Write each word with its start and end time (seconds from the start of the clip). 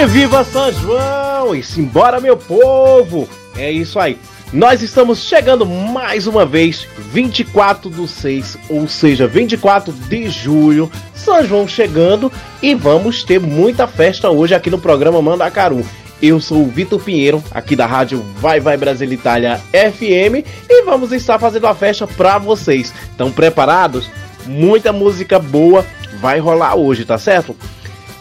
E 0.00 0.06
viva 0.06 0.42
São 0.42 0.72
João! 0.72 1.54
E 1.54 1.62
simbora, 1.62 2.22
meu 2.22 2.34
povo! 2.34 3.28
É 3.54 3.70
isso 3.70 4.00
aí. 4.00 4.18
Nós 4.50 4.80
estamos 4.80 5.22
chegando 5.22 5.66
mais 5.66 6.26
uma 6.26 6.46
vez, 6.46 6.88
24 7.12 7.90
do 7.90 8.08
6, 8.08 8.56
ou 8.70 8.88
seja, 8.88 9.26
24 9.26 9.92
de 9.92 10.30
julho, 10.30 10.90
São 11.14 11.44
João 11.44 11.68
chegando 11.68 12.32
e 12.62 12.74
vamos 12.74 13.24
ter 13.24 13.38
muita 13.38 13.86
festa 13.86 14.30
hoje 14.30 14.54
aqui 14.54 14.70
no 14.70 14.78
programa 14.78 15.20
Mandacaru. 15.20 15.84
Eu 16.22 16.40
sou 16.40 16.62
o 16.62 16.70
Vitor 16.70 16.98
Pinheiro, 16.98 17.44
aqui 17.50 17.76
da 17.76 17.84
rádio 17.84 18.24
Vai 18.36 18.58
Vai 18.58 18.78
Brasil 18.78 19.12
Itália 19.12 19.60
FM, 19.70 20.46
e 20.66 20.82
vamos 20.82 21.12
estar 21.12 21.38
fazendo 21.38 21.66
a 21.66 21.74
festa 21.74 22.06
para 22.06 22.38
vocês. 22.38 22.90
Estão 23.10 23.30
preparados? 23.30 24.10
Muita 24.46 24.94
música 24.94 25.38
boa 25.38 25.84
vai 26.22 26.38
rolar 26.38 26.74
hoje, 26.74 27.04
tá 27.04 27.18
certo? 27.18 27.54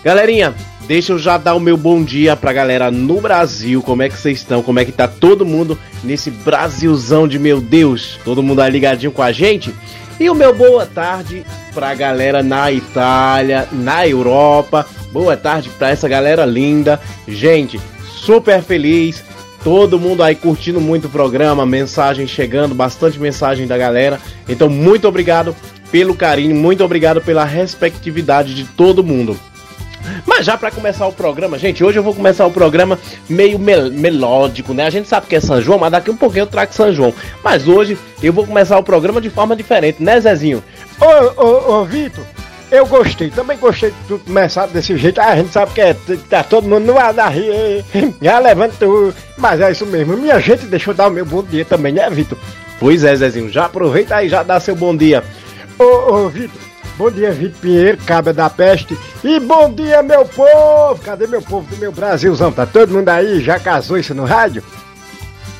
Galerinha, 0.04 0.54
Deixa 0.90 1.14
eu 1.14 1.20
já 1.20 1.38
dar 1.38 1.54
o 1.54 1.60
meu 1.60 1.78
bom 1.78 2.04
dia 2.04 2.36
pra 2.36 2.52
galera 2.52 2.90
no 2.90 3.22
Brasil. 3.22 3.80
Como 3.80 4.02
é 4.02 4.10
que 4.10 4.18
vocês 4.18 4.40
estão? 4.40 4.64
Como 4.64 4.80
é 4.80 4.86
que 4.86 4.92
tá 4.92 5.08
todo 5.08 5.46
mundo 5.46 5.78
nesse 6.04 6.32
Brasilzão 6.32 7.28
de 7.28 7.38
meu 7.38 7.62
Deus? 7.62 8.18
Todo 8.26 8.42
mundo 8.42 8.60
aí 8.60 8.72
ligadinho 8.72 9.12
com 9.12 9.22
a 9.22 9.32
gente? 9.32 9.72
E 10.20 10.28
o 10.32 10.34
meu 10.34 10.52
boa 10.52 10.88
tarde 10.88 11.46
pra 11.76 11.94
galera 11.94 12.42
na 12.42 12.72
Itália, 12.72 13.68
na 13.72 14.08
Europa. 14.08 14.84
Boa 15.12 15.38
tarde 15.38 15.70
pra 15.78 15.92
essa 15.92 16.10
galera 16.10 16.44
linda. 16.44 17.00
Gente, 17.28 17.80
super 18.08 18.60
feliz. 18.64 19.24
Todo 19.64 20.00
mundo 20.00 20.24
aí 20.24 20.34
curtindo 20.34 20.82
muito 20.82 21.06
o 21.06 21.12
programa, 21.12 21.68
mensagem 21.68 22.26
chegando, 22.26 22.74
bastante 22.74 23.20
mensagem 23.20 23.68
da 23.68 23.78
galera. 23.78 24.20
Então, 24.48 24.68
muito 24.68 25.08
obrigado 25.08 25.56
pelo 25.92 26.16
carinho, 26.16 26.56
muito 26.56 26.84
obrigado 26.84 27.22
pela 27.22 27.46
respectividade 27.46 28.56
de 28.56 28.64
todo 28.64 29.04
mundo. 29.04 29.38
Mas 30.26 30.46
já 30.46 30.58
para 30.58 30.72
começar 30.72 31.08
o 31.08 31.14
programa, 31.14 31.58
gente, 31.58 31.84
hoje 31.84 32.00
eu 32.00 32.04
vou 32.04 32.14
começar 32.14 32.46
o 32.46 32.52
programa 32.52 32.98
meio 33.28 33.60
mel 33.60 33.92
melódico, 33.92 34.74
né? 34.74 34.86
A 34.86 34.90
gente 34.90 35.08
sabe 35.08 35.28
que 35.28 35.36
é 35.36 35.40
São 35.40 35.62
João, 35.62 35.80
mas 35.80 35.92
daqui 35.92 36.10
um 36.10 36.18
pouquinho 36.18 36.44
eu 36.44 36.48
trago 36.48 36.74
São 36.74 36.94
João. 36.94 37.14
Mas 37.44 37.68
hoje 37.68 37.98
eu 38.22 38.34
vou 38.34 38.46
começar 38.46 38.78
o 38.78 38.84
programa 38.84 39.22
de 39.22 39.30
forma 39.30 39.56
diferente, 39.56 40.02
né, 40.02 40.20
Zezinho? 40.20 40.64
Ô, 41.00 41.44
ô, 41.44 41.74
ô, 41.74 41.86
Vitor, 41.86 42.24
eu 42.72 42.86
gostei, 42.86 43.30
também 43.30 43.58
gostei 43.58 43.90
de 43.90 43.98
tu 44.08 44.20
começar 44.20 44.68
desse 44.68 44.96
jeito. 44.98 45.20
Ah, 45.20 45.30
a 45.30 45.36
gente 45.36 45.52
sabe 45.52 45.74
que 45.74 45.82
é, 45.82 45.96
tá 46.30 46.44
todo 46.44 46.68
mundo 46.68 46.86
no 46.86 46.98
ar 46.98 47.14
da 47.14 47.28
rir, 47.28 47.84
já 48.22 48.40
levantou. 48.40 49.14
Mas 49.38 49.60
é 49.60 49.72
isso 49.72 49.86
mesmo, 49.86 50.18
minha 50.18 50.40
gente, 50.40 50.66
deixa 50.66 50.92
eu 50.92 50.94
dar 50.94 51.08
o 51.08 51.12
meu 51.12 51.26
bom 51.26 51.44
dia 51.44 51.66
também, 51.66 51.94
né, 51.94 52.10
Vitor? 52.10 52.38
Pois 52.80 53.04
é, 53.04 53.16
Zezinho, 53.16 53.50
já 53.50 53.66
aproveita 53.66 54.16
aí, 54.16 54.30
já 54.30 54.44
dá 54.44 54.60
seu 54.60 54.76
bom 54.76 54.96
dia. 54.96 55.24
Ô, 55.78 56.14
ô, 56.14 56.30
Vitor, 56.30 56.69
Bom 57.00 57.10
dia, 57.10 57.32
Vitor 57.32 57.62
Pinheiro, 57.62 57.98
cabra 58.00 58.34
da 58.34 58.50
peste. 58.50 58.98
E 59.24 59.40
bom 59.40 59.72
dia, 59.74 60.04
meu 60.04 60.26
povo! 60.26 61.02
Cadê 61.02 61.28
meu 61.28 61.42
povo 61.42 61.66
do 61.74 61.80
meu 61.80 61.94
Brasilzão? 61.94 62.52
Tá 62.52 62.66
todo 62.66 62.92
mundo 62.92 63.08
aí? 63.08 63.40
Já 63.40 63.58
casou 63.58 63.98
isso 63.98 64.14
no 64.14 64.26
rádio? 64.26 64.62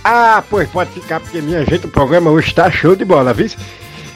Ah, 0.04 0.44
pois 0.50 0.68
pode 0.68 0.92
ficar, 0.92 1.22
porque 1.22 1.40
minha 1.40 1.64
gente, 1.64 1.86
o 1.86 1.90
programa 1.90 2.30
hoje 2.30 2.54
tá 2.54 2.70
show 2.70 2.94
de 2.94 3.06
bola, 3.06 3.34
viu? 3.34 3.50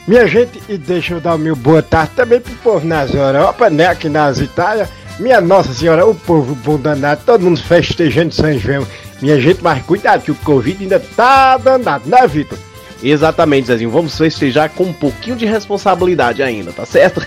Minha 0.06 0.26
gente, 0.26 0.62
e 0.68 0.76
deixa 0.76 1.14
eu 1.14 1.20
dar 1.20 1.36
o 1.36 1.38
meu 1.38 1.56
boa 1.56 1.82
tarde 1.82 2.12
também 2.14 2.40
pro 2.40 2.52
povo 2.56 2.86
nas 2.86 3.14
Europa, 3.14 3.70
né? 3.70 3.86
Aqui 3.86 4.10
nas 4.10 4.38
Itália. 4.38 4.86
Minha 5.18 5.40
Nossa 5.40 5.72
Senhora, 5.72 6.04
o 6.04 6.14
povo 6.14 6.54
bom 6.56 6.76
danado, 6.76 7.22
todo 7.24 7.40
mundo 7.40 7.62
festejando 7.62 8.34
São 8.34 8.52
João. 8.58 8.86
Minha 9.22 9.40
gente, 9.40 9.62
mas 9.62 9.82
cuidado 9.82 10.24
que 10.24 10.30
o 10.30 10.34
Covid 10.34 10.82
ainda 10.82 11.00
tá 11.00 11.56
danado, 11.56 12.06
né, 12.06 12.26
Vitor? 12.26 12.58
Exatamente, 13.04 13.66
Zezinho. 13.66 13.90
Vamos 13.90 14.16
festejar 14.16 14.70
com 14.70 14.84
um 14.84 14.92
pouquinho 14.92 15.36
de 15.36 15.44
responsabilidade 15.44 16.42
ainda, 16.42 16.72
tá 16.72 16.86
certo? 16.86 17.20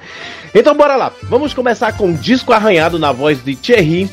então 0.54 0.76
bora 0.76 0.94
lá. 0.94 1.10
Vamos 1.22 1.54
começar 1.54 1.92
com 1.96 2.08
um 2.08 2.12
disco 2.14 2.52
arranhado 2.52 2.98
na 2.98 3.10
voz 3.12 3.42
de 3.42 3.56
Thierry. 3.56 4.10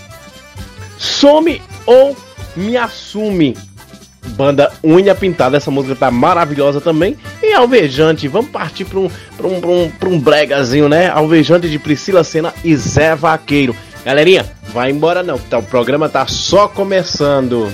Some 0.97 1.62
ou 1.85 2.16
me 2.56 2.78
assume. 2.78 3.57
Banda 4.30 4.72
Unha 4.84 5.16
Pintada, 5.16 5.57
essa 5.57 5.72
música 5.72 5.96
tá 5.96 6.09
maravilhosa 6.09 6.80
também. 6.80 7.18
E 7.44 7.53
Alvejante, 7.53 8.28
vamos 8.28 8.51
partir 8.51 8.86
para 8.86 9.00
um, 9.00 9.09
pra 9.36 9.47
um, 9.47 9.59
um, 9.59 9.91
um 10.13 10.19
bregazinho, 10.19 10.88
né? 10.88 11.09
Alvejante 11.09 11.69
de 11.69 11.80
Priscila 11.80 12.24
Senna 12.24 12.53
e 12.63 12.75
Zé 12.75 13.16
Vaqueiro. 13.16 13.75
Galerinha, 14.06 14.46
vai 14.74 14.91
embora 14.91 15.22
não, 15.22 15.38
tá, 15.38 15.57
o 15.57 15.63
programa 15.63 16.07
tá 16.07 16.25
só 16.28 16.68
começando. 16.68 17.69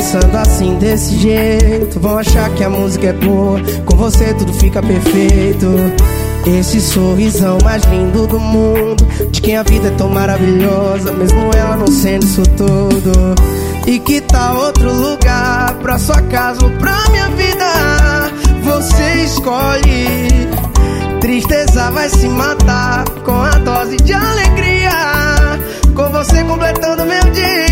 Dançando 0.00 0.36
assim 0.38 0.74
desse 0.76 1.14
jeito. 1.18 2.00
Vão 2.00 2.18
achar 2.18 2.48
que 2.54 2.64
a 2.64 2.70
música 2.70 3.08
é 3.08 3.12
boa. 3.12 3.60
Com 3.84 3.96
você 3.96 4.32
tudo 4.34 4.52
fica 4.54 4.82
perfeito. 4.82 5.66
Esse 6.58 6.80
sorrisão 6.80 7.58
mais 7.62 7.84
lindo 7.84 8.26
do 8.26 8.40
mundo. 8.40 9.06
De 9.30 9.42
quem 9.42 9.58
a 9.58 9.62
vida 9.62 9.88
é 9.88 9.90
tão 9.90 10.08
maravilhosa 10.08 11.12
Mesmo 11.12 11.50
ela 11.54 11.76
não 11.76 11.86
sendo 11.86 12.24
isso 12.24 12.42
tudo. 12.56 13.34
E 13.86 13.98
que 13.98 14.20
tal 14.22 14.56
outro 14.56 14.90
lugar 14.92 15.74
Pra 15.82 15.98
sua 15.98 16.20
casa 16.22 16.64
ou 16.64 16.70
pra 16.72 16.96
minha 17.10 17.28
vida? 17.28 18.30
Você 18.62 19.24
escolhe. 19.24 20.30
Tristeza 21.20 21.90
vai 21.90 22.08
se 22.08 22.26
matar 22.26 23.04
Com 23.22 23.42
a 23.42 23.58
dose 23.58 23.98
de 23.98 24.14
alegria. 24.14 24.90
Com 25.94 26.08
você 26.10 26.42
completando 26.44 27.04
meu 27.04 27.22
dia 27.32 27.69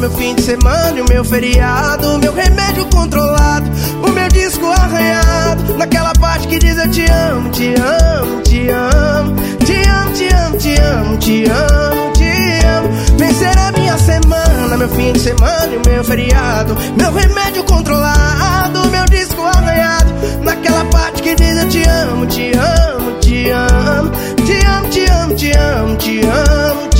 meu 0.00 0.10
fim 0.12 0.34
de 0.34 0.42
semana 0.42 0.98
e 0.98 1.02
o 1.02 1.04
meu 1.10 1.22
feriado, 1.22 2.18
meu 2.18 2.32
remédio 2.32 2.86
controlado, 2.86 3.70
o 4.02 4.10
meu 4.10 4.28
disco 4.28 4.64
arranhado, 4.66 5.76
naquela 5.76 6.14
parte 6.14 6.48
que 6.48 6.58
diz 6.58 6.78
eu 6.78 6.90
te 6.90 7.04
amo, 7.04 7.50
te 7.50 7.74
amo, 7.74 8.40
te 8.40 8.70
amo, 8.70 9.36
te 9.66 9.88
amo, 9.88 10.16
te 10.16 10.30
amo, 10.30 10.56
te 10.56 10.80
amo, 10.80 11.18
te 11.18 11.50
amo, 11.50 12.12
te 12.14 12.66
amo. 12.66 12.88
Vencer 13.18 13.58
a 13.58 13.72
minha 13.72 13.98
semana, 13.98 14.76
meu 14.78 14.88
fim 14.88 15.12
de 15.12 15.20
semana 15.20 15.68
e 15.70 15.76
o 15.76 15.82
meu 15.86 16.02
feriado, 16.02 16.74
meu 16.96 17.12
remédio 17.12 17.62
controlado, 17.64 18.88
meu 18.88 19.04
disco 19.04 19.42
arranhado, 19.42 20.10
naquela 20.42 20.84
parte 20.86 21.22
que 21.22 21.34
diz 21.34 21.58
eu 21.58 21.68
te 21.68 21.86
amo, 21.86 22.26
te 22.26 22.52
amo, 22.56 23.18
te 23.20 23.50
amo, 23.50 24.10
te 24.46 24.64
amo, 24.64 24.88
te 24.88 25.10
amo, 25.10 25.34
te 25.36 25.52
amo, 25.52 25.96
te 25.96 26.20
amo, 26.20 26.88
te 26.88 26.99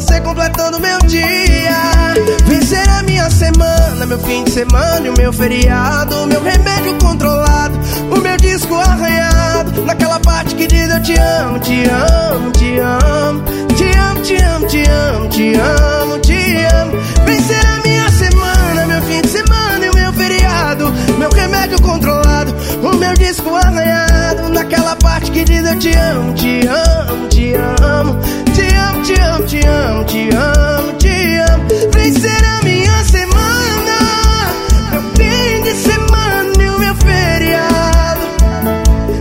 você 0.00 0.20
completando 0.20 0.78
meu 0.78 0.98
dia. 1.06 2.14
Vencer 2.44 2.86
a 2.86 3.02
minha 3.04 3.30
semana, 3.30 4.04
meu 4.04 4.18
fim 4.18 4.44
de 4.44 4.50
semana 4.50 5.06
e 5.06 5.08
o 5.08 5.14
meu 5.16 5.32
feriado. 5.32 6.26
Meu 6.26 6.42
remédio 6.42 6.98
controlado, 6.98 7.78
o 8.14 8.20
meu 8.20 8.36
disco 8.36 8.74
arranhado. 8.74 9.82
Naquela 9.86 10.20
parte 10.20 10.54
que 10.54 10.66
diz 10.66 10.90
eu 10.90 11.02
te 11.02 11.18
amo, 11.18 11.58
te 11.60 11.84
amo, 11.88 12.50
te 12.50 12.78
amo. 12.78 13.42
Te 13.74 13.98
amo, 13.98 14.20
te 14.20 14.36
amo, 14.36 14.66
te 14.66 14.84
amo, 14.84 15.28
te 15.28 15.54
amo, 15.54 16.18
te 16.18 16.66
amo. 16.66 16.92
Vencer 17.24 17.66
a 17.66 17.80
minha 17.82 18.10
semana, 18.10 18.86
meu 18.86 19.02
fim 19.02 19.22
de 19.22 19.28
semana 19.28 19.85
errado 20.56 20.92
Meu 21.18 21.30
remédio 21.30 21.80
controlado 21.82 22.54
O 22.82 22.96
meu 22.96 23.12
disco 23.14 23.54
arranhado 23.54 24.48
Naquela 24.48 24.96
parte 24.96 25.30
que 25.30 25.44
diz 25.44 25.64
eu 25.66 25.78
te 25.78 25.92
amo 25.96 26.32
Te 26.34 26.66
amo, 26.66 27.28
te 27.28 27.54
amo 27.56 28.16
Te 28.54 28.74
amo, 28.74 29.02
te 29.02 29.20
amo, 29.20 29.44
te 29.44 29.66
amo, 29.66 30.04
te 30.04 30.30
amo, 30.34 30.92
te 30.98 31.38
amo 31.40 31.64
Vem 31.92 32.12
ser 32.12 32.44
a 32.44 32.62
minha 32.62 33.04
semana 33.04 33.98
Meu 34.92 35.02
fim 35.16 35.62
de 35.62 35.74
semana 35.74 36.62
e 36.62 36.68
o 36.70 36.78
meu 36.78 36.94
feriado 36.94 38.20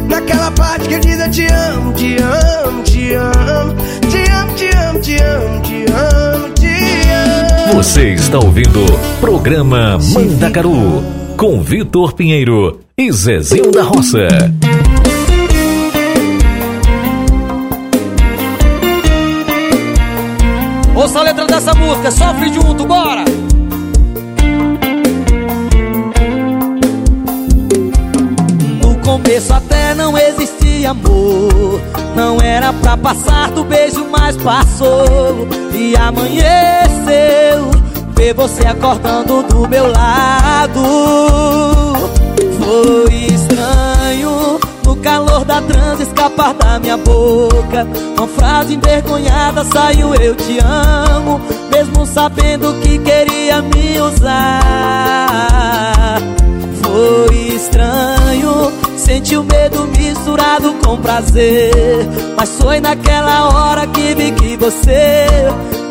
Naquela 0.08 0.52
parte 0.52 0.88
que 0.88 1.00
diz 1.00 1.20
eu 1.20 1.32
te 1.32 1.48
amo 1.48 1.94
Te 1.94 2.18
amo, 2.22 2.84
te 2.84 3.16
amo 3.16 3.76
Te 4.10 4.32
amo, 4.32 4.54
te 4.54 4.70
amo, 4.78 5.00
te 5.00 5.22
amo, 5.22 5.62
te 5.62 5.86
amo, 5.92 6.50
te 6.54 6.68
amo. 7.68 7.74
Você 7.74 8.14
está 8.14 8.38
ouvindo 8.38 8.86
o 8.86 9.20
programa 9.20 9.98
Mandacaru 10.14 11.15
com 11.38 11.62
Vitor 11.62 12.14
Pinheiro 12.14 12.80
e 12.98 13.12
Zezinho 13.12 13.72
da 13.72 13.84
Roça. 13.84 14.28
Ouça 20.96 21.20
a 21.20 21.24
letra 21.24 21.46
dessa 21.46 21.74
música, 21.74 22.10
sofre 22.12 22.54
junto, 22.54 22.86
bora! 22.86 23.26
No 28.82 28.96
começo 29.00 29.54
até 29.54 29.94
não 29.94 30.18
existia 30.18 30.92
amor 30.92 31.82
Não 32.16 32.40
era 32.40 32.72
pra 32.74 32.96
passar 32.96 33.52
do 33.52 33.64
beijo, 33.64 34.06
mas 34.10 34.38
passou 34.38 35.48
E 35.74 35.96
amanheceu 35.98 37.75
Ver 38.26 38.34
você 38.34 38.66
acordando 38.66 39.44
do 39.44 39.70
meu 39.70 39.86
lado. 39.86 40.82
Foi 42.58 43.14
estranho 43.14 44.60
No 44.84 44.96
calor 44.96 45.46
da 45.46 45.62
trans 45.62 46.00
escapar 46.00 46.56
da 46.56 46.80
minha 46.80 46.98
boca. 46.98 47.86
Uma 48.18 48.28
frase 48.28 48.74
envergonhada 48.74 49.64
saiu 49.66 50.16
eu 50.16 50.34
te 50.34 50.58
amo 50.58 51.40
Mesmo 51.72 52.04
sabendo 52.08 52.74
que 52.82 52.98
queria 52.98 53.62
me 53.62 54.02
usar. 54.02 54.34
Foi 56.82 57.36
estranho 57.56 58.72
Senti 58.98 59.38
o 59.38 59.44
medo 59.44 59.88
misturado 59.96 60.74
com 60.84 60.98
prazer. 60.98 62.08
Mas 62.36 62.50
foi 62.60 62.80
naquela 62.80 63.50
hora 63.50 63.86
que 63.86 64.16
vi 64.16 64.32
que 64.32 64.58
você 64.58 65.28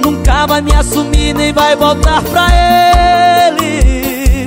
Nunca 0.05 0.47
vai 0.47 0.61
me 0.61 0.75
assumir 0.75 1.33
nem 1.33 1.51
vai 1.51 1.75
voltar 1.75 2.23
pra 2.25 2.47
ele. 3.49 4.45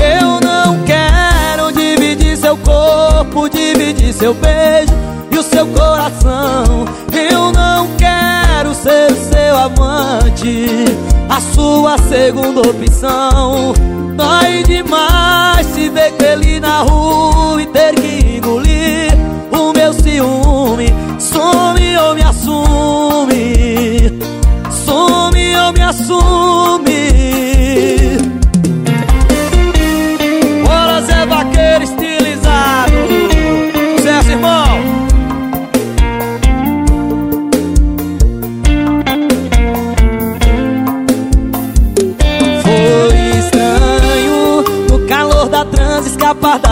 Eu 0.00 0.40
não 0.40 0.82
quero 0.84 1.70
dividir 1.72 2.36
seu 2.38 2.56
corpo 2.56 3.50
Dividir 3.50 4.14
seu 4.14 4.32
beijo 4.32 4.94
e 5.30 5.36
o 5.36 5.42
seu 5.42 5.66
coração. 5.66 6.86
Eu 7.12 7.52
não 7.52 7.88
quero 7.98 8.74
ser 8.74 9.12
seu 9.12 9.58
amante 9.58 10.86
A 11.28 11.38
sua 11.54 11.98
segunda 11.98 12.62
opção. 12.62 13.74
Dói 14.16 14.62
demais 14.62 15.66
se 15.66 15.90
ver 15.90 16.12
com 16.12 16.24
ele 16.24 16.60
na 16.60 16.80
rua 16.80 17.62
E 17.62 17.66
ter 17.66 17.94
que 17.94 18.36
engolir 18.38 19.12
o 19.52 19.72
meu 19.74 19.92
ciúme 19.92 20.47
ou 26.10 26.78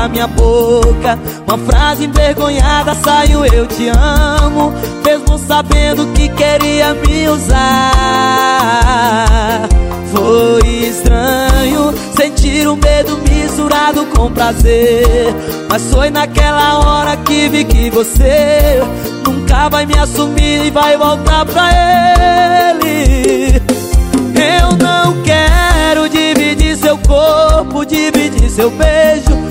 minha 0.08 0.26
boca. 0.26 1.19
Uma 1.47 1.58
frase 1.58 2.05
envergonhada 2.05 2.94
saiu 2.94 3.44
eu 3.47 3.67
te 3.67 3.88
amo. 3.88 4.73
Mesmo 5.05 5.38
sabendo 5.38 6.06
que 6.12 6.29
queria 6.31 6.94
me 6.94 7.29
usar. 7.29 7.58
Foi 10.12 10.69
estranho 10.69 11.93
sentir 12.17 12.67
o 12.67 12.76
medo 12.76 13.19
misturado 13.29 14.06
com 14.06 14.32
prazer. 14.32 15.35
Mas 15.69 15.82
foi 15.93 16.11
naquela 16.11 16.79
hora 16.79 17.17
que 17.19 17.49
vi 17.49 17.64
que 17.64 17.91
você 17.91 18.81
Nunca 19.26 19.69
vai 19.69 19.87
me 19.87 19.99
assumir 19.99 20.67
e 20.67 20.70
vai 20.70 20.97
voltar 20.97 21.44
pra 21.47 21.70
ele. 22.75 23.62
Eu 24.35 24.76
não 24.76 25.23
quero 25.23 26.09
dividir 26.09 26.76
seu 26.76 26.97
corpo, 26.99 27.85
dividir 27.85 28.49
seu 28.50 28.70
beijo 28.70 29.46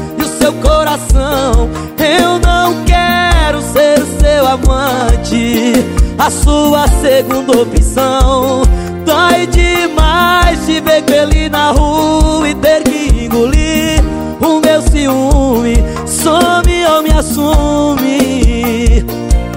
seu 0.45 0.53
coração. 0.53 1.69
Eu 1.97 2.39
não 2.39 2.83
quero 2.85 3.61
ser 3.61 4.05
seu 4.19 4.45
amante, 4.45 5.73
a 6.19 6.29
sua 6.29 6.87
segunda 6.87 7.61
opção. 7.61 8.61
Dói 9.03 9.47
demais 9.47 10.63
te 10.65 10.79
ver 10.81 11.01
com 11.03 11.13
ele 11.13 11.49
na 11.49 11.71
rua 11.71 12.47
e 12.47 12.53
ter 12.53 12.83
que 12.83 13.25
engolir 13.25 14.03
o 14.39 14.59
meu 14.59 14.81
ciúme. 14.83 15.77
Some 16.05 16.85
ou 16.85 17.01
me 17.01 17.11
assume, 17.11 19.03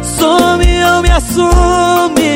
some 0.03 0.85
ou 0.85 1.03
me 1.03 1.11
assume. 1.11 2.29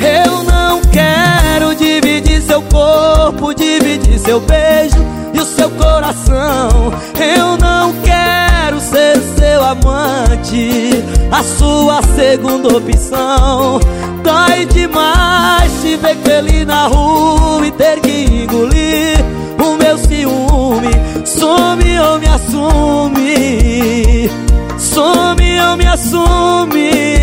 Eu 0.00 0.44
não 0.44 0.80
quero 0.82 1.74
dividir 1.74 2.40
seu 2.42 2.62
corpo, 2.62 3.52
dividir 3.54 4.20
seu 4.20 4.38
beijo 4.38 5.17
seu 5.48 5.70
coração. 5.70 6.92
Eu 7.18 7.56
não 7.56 7.92
quero 8.02 8.80
ser 8.80 9.16
seu 9.38 9.64
amante, 9.64 10.90
a 11.30 11.42
sua 11.42 12.02
segunda 12.14 12.76
opção. 12.76 13.80
Dói 14.22 14.66
demais 14.66 15.72
te 15.80 15.96
ver 15.96 16.16
ele 16.30 16.64
na 16.64 16.86
rua 16.86 17.66
e 17.66 17.70
ter 17.72 18.00
que 18.00 18.24
engolir 18.24 19.18
o 19.58 19.76
meu 19.76 19.98
ciúme. 19.98 20.90
Some 21.24 21.98
ou 21.98 22.18
me 22.18 22.26
assume, 22.26 24.30
some 24.78 25.60
ou 25.60 25.76
me 25.76 25.86
assume. 25.86 27.17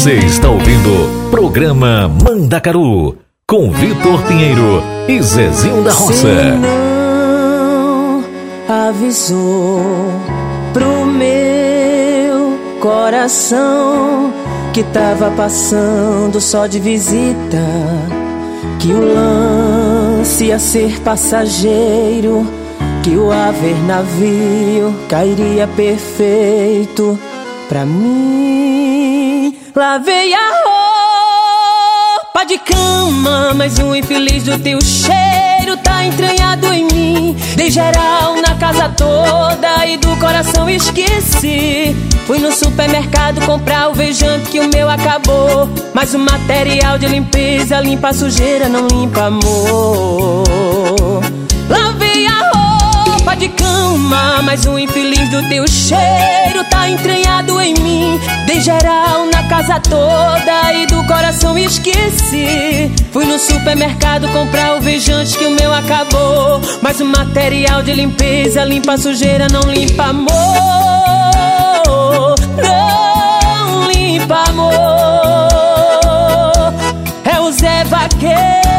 Você 0.00 0.14
está 0.14 0.48
ouvindo 0.48 1.30
Programa 1.30 2.08
Mandacaru 2.08 3.18
com 3.46 3.70
Vitor 3.70 4.22
Pinheiro 4.22 4.82
e 5.06 5.20
Zezinho 5.20 5.84
da 5.84 5.92
Roça. 5.92 6.56
Não 6.56 8.24
avisou 8.88 9.82
pro 10.72 11.04
meu 11.04 12.58
coração 12.80 14.32
que 14.72 14.82
tava 14.84 15.30
passando 15.32 16.40
só 16.40 16.66
de 16.66 16.80
visita, 16.80 17.60
que 18.78 18.94
o 18.94 19.00
lance 19.00 20.44
ia 20.46 20.58
ser 20.58 20.98
passageiro, 21.02 22.46
que 23.02 23.18
o 23.18 23.30
haver 23.30 23.76
navio 23.84 24.94
cairia 25.10 25.66
perfeito 25.66 27.18
pra 27.68 27.84
mim. 27.84 29.19
Lavei 29.74 30.34
a 30.34 30.50
roupa 32.24 32.44
de 32.44 32.58
cama, 32.58 33.54
mas 33.54 33.78
o 33.78 33.94
infeliz 33.94 34.42
do 34.42 34.58
teu 34.58 34.78
cheiro 34.82 35.76
tá 35.82 36.04
entranhado 36.04 36.66
em 36.72 36.84
mim. 36.86 37.36
Dei 37.54 37.70
geral 37.70 38.34
na 38.36 38.56
casa 38.56 38.88
toda 38.88 39.86
e 39.86 39.96
do 39.96 40.16
coração 40.16 40.68
esqueci. 40.68 41.94
Fui 42.26 42.38
no 42.38 42.50
supermercado 42.52 43.44
comprar 43.46 43.90
o 43.90 43.94
vejante 43.94 44.50
que 44.50 44.58
o 44.58 44.68
meu 44.68 44.90
acabou. 44.90 45.68
Mas 45.94 46.14
o 46.14 46.18
material 46.18 46.98
de 46.98 47.06
limpeza 47.06 47.80
limpa 47.80 48.08
a 48.08 48.12
sujeira, 48.12 48.68
não 48.68 48.88
limpa 48.88 49.26
amor. 49.26 51.22
Lavei 51.68 52.09
de 53.40 53.48
cama, 53.48 54.42
mas 54.42 54.66
o 54.66 54.78
infeliz 54.78 55.30
do 55.30 55.48
teu 55.48 55.66
cheiro 55.66 56.62
tá 56.68 56.90
entranhado 56.90 57.58
em 57.58 57.72
mim. 57.72 58.20
Dei 58.46 58.60
geral 58.60 59.24
na 59.32 59.48
casa 59.48 59.80
toda 59.80 60.74
e 60.74 60.84
do 60.86 61.02
coração 61.06 61.56
esqueci. 61.56 62.92
Fui 63.10 63.24
no 63.24 63.38
supermercado 63.38 64.28
comprar 64.28 64.76
o 64.76 64.82
vejante 64.82 65.38
que 65.38 65.46
o 65.46 65.52
meu 65.52 65.72
acabou. 65.72 66.60
Mas 66.82 67.00
o 67.00 67.06
material 67.06 67.82
de 67.82 67.94
limpeza 67.94 68.62
limpa 68.62 68.98
sujeira, 68.98 69.46
não 69.50 69.62
limpa 69.62 70.04
amor. 70.04 70.28
Não 72.62 73.90
limpa 73.90 74.44
amor. 74.50 74.74
É 77.24 77.40
o 77.40 77.50
Zé 77.52 77.84
Vaqueiro 77.84 78.69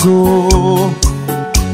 avisou 0.00 0.94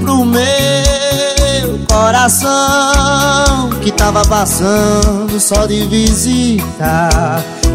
pro 0.01 0.25
meu 0.25 1.79
coração 1.89 3.71
que 3.83 3.93
tava 3.93 4.25
passando 4.25 5.39
só 5.39 5.67
de 5.67 5.87
visita. 5.87 7.09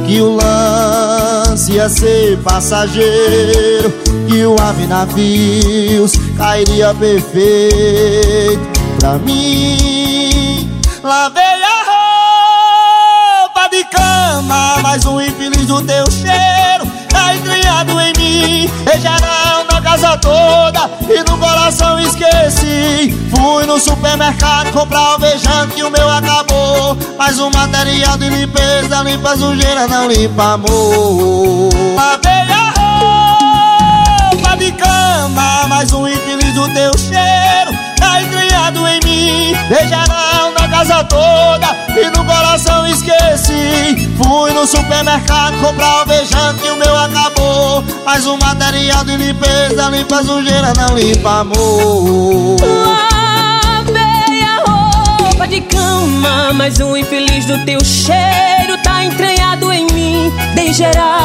Que 0.05 0.19
o 0.19 0.35
lance 0.35 1.73
ia 1.73 1.87
ser 1.87 2.37
passageiro, 2.39 3.91
que 4.27 4.45
o 4.45 4.55
ave 4.59 4.87
navios 4.87 6.13
cairia 6.37 6.93
perfeito 6.93 8.59
pra 8.99 9.13
mim. 9.19 10.69
Lavei 11.01 11.63
a 11.63 11.83
roupa 13.45 13.69
de 13.69 13.83
cama, 13.85 14.79
mais 14.81 15.05
um 15.05 15.21
infeliz 15.21 15.65
do 15.67 15.81
teu 15.81 16.09
cheiro, 16.11 16.91
tá 17.09 17.33
criado 17.41 17.91
em 18.01 18.13
mim. 18.17 18.69
E 18.93 18.99
geral 18.99 19.60
na 19.81 19.91
casa 19.91 20.17
toda 20.17 20.89
e 21.09 21.29
no 21.29 21.37
coração 21.37 21.99
esqueci. 21.99 23.11
Fui 23.29 23.65
no 23.65 23.79
supermercado 23.79 24.71
comprar 24.71 24.99
alvejante 24.99 25.79
e 25.79 25.83
o 25.83 25.89
meu 25.89 26.09
acabou. 26.09 26.97
Mas 27.17 27.39
o 27.39 27.49
material 27.49 28.17
de 28.17 28.29
limpeza 28.29 29.01
limpa 29.03 29.35
sujeira, 29.35 29.87
não 29.87 30.07
limpa 30.07 30.53
amor. 30.53 31.69
Lavei 31.95 32.31
a 32.51 32.73
roupa 34.29 34.57
de 34.57 34.71
cama, 34.73 35.67
mais 35.67 35.91
um 35.91 36.07
infeliz 36.07 36.53
do 36.53 36.73
teu 36.73 36.91
cheiro. 36.97 37.90
Criado 38.71 38.87
em 38.87 38.99
mim, 39.03 39.53
não 40.07 40.53
na 40.53 40.67
casa 40.69 41.03
toda 41.03 41.75
e 41.89 42.05
no 42.17 42.23
coração 42.23 42.87
esqueci. 42.87 44.09
Fui 44.17 44.53
no 44.53 44.65
supermercado 44.65 45.57
comprar 45.59 45.99
alvejante 45.99 46.65
e 46.65 46.69
o 46.69 46.77
meu 46.77 46.97
acabou. 46.97 47.83
Mas 48.05 48.25
o 48.25 48.37
material 48.37 49.03
de 49.03 49.17
limpeza 49.17 49.89
limpa 49.89 50.23
sujeira, 50.23 50.71
não 50.77 50.97
limpa 50.97 51.41
amor. 51.41 52.57
Lavei 53.81 54.41
a 54.41 54.63
roupa 54.65 55.47
de 55.47 55.61
cama, 55.61 56.53
mas 56.53 56.79
o 56.79 56.95
infeliz 56.95 57.45
do 57.45 57.65
teu 57.65 57.83
cheiro 57.83 58.77
tá 58.83 59.03
entranhado 59.03 59.71
em 59.71 59.85
mim. 59.87 60.31
Dei 60.55 60.73
geral 60.73 61.20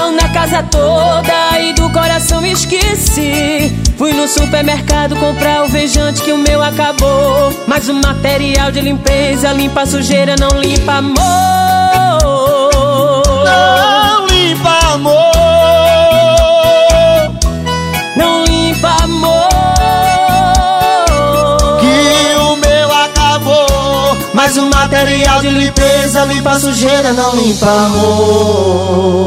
casa 0.46 0.62
toda 0.62 1.60
e 1.60 1.72
do 1.72 1.90
coração 1.90 2.46
esqueci. 2.46 3.76
Fui 3.98 4.12
no 4.12 4.28
supermercado 4.28 5.16
comprar 5.16 5.64
o 5.64 5.68
vejante 5.68 6.22
que 6.22 6.30
o 6.32 6.38
meu 6.38 6.62
acabou. 6.62 7.52
Mas 7.66 7.88
o 7.88 7.94
material 7.94 8.70
de 8.70 8.80
limpeza 8.80 9.52
limpa 9.52 9.80
a 9.82 9.86
sujeira, 9.86 10.36
não 10.38 10.60
limpa 10.60 10.92
amor. 10.98 11.16
Não 13.44 14.26
limpa 14.26 14.70
amor. 14.94 15.32
Não 18.16 18.44
limpa 18.44 18.88
amor. 19.02 19.48
Que 21.80 22.36
o 22.36 22.56
meu 22.56 22.94
acabou. 22.94 24.16
Mas 24.32 24.56
o 24.56 24.66
material 24.66 25.40
de 25.40 25.50
limpeza 25.50 26.24
limpa 26.24 26.50
a 26.52 26.60
sujeira, 26.60 27.12
não 27.12 27.34
limpa 27.34 27.66
amor. 27.66 29.26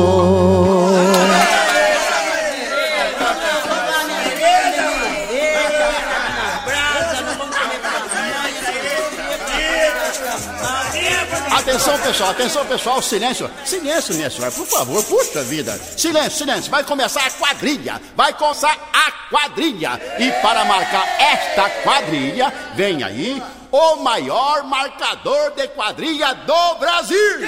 Atenção, 11.89 12.11
pessoal, 12.11 12.29
atenção, 12.29 12.65
pessoal, 12.65 13.01
silêncio. 13.01 13.51
Silêncio, 13.65 14.13
minha 14.13 14.29
senhora, 14.29 14.51
por 14.51 14.67
favor, 14.67 15.03
puxa 15.03 15.41
vida. 15.41 15.79
Silêncio, 15.97 16.37
silêncio. 16.37 16.69
Vai 16.69 16.83
começar 16.83 17.25
a 17.25 17.31
quadrilha. 17.31 17.99
Vai 18.15 18.31
começar 18.33 18.77
a 18.93 19.11
quadrilha. 19.29 19.99
E 20.19 20.31
para 20.41 20.63
marcar 20.65 21.07
esta 21.19 21.67
quadrilha, 21.81 22.53
vem 22.75 23.03
aí 23.03 23.41
o 23.71 23.95
maior 23.97 24.63
marcador 24.65 25.51
de 25.55 25.67
quadrilha 25.69 26.33
do 26.33 26.75
Brasil. 26.75 27.39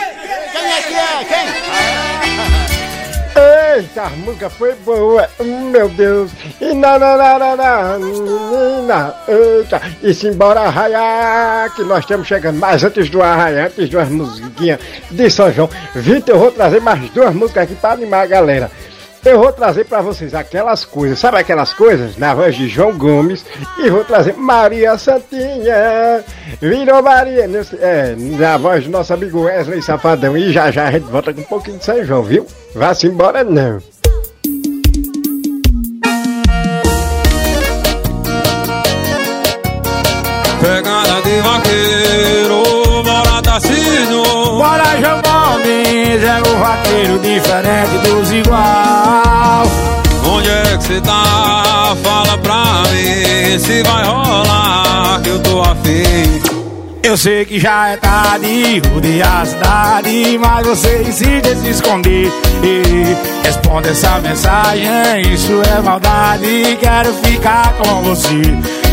Quem 0.51 0.71
é 0.71 0.81
que 0.81 0.93
é? 0.95 1.25
Quem? 1.25 2.90
Eita, 3.35 4.03
a 4.03 4.09
música 4.09 4.50
foi 4.50 4.75
boa, 4.75 5.27
meu 5.39 5.88
Deus. 5.89 6.31
E 6.59 6.73
na 6.73 7.00
na 7.00 7.15
na 7.15 7.39
na 7.39 7.55
na, 7.55 7.97
na 8.88 9.13
eita, 9.27 9.81
e 10.03 10.13
se 10.13 10.27
embora 10.27 10.61
arraiar, 10.61 11.73
que 11.73 11.83
nós 11.83 12.00
estamos 12.00 12.27
chegando. 12.27 12.59
Mas 12.59 12.83
antes 12.83 13.09
do 13.09 13.21
arraiar, 13.21 13.67
antes 13.67 13.89
de 13.89 13.95
umas 13.95 14.09
musiquinhas 14.09 14.79
de 15.09 15.29
São 15.29 15.51
João, 15.51 15.69
Vitor, 15.95 16.35
eu 16.35 16.39
vou 16.39 16.51
trazer 16.51 16.81
mais 16.81 17.09
duas 17.11 17.33
músicas 17.33 17.63
aqui 17.63 17.75
para 17.75 17.93
animar 17.93 18.23
a 18.23 18.27
galera. 18.27 18.71
Eu 19.23 19.38
vou 19.38 19.53
trazer 19.53 19.85
para 19.85 20.01
vocês 20.01 20.33
aquelas 20.33 20.83
coisas, 20.83 21.19
sabe 21.19 21.38
aquelas 21.38 21.73
coisas? 21.73 22.17
Na 22.17 22.33
voz 22.33 22.55
de 22.55 22.67
João 22.67 22.97
Gomes. 22.97 23.45
E 23.77 23.88
vou 23.88 24.03
trazer 24.03 24.33
Maria 24.33 24.97
Santinha. 24.97 26.23
Virou 26.59 27.03
Maria. 27.03 27.47
É, 27.79 28.15
na 28.17 28.57
voz 28.57 28.83
do 28.83 28.89
nosso 28.89 29.13
amigo 29.13 29.41
Wesley 29.41 29.81
Safadão. 29.81 30.35
E 30.35 30.51
já 30.51 30.71
já 30.71 30.88
a 30.88 30.91
gente 30.91 31.05
volta 31.05 31.31
com 31.31 31.41
um 31.41 31.45
pouquinho 31.45 31.77
de 31.77 31.85
São 31.85 32.03
João, 32.03 32.23
viu? 32.23 32.47
Vá-se 32.74 33.08
embora 33.08 33.44
não. 33.44 33.82
Pegada 40.62 41.22
de 41.24 41.42
vaqueiro, 41.42 43.04
bora 43.04 43.42
Tarcísio 43.42 44.24
Bora 44.58 44.84
João 45.00 45.22
Gomes, 45.24 46.24
é 46.24 46.40
o 46.40 46.60
vaqueiro 46.60 47.20
diferente 47.20 47.98
dos 48.08 48.32
igual 48.32 49.63
Onde 50.24 50.50
é 50.50 50.78
que 50.78 50.84
cê 50.84 51.01
tá? 51.01 51.96
Fala 52.04 52.38
pra 52.38 52.84
mim 52.92 53.60
se 53.60 53.82
vai 53.82 54.06
rolar 54.06 55.20
que 55.24 55.30
eu 55.30 55.40
tô 55.40 55.62
afim 55.62 56.50
eu 57.03 57.17
sei 57.17 57.46
que 57.46 57.60
já 57.60 57.89
é 57.89 57.98
tarde, 57.98 58.81
rodear 58.91 59.41
a 59.41 59.46
cidade, 59.46 60.38
mas 60.39 60.67
você 60.67 61.01
insiste 61.01 61.48
em 61.48 61.55
se 61.62 61.70
esconder. 61.70 62.31
E 62.63 63.46
responde 63.46 63.89
essa 63.89 64.20
mensagem, 64.20 64.84
isso 65.34 65.62
é 65.75 65.81
maldade, 65.81 66.77
quero 66.79 67.13
ficar 67.15 67.74
com 67.74 68.01
você. 68.03 68.41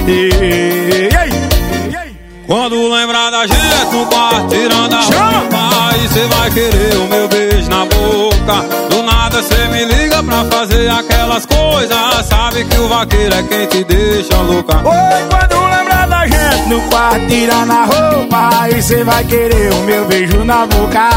E, 0.07 0.31
e, 0.43 1.09
e, 1.09 2.17
Quando 2.47 2.91
lembrar 2.91 3.31
da 3.31 3.47
gente 3.47 3.59
no 3.93 4.49
tirando 4.49 4.95
a 4.95 5.01
roupa, 5.01 5.91
aí 5.91 6.09
cê 6.09 6.27
vai 6.27 6.51
querer 6.51 6.97
o 6.97 7.07
meu 7.09 7.29
beijo 7.29 7.69
na 7.69 7.85
boca. 7.85 8.89
Do 8.89 9.03
nada 9.03 9.43
cê 9.43 9.69
me 9.69 9.85
liga 9.85 10.08
pra 10.29 10.45
fazer 10.45 10.89
aquelas 10.91 11.47
coisas, 11.47 12.27
sabe 12.27 12.65
que 12.65 12.79
o 12.79 12.87
vaqueiro 12.89 13.35
é 13.35 13.43
quem 13.45 13.67
te 13.67 13.85
deixa 13.85 14.37
louca. 14.37 14.77
Oi, 14.77 15.27
quando 15.31 15.65
lembrar 15.77 16.07
da 16.07 16.27
gente 16.27 16.69
no 16.69 16.81
quarto, 16.83 17.27
tirando 17.27 17.71
a 17.73 17.85
roupa, 17.85 18.51
aí 18.61 18.83
cê 18.83 19.03
vai 19.05 19.25
querer 19.25 19.73
o 19.73 19.83
meu 19.85 20.05
beijo 20.07 20.45
na 20.45 20.67
boca. 20.67 21.09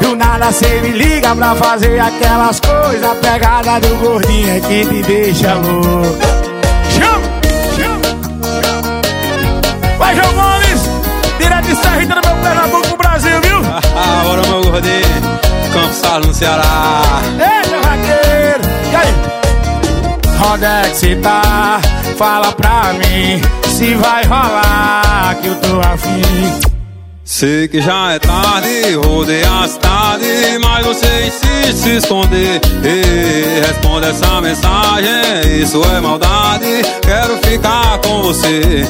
Do 0.00 0.14
nada 0.14 0.52
cê 0.52 0.80
me 0.82 0.90
liga 0.90 1.34
pra 1.34 1.54
fazer 1.54 1.98
aquelas 1.98 2.60
coisas, 2.60 3.18
pegada 3.18 3.80
do 3.80 3.96
gordinho 3.96 4.50
é 4.50 4.60
que 4.60 4.84
te 4.84 5.02
deixa 5.02 5.54
louca. 5.54 6.26
Chama, 6.90 7.22
chama, 7.76 8.20
Vai, 9.98 10.14
João 10.16 10.32
Gomes, 10.34 10.82
direto 11.38 11.64
de 11.66 11.76
Serrita 11.76 12.14
no 12.14 12.20
meu 12.26 12.36
Pernambuco 12.42 12.88
pro 12.88 12.96
Brasil, 12.98 13.40
viu? 13.42 13.60
Bora, 14.24 14.42
meu 14.48 14.62
gordinho, 14.70 15.40
Campos 15.72 15.96
Salo 15.96 16.26
no 16.26 16.34
Ceará. 16.34 17.22
Ei, 17.38 17.49
Onde 20.46 20.64
é 20.64 20.82
que 20.88 20.96
cê 20.96 21.16
tá? 21.16 21.80
Fala 22.16 22.52
pra 22.52 22.92
mim 22.94 23.40
se 23.68 23.94
vai 23.94 24.24
rolar 24.24 25.36
que 25.40 25.48
eu 25.48 25.54
tô 25.56 25.80
afim. 25.80 26.70
Sei 27.24 27.68
que 27.68 27.80
já 27.80 28.12
é 28.12 28.18
tarde, 28.18 28.94
rodei 29.04 29.42
a 29.44 29.68
cidade, 29.68 30.58
mas 30.60 30.84
você 30.84 31.26
insiste 31.26 31.82
se 31.82 31.96
esconder. 31.98 32.60
Ei, 32.82 33.60
responde 33.66 34.08
essa 34.08 34.40
mensagem, 34.40 35.62
isso 35.62 35.80
é 35.96 36.00
maldade, 36.00 36.82
quero 37.02 37.38
ficar 37.38 37.98
com 37.98 38.22
você. 38.22 38.84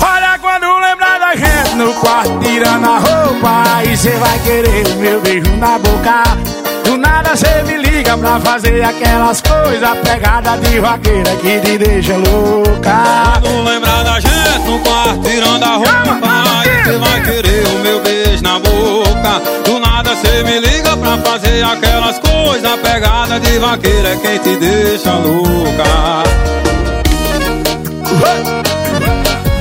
Olha 0.00 0.38
quando 0.38 0.66
lembrar 0.80 1.18
da 1.18 1.34
gente 1.34 1.74
no 1.76 1.94
quarto 1.94 2.38
tirando 2.40 2.84
a 2.84 2.98
roupa, 2.98 3.62
aí 3.76 3.96
cê 3.96 4.10
vai 4.10 4.38
querer 4.40 4.86
o 4.88 4.96
meu 4.96 5.20
beijo 5.22 5.56
na 5.56 5.78
boca. 5.78 6.61
Do 6.84 6.96
nada 6.96 7.36
cê 7.36 7.62
me 7.64 7.76
liga 7.76 8.16
pra 8.16 8.40
fazer 8.40 8.82
aquelas 8.82 9.40
coisas 9.40 9.98
Pegada 10.04 10.56
de 10.58 10.80
vaqueira 10.80 11.36
que 11.36 11.60
te 11.60 11.78
deixa 11.78 12.16
louca. 12.16 13.40
Quando 13.40 13.64
lembrar 13.64 14.02
da 14.02 14.20
gente 14.20 14.58
no 14.66 14.78
quarto 14.80 15.20
tirando 15.22 15.62
a 15.62 15.76
roupa 15.76 16.60
Aí 16.60 16.84
cê 16.84 16.98
vai 16.98 17.22
querer 17.22 17.66
o 17.66 17.78
meu 17.80 18.00
beijo 18.02 18.42
na 18.42 18.58
boca. 18.58 19.40
Do 19.64 19.78
nada 19.78 20.16
cê 20.16 20.42
me 20.42 20.60
liga 20.60 20.96
pra 20.96 21.18
fazer 21.18 21.64
aquelas 21.64 22.18
coisas 22.18 22.80
Pegada 22.80 23.38
de 23.40 23.58
vaqueira 23.58 24.10
é 24.10 24.16
quem 24.16 24.38
te 24.38 24.56
deixa 24.56 25.12
louca. 25.12 26.22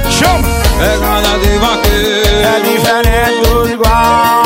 Chama! 0.09 0.61
Pegada 0.77 1.39
de 1.39 1.57
vaqueiro 1.57 2.21
É 2.43 2.59
diferente 2.59 3.49
do 3.49 3.69
igual 3.69 4.40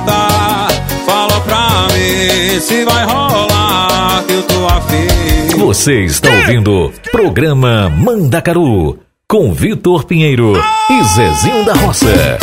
tá? 0.00 0.68
Fala 1.04 1.40
pra 1.40 1.88
mim 1.94 2.60
se 2.60 2.84
vai 2.84 3.04
rolar 3.04 4.24
que 4.26 4.32
eu 4.34 4.42
tô 4.42 4.66
afim. 4.66 5.58
Você 5.58 6.04
está 6.04 6.30
ouvindo 6.30 6.92
programa 7.10 7.88
Mandacaru 7.90 8.98
com 9.28 9.52
Vitor 9.52 10.04
Pinheiro 10.04 10.52
e 10.90 11.04
Zezinho 11.04 11.64
da 11.64 11.74
Roça. 11.74 12.38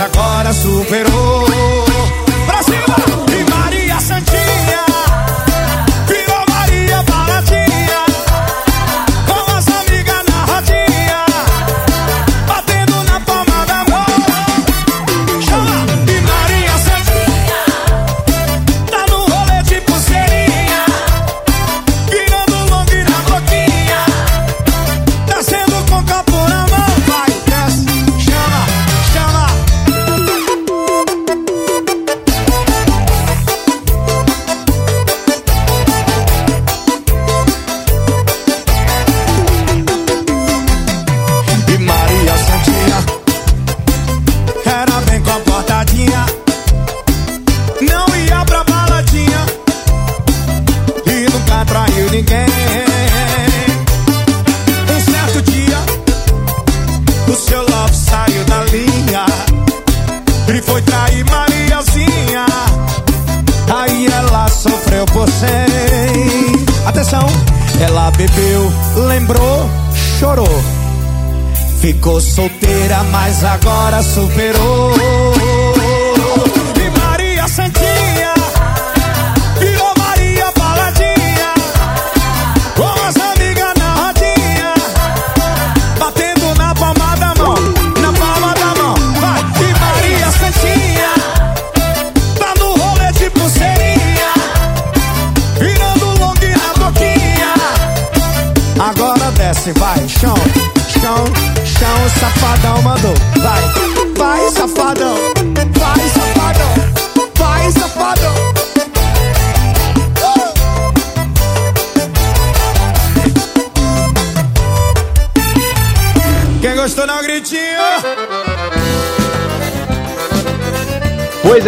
agora 0.00 0.52
superou. 0.52 1.49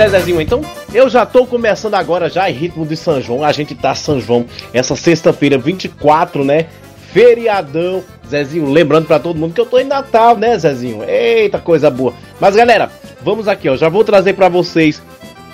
Zezinho, 0.08 0.40
então 0.40 0.62
eu 0.92 1.08
já 1.08 1.24
tô 1.24 1.46
começando 1.46 1.94
agora 1.94 2.28
já 2.28 2.50
em 2.50 2.54
ritmo 2.54 2.86
de 2.86 2.96
São 2.96 3.20
João. 3.20 3.44
A 3.44 3.52
gente 3.52 3.74
tá 3.74 3.94
São 3.94 4.20
João 4.20 4.46
essa 4.72 4.96
sexta-feira, 4.96 5.58
24, 5.58 6.44
né? 6.44 6.66
Feriadão. 7.12 8.02
Zezinho, 8.28 8.70
lembrando 8.70 9.06
para 9.06 9.18
todo 9.18 9.38
mundo 9.38 9.54
que 9.54 9.60
eu 9.60 9.66
tô 9.66 9.78
em 9.78 9.84
Natal, 9.84 10.36
né, 10.36 10.58
Zezinho? 10.58 11.04
Eita 11.04 11.58
coisa 11.58 11.90
boa. 11.90 12.14
Mas 12.40 12.56
galera, 12.56 12.90
vamos 13.20 13.46
aqui, 13.48 13.68
ó. 13.68 13.76
Já 13.76 13.88
vou 13.88 14.02
trazer 14.04 14.32
para 14.32 14.48
vocês 14.48 15.02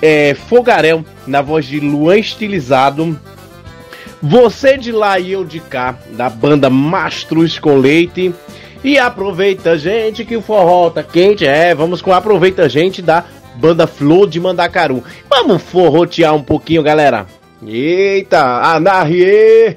é, 0.01 0.35
Fogaréu 0.35 1.05
na 1.27 1.43
voz 1.43 1.67
de 1.67 1.81
Luan 1.81 2.19
Estilizado. 2.19 3.19
Você 4.23 4.77
de 4.77 4.91
lá 4.91 5.19
e 5.19 5.33
eu 5.33 5.45
de 5.45 5.61
cá, 5.61 5.97
da 6.11 6.29
banda 6.29 6.69
Mastruz 6.69 7.59
com 7.59 7.77
Leite. 7.77 8.35
E 8.83 8.97
aproveita, 8.97 9.77
gente, 9.77 10.25
que 10.25 10.37
o 10.37 10.43
forró 10.43 10.91
tá 10.91 11.03
quente. 11.03 11.45
É, 11.45 11.75
vamos 11.75 12.01
com 12.01 12.13
Aproveita, 12.13 12.69
gente, 12.69 13.03
da 13.03 13.25
banda 13.59 13.87
Flor 13.87 14.29
de 14.29 14.41
Mandacaru. 14.41 15.03
Vamos 15.29 15.63
forrotear 15.63 16.35
um 16.35 16.43
pouquinho, 16.43 16.83
galera. 16.83 17.27
Eita, 17.67 18.41
anarrie! 18.75 19.77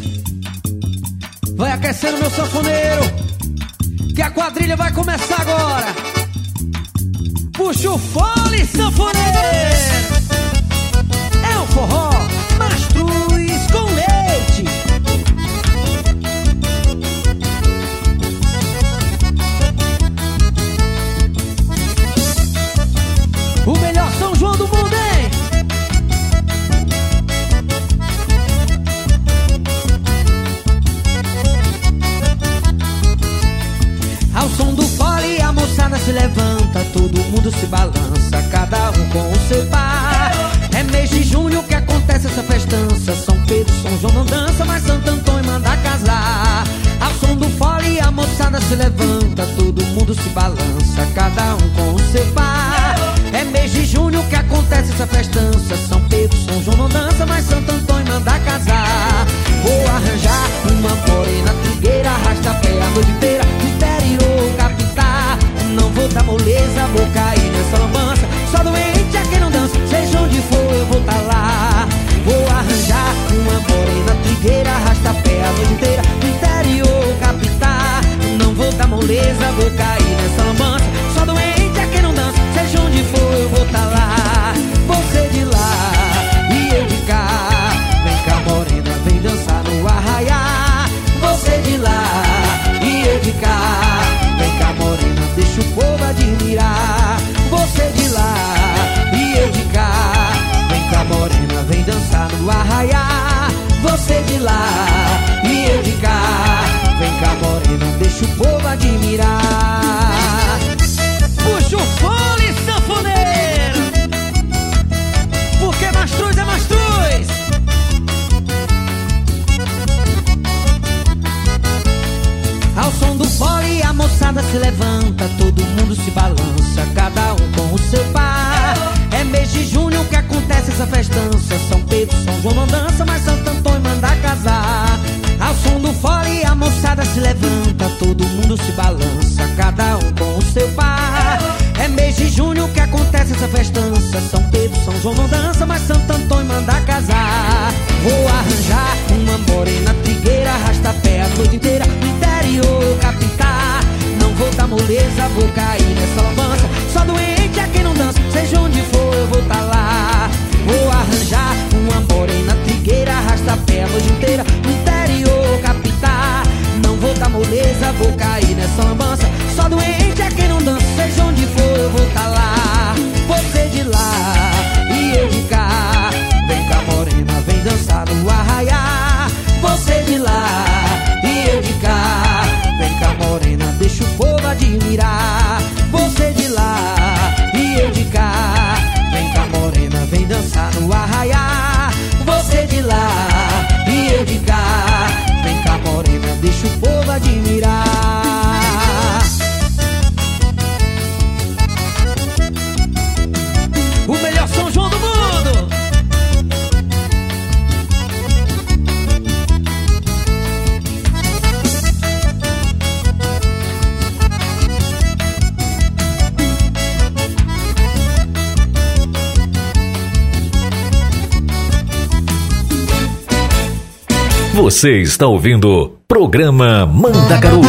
Você 224.71 225.01
está 225.01 225.27
ouvindo 225.27 225.97
programa 226.07 226.85
Mandacaru 226.85 227.59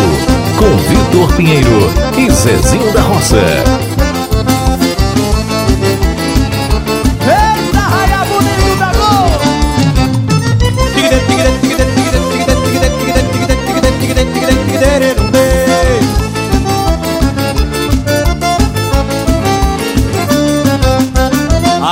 com 0.57 0.77
Vitor 0.89 1.37
Pinheiro 1.37 1.91
e 2.17 2.31
Zezinho 2.31 2.93
da 2.93 3.01
Roça. 3.01 3.39
Eita, 7.27 7.81
raia 7.81 8.25
bonito 8.25 8.53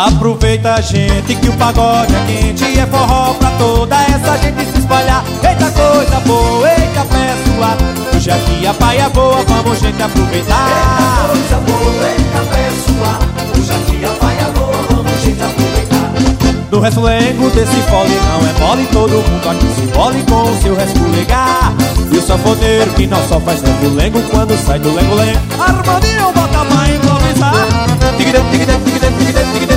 Aproveita, 0.06 0.80
gente, 0.80 1.34
que 1.34 1.48
o 1.48 1.52
pagode 1.54 2.14
é 2.14 2.26
quente 2.26 2.64
e 2.64 2.78
é 2.78 2.86
forró 2.86 3.34
pra 3.34 3.50
toda 3.58 3.96
essa 4.04 4.38
gente 4.38 4.79
espalhar 4.90 5.24
Eita 5.48 5.70
coisa 5.70 6.20
boa, 6.26 6.68
eita 6.68 7.04
pessoa 7.04 7.76
Hoje 8.14 8.30
aqui 8.30 8.66
a 8.66 8.74
paia 8.74 9.08
boa, 9.08 9.42
vamos 9.46 9.78
gente 9.78 10.02
aproveitar. 10.02 10.66
Eita 10.68 11.28
coisa 11.28 11.56
boa, 11.66 12.08
eita 12.10 12.40
pessoa 12.50 13.18
Hoje 13.56 13.72
aqui 13.72 14.04
a 14.04 14.08
paia 14.08 14.48
boa, 14.54 14.76
vamos 14.90 15.22
gente 15.22 15.42
aproveitar. 15.42 16.12
No 16.70 16.80
resfulengo 16.80 17.50
desse 17.50 17.76
fole 17.88 18.14
não 18.14 18.48
é 18.48 18.60
mole. 18.60 18.86
Todo 18.92 19.12
mundo 19.12 19.48
aqui 19.48 19.66
se 19.74 19.96
mole 19.96 20.22
com 20.28 20.42
o 20.42 20.62
seu 20.62 20.74
resfulegar 20.76 21.72
E 22.12 22.18
o 22.18 22.22
safoneiro 22.22 22.90
que 22.92 23.06
não 23.06 23.26
só 23.28 23.40
faz 23.40 23.62
lengo 23.62 24.20
Quando 24.30 24.56
sai 24.58 24.78
do 24.78 24.94
lengo-lengo 24.94 25.40
Harmonia, 25.58 26.24
bota 26.34 26.64
pra 26.64 26.88
improvisar. 26.88 27.66
Tigre, 28.16 28.38
tigre, 28.50 28.72
tigre, 28.84 29.10
tigre, 29.18 29.44
tigre 29.52 29.69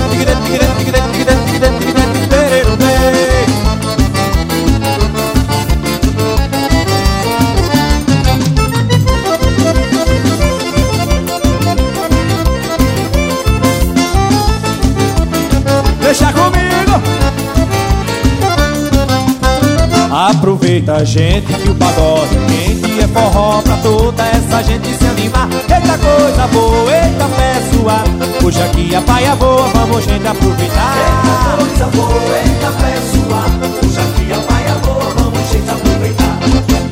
Aproveita 20.94 21.06
gente 21.06 21.54
que 21.54 21.70
o 21.70 21.76
pagode 21.76 22.38
quente 22.48 23.02
É 23.02 23.08
forró 23.08 23.62
pra 23.64 23.78
toda 23.78 24.24
essa 24.28 24.62
gente 24.64 24.96
se 24.96 25.06
animar 25.06 25.50
Eita 25.52 25.98
coisa 25.98 26.48
boa, 26.48 26.92
eita 26.92 27.26
pessoa 27.26 28.04
Hoje 28.46 28.62
aqui 28.62 28.96
a 28.96 29.02
paia 29.02 29.36
boa, 29.36 29.68
vamos 29.74 30.06
gente 30.06 30.28
aproveitar 30.28 30.96
Eita 30.96 31.58
coisa 31.58 31.86
boa, 31.86 32.38
eita 32.38 32.72
pessoal. 32.78 33.44
Hoje 33.84 34.00
aqui 34.00 34.34
a 34.34 34.54
paia 34.54 34.76
boa, 34.84 35.14
vamos 35.18 35.50
gente 35.52 35.70
aproveitar. 35.70 36.40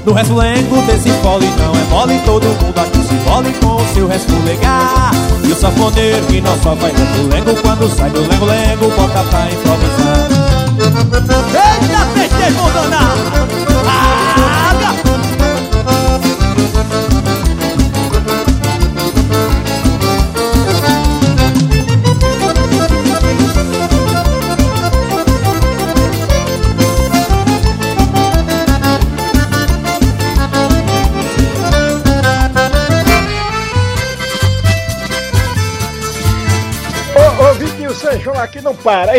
No 0.04 0.14
resfulengo 0.14 0.82
desse 0.88 1.10
fole 1.22 1.48
não 1.60 1.76
é 1.76 1.84
mole 1.90 2.20
Todo 2.26 2.46
mundo 2.46 2.80
aqui 2.80 2.98
se 3.08 3.16
fole 3.30 3.54
com 3.62 3.76
o 3.76 3.94
seu 3.94 4.08
resfulegar 4.08 5.12
E 5.44 5.52
o 5.52 5.56
sanfoneiro 5.56 6.26
que 6.26 6.42
não 6.42 6.60
só 6.64 6.76
faz 6.76 6.98
resfulengo 6.98 7.56
Quando 7.62 7.88
sai 7.96 8.10
do 8.10 8.22
lengo-lengo, 8.22 8.90
bota 8.98 9.24
pra 9.30 9.48
improvisar 9.52 10.28
Eita, 11.54 12.08
tentei 12.16 12.52
danar! 12.74 13.71
Água! 13.88 14.92
Aqui 38.44 38.62
não 38.62 38.76
para. 38.76 39.14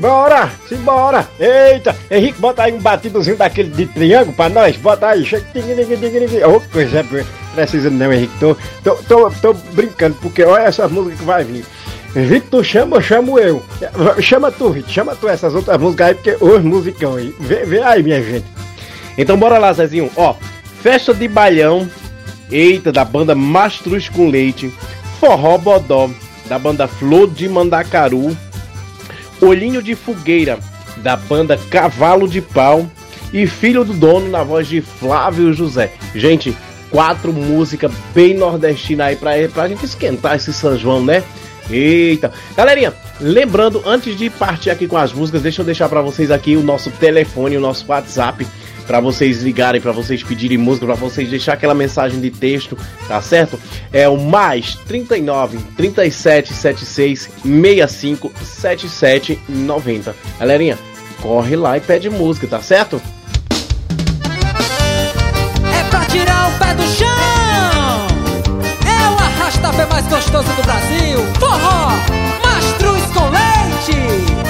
Bora, 0.00 0.50
simbora. 0.68 1.28
Eita, 1.38 1.96
Henrique, 2.10 2.40
bota 2.40 2.64
aí 2.64 2.72
um 2.72 2.78
batidozinho 2.78 3.36
daquele 3.36 3.70
de 3.70 3.86
triângulo 3.86 4.36
pra 4.36 4.48
nós. 4.48 4.76
Bota 4.76 5.08
aí. 5.08 5.24
Ô, 6.44 6.60
coisa 6.72 7.02
boa. 7.02 7.24
Precisa 7.54 7.90
não, 7.90 8.12
Henrique. 8.12 8.38
Tô, 8.38 8.56
tô, 8.82 8.96
tô, 9.08 9.30
tô 9.30 9.54
brincando, 9.72 10.16
porque 10.20 10.44
olha 10.44 10.64
essa 10.64 10.88
música 10.88 11.16
que 11.16 11.24
vai 11.24 11.44
vir. 11.44 11.64
Vitor, 12.14 12.62
tu 12.62 12.64
chama 12.64 12.96
ou 12.96 13.02
chamo 13.02 13.38
eu? 13.38 13.62
Chama 14.20 14.50
tu, 14.50 14.70
Vitor, 14.70 14.90
chama 14.90 15.14
tu 15.14 15.28
essas 15.28 15.54
outras 15.54 15.78
músicas 15.78 16.08
aí, 16.08 16.14
porque 16.14 16.36
os 16.40 16.62
musicão 16.62 17.16
aí. 17.16 17.34
Vê, 17.38 17.64
vê 17.64 17.82
aí, 17.82 18.02
minha 18.02 18.22
gente. 18.22 18.46
Então 19.18 19.36
bora 19.36 19.58
lá, 19.58 19.72
Zezinho. 19.72 20.10
Ó, 20.16 20.34
festa 20.82 21.12
de 21.12 21.28
balhão, 21.28 21.88
eita, 22.50 22.90
da 22.90 23.04
banda 23.04 23.34
Mastruz 23.34 24.08
com 24.08 24.30
Leite, 24.30 24.72
Forró 25.20 25.58
Bodó, 25.58 26.10
da 26.48 26.58
banda 26.58 26.86
Flor 26.86 27.28
de 27.28 27.48
Mandacaru, 27.48 28.36
Olhinho 29.40 29.82
de 29.82 29.94
Fogueira, 29.94 30.58
da 30.98 31.16
banda 31.16 31.58
Cavalo 31.70 32.28
de 32.28 32.40
Pau 32.40 32.86
e 33.32 33.46
Filho 33.46 33.84
do 33.84 33.92
Dono, 33.92 34.28
na 34.28 34.42
voz 34.42 34.66
de 34.66 34.80
Flávio 34.80 35.52
José. 35.52 35.92
Gente, 36.14 36.56
quatro 36.90 37.32
músicas 37.32 37.92
bem 38.14 38.34
nordestinas 38.34 39.08
aí 39.08 39.16
pra, 39.16 39.32
pra 39.52 39.68
gente 39.68 39.84
esquentar 39.84 40.36
esse 40.36 40.52
São 40.52 40.78
João, 40.78 41.04
né? 41.04 41.22
Eita! 41.70 42.32
Galerinha, 42.56 42.94
lembrando, 43.20 43.82
antes 43.84 44.16
de 44.16 44.30
partir 44.30 44.70
aqui 44.70 44.86
com 44.86 44.96
as 44.96 45.12
músicas, 45.12 45.42
deixa 45.42 45.62
eu 45.62 45.66
deixar 45.66 45.88
pra 45.88 46.00
vocês 46.00 46.30
aqui 46.30 46.56
o 46.56 46.62
nosso 46.62 46.90
telefone, 46.92 47.56
o 47.56 47.60
nosso 47.60 47.84
WhatsApp, 47.88 48.46
pra 48.86 49.00
vocês 49.00 49.42
ligarem, 49.42 49.80
pra 49.80 49.92
vocês 49.92 50.22
pedirem 50.22 50.56
música, 50.56 50.86
pra 50.86 50.94
vocês 50.94 51.28
deixar 51.28 51.54
aquela 51.54 51.74
mensagem 51.74 52.20
de 52.20 52.30
texto, 52.30 52.78
tá 53.08 53.20
certo? 53.20 53.58
É 53.92 54.08
o 54.08 54.16
mais 54.16 54.76
39 54.86 55.58
37 55.76 56.54
76 56.54 57.30
65 57.42 58.32
77 58.42 59.38
90. 59.48 60.14
Galerinha, 60.38 60.78
corre 61.20 61.56
lá 61.56 61.76
e 61.76 61.80
pede 61.80 62.08
música, 62.08 62.46
tá 62.46 62.60
certo? 62.60 63.00
É 65.74 65.90
pra 65.90 66.04
tirar 66.06 66.48
o 66.48 66.58
pé 66.58 66.74
do 66.74 66.82
chão. 66.82 68.06
É 68.86 69.10
o 69.10 69.14
arrasta-pé 69.18 69.86
mais 69.86 70.06
gostoso 70.06 70.48
do 70.52 70.62
Brasil. 70.62 71.18
Forró, 71.38 71.92
mastruz 72.44 73.02
com 73.12 73.28
leite. 73.30 74.45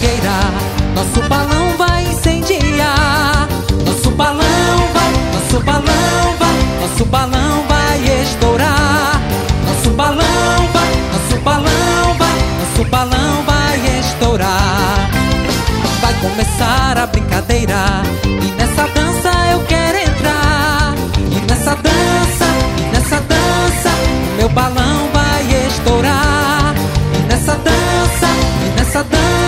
Fogueira. 0.00 0.40
Nosso 0.94 1.28
balão 1.28 1.76
vai 1.76 2.04
incendiar. 2.04 3.48
Nosso 3.84 4.10
balão 4.12 4.88
vai, 4.94 5.12
nosso 5.34 5.60
balão 5.64 6.36
vai, 6.38 6.80
nosso 6.80 7.04
balão 7.04 7.64
vai 7.68 8.22
estourar. 8.22 9.20
Nosso 9.66 9.90
balão 9.90 10.68
vai, 10.72 10.92
nosso 11.12 11.40
balão 11.42 12.14
vai, 12.18 12.38
nosso 12.60 12.90
balão 12.90 13.42
vai 13.44 14.00
estourar. 14.00 15.10
Vai 16.00 16.14
começar 16.14 16.98
a 16.98 17.06
brincadeira 17.06 18.02
E 18.24 18.52
nessa 18.52 18.86
dança 18.88 19.30
eu 19.52 19.60
quero 19.66 19.98
entrar 19.98 20.94
E 21.30 21.40
nessa 21.46 21.74
dança, 21.74 22.46
e 22.78 22.82
nessa 22.92 23.20
dança 23.20 23.90
Meu 24.36 24.48
balão 24.48 25.08
vai 25.12 25.66
estourar 25.68 26.74
E 27.14 27.22
nessa 27.28 27.52
dança, 27.52 28.26
e 28.66 28.78
nessa 28.78 29.04
dança 29.04 29.39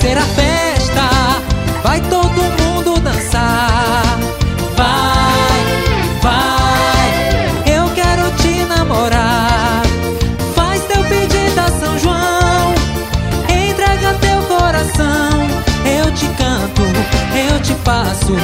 ser 0.00 0.16
a 0.16 0.22
festa. 0.22 1.08
Vai 1.82 2.00
todo 2.02 2.42
mundo 2.62 2.98
dançar. 3.00 4.18
Vai, 4.76 5.60
vai 6.22 7.74
Eu 7.76 7.88
quero 7.94 8.30
te 8.36 8.64
namorar. 8.64 9.82
Faz 10.54 10.82
teu 10.84 11.02
pedido 11.04 11.60
a 11.60 11.68
São 11.68 11.98
João. 11.98 12.74
Entrega 13.48 14.14
teu 14.20 14.42
coração. 14.44 15.46
Eu 15.84 16.10
te 16.12 16.26
canto, 16.28 16.82
eu 17.34 17.60
te 17.60 17.74
faço 17.84 18.34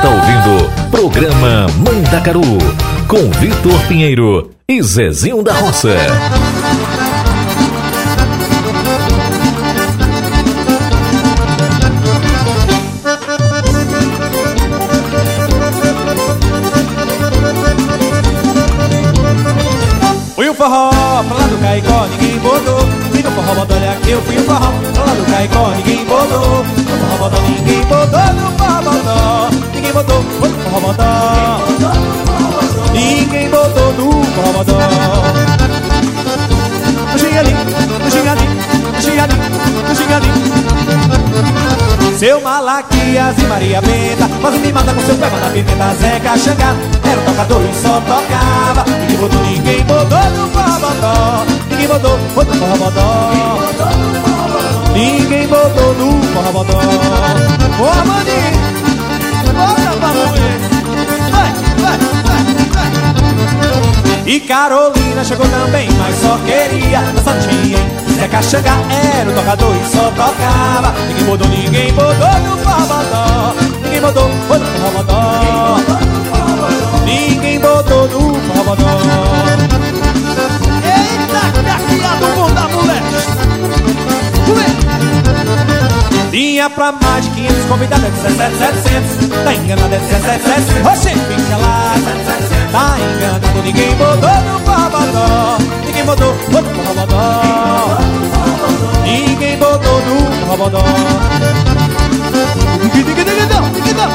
está 0.00 0.08
ouvindo 0.08 0.90
Programa 0.90 1.66
Mandacaru 1.76 2.40
com 3.06 3.30
Vitor 3.38 3.78
Pinheiro 3.86 4.50
e 4.66 4.82
Zezinho 4.82 5.42
da 5.42 5.52
Roça. 5.52 5.94
Fui 20.34 20.48
o 20.48 20.54
forró 20.54 20.90
pra 21.24 21.36
lá 21.36 21.46
do 21.46 21.58
Caicó, 21.60 22.06
ninguém 22.06 22.38
botou. 22.38 22.88
Fui 23.10 23.22
no 23.22 23.30
forró 23.32 23.66
olha 23.68 23.96
que 24.02 24.10
eu 24.10 24.22
fui 24.22 24.36
o 24.38 24.44
forró 24.44 24.72
pra 24.94 25.04
lá 25.04 25.12
do 25.12 25.30
Caicó, 25.30 25.70
ninguém 25.76 26.04
botou. 26.06 26.59
Xingadim, 37.18 37.54
no 38.04 38.10
xingadim, 38.10 39.38
no 39.88 39.94
xingadim. 39.94 40.32
Seu 42.18 42.40
Malaquias 42.42 43.38
e 43.38 43.44
Maria 43.44 43.80
Benta 43.80 44.28
Quase 44.42 44.58
me 44.58 44.70
mata 44.72 44.92
com 44.92 45.00
seu 45.00 45.16
pé, 45.16 45.30
manda 45.30 45.48
pimenta 45.48 45.94
Zeca 45.94 46.36
Xangá. 46.36 46.74
Era 47.10 47.20
um 47.20 47.24
tocador 47.24 47.62
e 47.62 47.74
só 47.74 48.00
tocava. 48.00 48.84
Ninguém 49.08 49.16
botou, 49.16 49.40
ninguém 49.42 49.84
botou 49.84 50.30
no 50.30 50.48
forrobodó 50.50 51.44
Ninguém 51.70 51.88
botou, 51.88 52.18
foi 52.34 52.44
no 52.44 52.54
forrobodó 52.54 53.30
Ninguém 54.92 55.48
botou 55.48 55.94
no 55.94 56.22
forrobodó 56.22 56.78
Ô 57.78 57.86
Amandinho, 58.00 58.60
bota 59.54 59.90
pra 59.98 60.08
moer 60.08 60.58
Vai, 61.30 61.52
vai, 61.78 61.98
vai, 62.24 62.44
vai 63.72 63.89
E 64.26 64.40
Carolina 64.40 65.24
chegou 65.24 65.46
também, 65.48 65.88
mas 65.98 66.16
só 66.16 66.38
queria 66.38 67.00
dançadinha, 67.00 67.78
hein? 67.78 67.90
Zeca 68.14 68.42
Xangá 68.42 68.76
era 69.18 69.30
o 69.30 69.34
tocador 69.34 69.74
e 69.74 69.84
só 69.88 70.10
tocava. 70.10 70.94
Ninguém 71.08 71.24
botou, 71.24 71.48
ninguém 71.48 71.92
botou 71.92 72.40
no 72.40 72.56
forrobodó 72.58 73.54
Ninguém 73.82 74.00
botou, 74.00 74.30
foi 74.46 74.58
no 74.58 74.66
forrobodó 74.66 75.76
Ninguém 77.04 77.60
botou 77.60 78.08
no 78.08 78.34
forrobodó 78.40 78.90
Eita, 80.84 81.62
que 81.62 81.70
afiado 81.70 82.26
o 82.26 82.34
bom 82.36 82.50
da 82.54 82.68
moleque 82.68 83.29
Vinha 86.30 86.70
pra 86.70 86.92
mais 86.92 87.24
de 87.24 87.30
500 87.30 87.64
convidados, 87.66 88.04
é 88.04 88.10
17,700 88.10 89.44
Tá 89.44 89.54
enganado, 89.54 89.94
é 89.94 89.98
17,700 89.98 90.86
Oxê, 90.86 91.10
fica 91.10 91.56
lá. 91.56 91.94
Tá 92.70 92.96
enganado, 92.98 93.62
ninguém 93.64 93.94
botou 93.96 94.30
no 94.30 94.60
forrobodó 94.60 95.58
Ninguém 95.84 96.04
foi 96.04 96.16
no 96.16 96.70
forrobodó 96.70 97.24
Ninguém 99.04 99.58
botou 99.58 100.00
no 100.02 100.30
digidão 103.70 104.10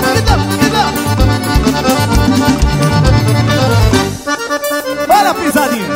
Olha 5.07 5.29
a 5.29 5.33
pisadinha. 5.33 5.87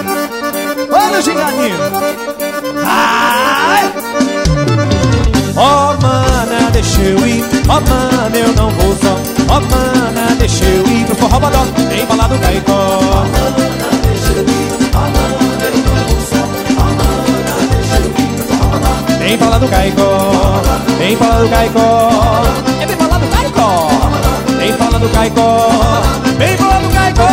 Olha 0.92 1.20
o 1.20 1.22
gingadinho. 1.22 1.76
Ai! 2.86 3.99
Ó 5.62 5.92
oh, 5.92 6.02
mana, 6.02 6.72
deixa 6.72 7.02
eu 7.02 7.28
ir. 7.28 7.44
Ó 7.68 7.78
oh, 7.78 7.82
mana, 7.82 8.38
eu 8.38 8.54
não 8.56 8.70
vou 8.72 8.96
só. 8.96 9.40
Ó 9.50 9.58
oh, 9.58 9.62
mana, 9.62 10.36
deixa 10.38 10.64
eu 10.64 10.88
ir 10.88 11.06
Pro 11.06 11.16
forró 11.16 11.40
bodó, 11.40 11.66
tem 11.90 12.06
bala 12.06 12.28
do 12.28 12.38
Caicó 12.40 13.00
Tem 19.20 19.38
bala 19.38 19.60
do 19.60 19.68
Caicó 19.68 20.62
Tem 20.98 21.18
bala 21.18 21.40
do 21.40 21.50
Caicó 21.50 22.10
É 22.80 22.86
bem 22.86 22.96
bala 22.98 23.20
do 23.20 23.28
Caicó 23.28 23.90
Tem 24.58 24.78
bala 24.78 25.00
do 25.00 25.10
Caicó 25.10 25.70
Tem 26.38 26.58
bala 26.58 26.80
do 26.80 26.90
Caicó 26.90 27.28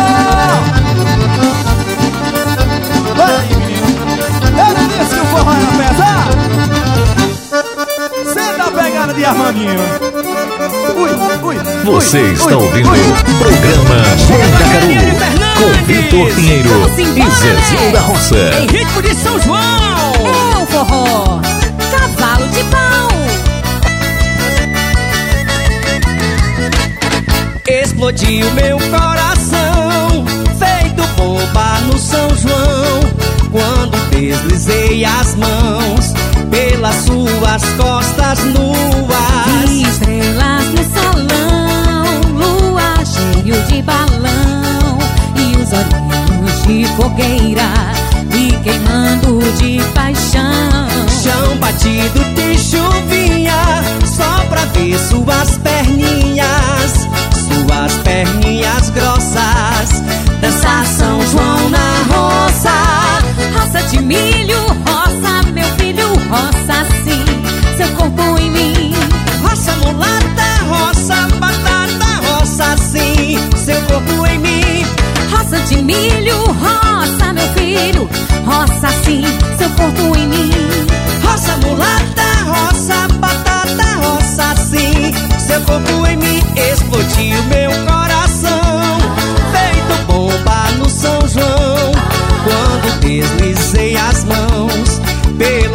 Vai, 3.15 3.47
menino. 3.47 3.87
Eu 4.57 4.73
não 4.73 4.87
disse 4.87 5.15
que 5.15 5.21
o 5.21 5.25
forró 5.25 5.53
era 5.53 5.71
pesado 5.71 6.07
a 6.17 6.29
pegada 6.29 6.46
de 9.17 9.25
Armandinho 9.25 9.79
Ui, 10.95 11.09
ui, 11.43 11.55
Você 11.83 12.19
ui, 12.19 12.33
está 12.33 12.45
ui, 12.47 12.53
ouvindo 12.53 12.89
ui. 12.91 12.99
o 12.99 13.37
programa 13.39 13.95
Mandacaru 14.29 14.87
com 15.57 15.85
Vitor 15.85 16.35
Pinheiro 16.35 16.69
e 17.15 17.29
Zezinho 17.31 17.91
da 17.91 17.99
Roça. 18.01 18.51
Em 18.59 18.67
ritmo 18.67 19.01
de 19.01 19.15
São 19.15 19.39
João 19.39 19.57
É 20.53 20.63
o 20.63 20.65
forró 20.67 21.41
Cavalo 21.91 22.47
de 22.49 22.63
pau 22.65 23.07
Explodiu 27.69 28.49
meu 28.53 28.77
coração, 28.77 30.25
feito 30.57 31.05
bomba 31.17 31.79
no 31.81 31.97
São 31.97 32.29
João. 32.37 33.01
Quando 33.51 33.96
deslizei 34.19 35.05
as 35.05 35.35
mãos 35.35 36.13
pelas 36.49 36.95
suas 36.95 37.63
costas 37.77 38.43
nuas. 38.45 39.69
Estrelas 39.69 40.65
no 40.65 40.83
salão 40.95 42.21
Lua 42.33 42.95
cheio 43.05 43.61
de 43.63 43.81
balão 43.83 44.97
E 45.35 45.55
os 45.61 45.71
olhinhos 45.71 46.63
de 46.63 46.85
fogueira 46.95 47.69
Me 48.33 48.51
queimando 48.63 49.39
de 49.59 49.81
paixão 49.93 50.77
Chão 51.21 51.57
batido 51.57 52.23
de 52.35 52.57
chuvinha, 52.57 53.83
só 54.05 54.45
pra 54.49 54.65
ver 54.65 54.97
suas 54.97 55.57
perninhas, 55.57 57.07
suas 57.47 57.93
perninhas 58.03 58.89
grossas. 58.91 60.01
Dançar 60.41 60.85
São 60.85 61.21
João 61.27 61.69
na 61.69 62.15
roça. 62.15 62.46
Milho, 64.07 64.57
roça, 64.85 65.43
meu 65.51 65.67
filho, 65.77 66.07
roça 66.29 66.85
sim. 67.03 67.25
Seu 67.75 67.89
corpo 67.89 68.39
em 68.39 68.49
mim. 68.49 68.93
Roça 69.41 69.75
mulata, 69.83 70.63
roça 70.65 71.27
batata, 71.37 72.05
roça 72.25 72.77
sim, 72.77 73.37
seu 73.57 73.81
corpo 73.81 74.25
em 74.25 74.39
mim. 74.39 74.85
Roça 75.29 75.59
de 75.59 75.83
milho, 75.83 76.37
roça, 76.45 77.33
meu 77.33 77.47
filho 77.49 78.09
Roça 78.45 78.87
sim, 79.03 79.23
seu 79.57 79.69
corpo 79.71 80.17
em 80.17 80.27
mim. 80.27 80.51
Roça 81.21 81.57
mulata, 81.57 82.23
roça 82.45 83.07
batata, 83.19 83.83
roça 84.01 84.55
sim, 84.55 85.11
seu 85.37 85.59
corpo 85.63 86.07
em 86.07 86.15
mim. 86.15 86.41
Explodiu 86.55 87.43
meu 87.43 87.86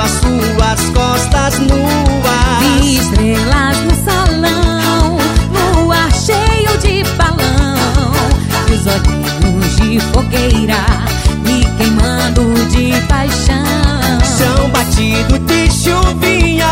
pelas 0.03 0.11
suas 0.11 0.91
costas 0.91 1.59
nuas. 1.61 1.83
Estrelas 2.83 3.79
no 3.79 4.05
salão 4.05 5.19
Lua 5.53 6.11
cheio 6.11 6.77
de 6.79 7.05
balão 7.17 8.13
E 8.69 8.73
os 8.73 8.87
olhinhos 8.87 9.77
de 9.77 10.01
fogueira 10.13 10.85
Me 11.45 11.65
queimando 11.77 12.53
de 12.71 13.01
paixão 13.07 13.63
Chão 14.37 14.69
batido 14.71 15.39
de 15.41 15.71
chuvinha, 15.71 16.67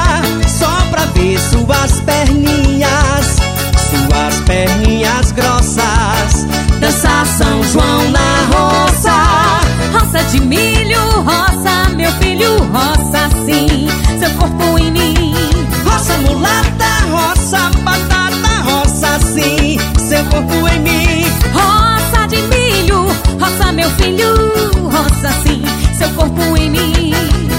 só 0.47 0.83
pra 0.91 1.05
ver 1.15 1.39
suas 1.39 2.01
perninhas, 2.01 3.37
suas 3.91 4.41
perninhas 4.47 5.33
grossas. 5.33 6.47
Dançar 6.81 7.27
São 7.27 7.63
João 7.65 8.11
na 8.11 8.57
roça. 8.57 9.13
Roça 9.93 10.25
de 10.31 10.41
milho, 10.41 11.01
roça, 11.23 11.91
meu 11.95 12.11
filho, 12.13 12.59
roça 12.73 13.10
corpo 20.43 20.69
em 20.69 20.81
mim. 20.81 21.27
Roça 21.53 22.27
de 22.29 22.37
milho, 22.43 23.07
roça, 23.39 23.73
meu 23.73 23.91
filho, 23.91 24.35
roça 24.85 25.31
sim 25.43 25.63
Seu 25.97 26.09
corpo 26.11 26.57
em 26.57 26.71
mim 26.71 27.13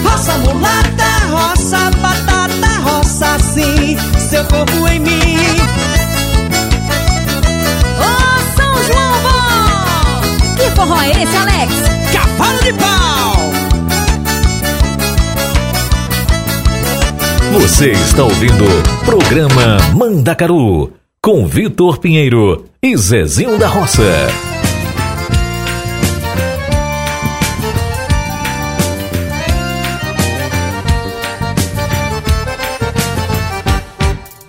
Roça 0.04 0.38
mulata, 0.40 1.12
roça 1.30 1.92
batata, 2.02 2.80
roça 2.84 3.40
sim, 3.40 3.98
seu 4.20 4.44
corpo 4.46 4.88
em 4.88 5.00
mim. 5.00 5.38
Ô 7.98 8.56
São 8.56 8.84
João 8.84 9.14
bom! 9.24 10.56
Que 10.58 10.70
forró 10.76 11.02
é 11.02 11.10
esse, 11.12 11.38
Alex? 11.38 11.74
Cavalo 12.12 12.64
de 12.64 12.74
pau! 12.74 13.36
Você 17.54 17.92
está 17.92 18.24
ouvindo 18.24 18.66
o 18.66 19.06
programa 19.06 19.78
Mandacaru 19.96 20.92
com 21.22 21.46
Vitor 21.46 22.00
Pinheiro 22.00 22.71
e 22.84 22.98
Zezinho 22.98 23.60
da 23.60 23.68
Roça. 23.68 24.02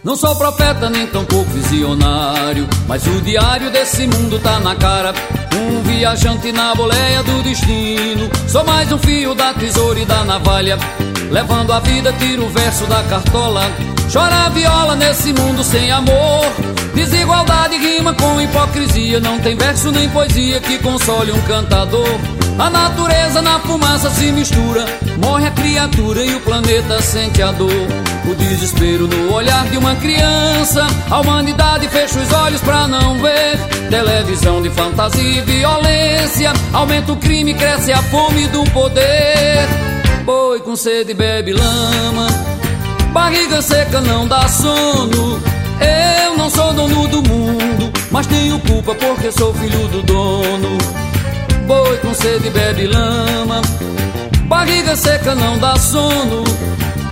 Não 0.02 0.16
sou 0.16 0.34
profeta 0.36 0.88
nem 0.88 1.06
tampouco 1.08 1.50
visionário, 1.50 2.66
mas 2.88 3.06
o 3.06 3.20
diário 3.20 3.70
desse 3.70 4.06
mundo 4.06 4.38
tá 4.38 4.58
na 4.60 4.76
cara. 4.76 5.12
Um 5.56 5.82
viajante 5.82 6.52
na 6.52 6.74
boleia 6.74 7.22
do 7.22 7.42
destino. 7.42 8.30
Sou 8.48 8.64
mais 8.64 8.90
um 8.90 8.98
fio 8.98 9.34
da 9.34 9.52
tesoura 9.54 10.00
e 10.00 10.04
da 10.04 10.24
navalha. 10.24 10.78
Levando 11.30 11.72
a 11.72 11.80
vida, 11.80 12.12
tiro 12.14 12.44
o 12.44 12.48
verso 12.48 12.86
da 12.86 13.02
cartola. 13.04 13.62
Chora 14.12 14.46
a 14.46 14.48
viola 14.48 14.96
nesse 14.96 15.32
mundo 15.32 15.62
sem 15.62 15.90
amor. 15.90 16.46
Desigualdade 16.94 17.76
rima 17.76 18.12
com 18.14 18.40
hipocrisia. 18.40 19.20
Não 19.20 19.38
tem 19.40 19.56
verso 19.56 19.90
nem 19.90 20.08
poesia 20.08 20.60
que 20.60 20.78
console 20.78 21.32
um 21.32 21.40
cantador. 21.42 22.18
A 22.58 22.68
natureza 22.68 23.40
na 23.40 23.58
fumaça 23.60 24.10
se 24.10 24.30
mistura, 24.30 24.84
morre 25.24 25.46
a 25.46 25.50
criatura 25.50 26.22
e 26.22 26.34
o 26.34 26.40
planeta 26.40 27.00
sente 27.00 27.42
a 27.42 27.50
dor. 27.50 27.70
O 28.32 28.34
desespero 28.34 29.06
no 29.06 29.30
olhar 29.34 29.68
de 29.68 29.76
uma 29.76 29.94
criança, 29.96 30.86
a 31.10 31.20
humanidade 31.20 31.86
fecha 31.88 32.18
os 32.18 32.32
olhos 32.32 32.62
pra 32.62 32.88
não 32.88 33.18
ver. 33.18 33.58
Televisão 33.90 34.62
de 34.62 34.70
fantasia 34.70 35.22
e 35.22 35.42
violência, 35.42 36.50
aumenta 36.72 37.12
o 37.12 37.16
crime, 37.16 37.52
cresce 37.52 37.92
a 37.92 38.02
fome 38.04 38.46
do 38.46 38.64
poder. 38.70 39.68
Boi 40.24 40.60
com 40.60 40.74
sede 40.74 41.12
bebe 41.12 41.52
lama, 41.52 42.26
barriga 43.12 43.60
seca 43.60 44.00
não 44.00 44.26
dá 44.26 44.48
sono. 44.48 45.38
Eu 46.24 46.34
não 46.38 46.48
sou 46.48 46.72
dono 46.72 47.06
do 47.08 47.22
mundo, 47.28 47.92
mas 48.10 48.26
tenho 48.28 48.58
culpa 48.60 48.94
porque 48.94 49.30
sou 49.30 49.52
filho 49.52 49.88
do 49.88 50.02
dono. 50.04 50.78
Boi 51.66 51.98
com 51.98 52.14
sede 52.14 52.48
bebe 52.50 52.86
lama 52.86 53.60
Barriga 54.48 54.96
seca 54.96 55.34
não 55.34 55.58
dá 55.58 55.76
sono 55.76 56.44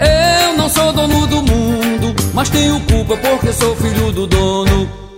Eu 0.00 0.56
não 0.56 0.68
sou 0.68 0.92
dono 0.92 1.26
do 1.26 1.42
mundo 1.42 2.14
Mas 2.34 2.48
tenho 2.48 2.80
culpa 2.80 3.16
porque 3.16 3.52
sou 3.52 3.76
filho 3.76 4.12
do 4.12 4.26
dono 4.26 5.09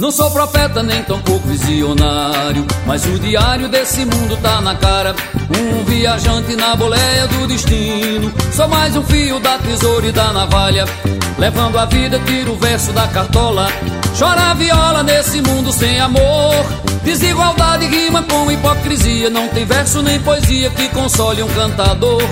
Não 0.00 0.10
sou 0.10 0.30
profeta 0.30 0.82
nem 0.82 1.02
tampouco 1.02 1.46
visionário, 1.46 2.66
mas 2.86 3.04
o 3.04 3.18
diário 3.18 3.68
desse 3.68 4.02
mundo 4.06 4.34
tá 4.40 4.58
na 4.62 4.74
cara. 4.74 5.14
Um 5.54 5.84
viajante 5.84 6.56
na 6.56 6.74
boleia 6.74 7.26
do 7.26 7.46
destino. 7.46 8.32
Sou 8.50 8.66
mais 8.66 8.96
um 8.96 9.02
fio 9.02 9.38
da 9.40 9.58
tesoura 9.58 10.06
e 10.06 10.10
da 10.10 10.32
navalha. 10.32 10.86
Levando 11.38 11.78
a 11.78 11.84
vida, 11.84 12.18
tiro 12.20 12.52
o 12.52 12.56
verso 12.56 12.92
da 12.92 13.06
cartola. 13.08 13.68
Chora 14.18 14.50
a 14.50 14.54
viola 14.54 15.02
nesse 15.02 15.42
mundo 15.42 15.70
sem 15.70 16.00
amor. 16.00 16.64
Desigualdade 17.04 17.84
rima 17.84 18.22
com 18.22 18.50
hipocrisia. 18.50 19.28
Não 19.28 19.48
tem 19.48 19.66
verso 19.66 20.00
nem 20.00 20.18
poesia 20.20 20.70
que 20.70 20.88
console 20.88 21.42
um 21.42 21.48
cantador. 21.48 22.22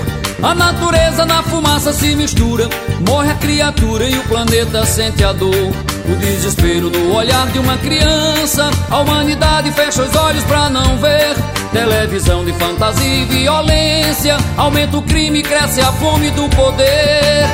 A 0.41 0.55
natureza 0.55 1.25
na 1.25 1.43
fumaça 1.43 1.91
se 1.91 2.15
mistura. 2.15 2.69
Morre 3.05 3.31
a 3.31 3.35
criatura 3.35 4.05
e 4.05 4.17
o 4.17 4.23
planeta 4.23 4.85
sente 4.85 5.23
a 5.23 5.33
dor. 5.33 5.53
O 5.53 6.15
desespero 6.15 6.89
no 6.89 7.13
olhar 7.13 7.47
de 7.47 7.59
uma 7.59 7.77
criança. 7.77 8.69
A 8.89 8.99
humanidade 8.99 9.71
fecha 9.71 10.01
os 10.01 10.15
olhos 10.15 10.43
pra 10.45 10.69
não 10.69 10.97
ver. 10.97 11.35
Televisão 11.73 12.45
de 12.45 12.53
fantasia 12.53 13.05
e 13.05 13.25
violência. 13.25 14.37
Aumenta 14.57 14.97
o 14.97 15.01
crime, 15.01 15.43
cresce 15.43 15.81
a 15.81 15.91
fome 15.93 16.29
do 16.31 16.47
poder. 16.49 17.45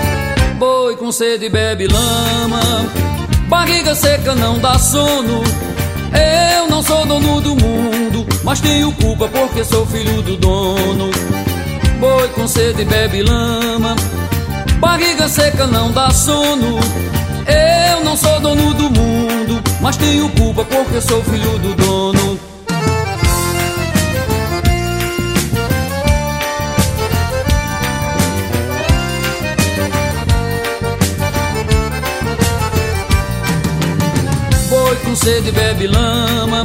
Boi 0.59 0.95
com 0.95 1.11
sede 1.11 1.49
bebe 1.49 1.87
lama. 1.87 2.61
Barriga 3.49 3.95
seca 3.95 4.35
não 4.35 4.59
dá 4.59 4.77
sono. 4.77 5.43
Eu 6.57 6.69
não 6.69 6.83
sou 6.83 7.05
dono 7.05 7.41
do 7.41 7.55
mundo, 7.55 8.25
mas 8.43 8.61
tenho 8.61 8.91
culpa 8.93 9.27
porque 9.27 9.63
sou 9.63 9.85
filho 9.87 10.21
do 10.21 10.37
dono. 10.37 11.09
Boi 11.99 12.27
com 12.29 12.47
sede 12.47 12.83
bebe 12.85 13.23
lama. 13.23 13.95
Barriga 14.79 15.27
seca 15.29 15.65
não 15.65 15.91
dá 15.91 16.09
sono. 16.09 16.79
Eu 17.47 18.03
não 18.03 18.17
sou 18.17 18.39
dono 18.39 18.73
do 18.73 18.89
mundo, 18.89 19.61
mas 19.81 19.95
tenho 19.97 20.29
culpa 20.29 20.65
porque 20.65 20.99
sou 20.99 21.23
filho 21.23 21.57
do 21.59 21.73
dono. 21.75 22.39
Boi 34.69 34.95
com 34.97 35.15
sede 35.15 35.51
bebe 35.51 35.87
lama, 35.87 36.63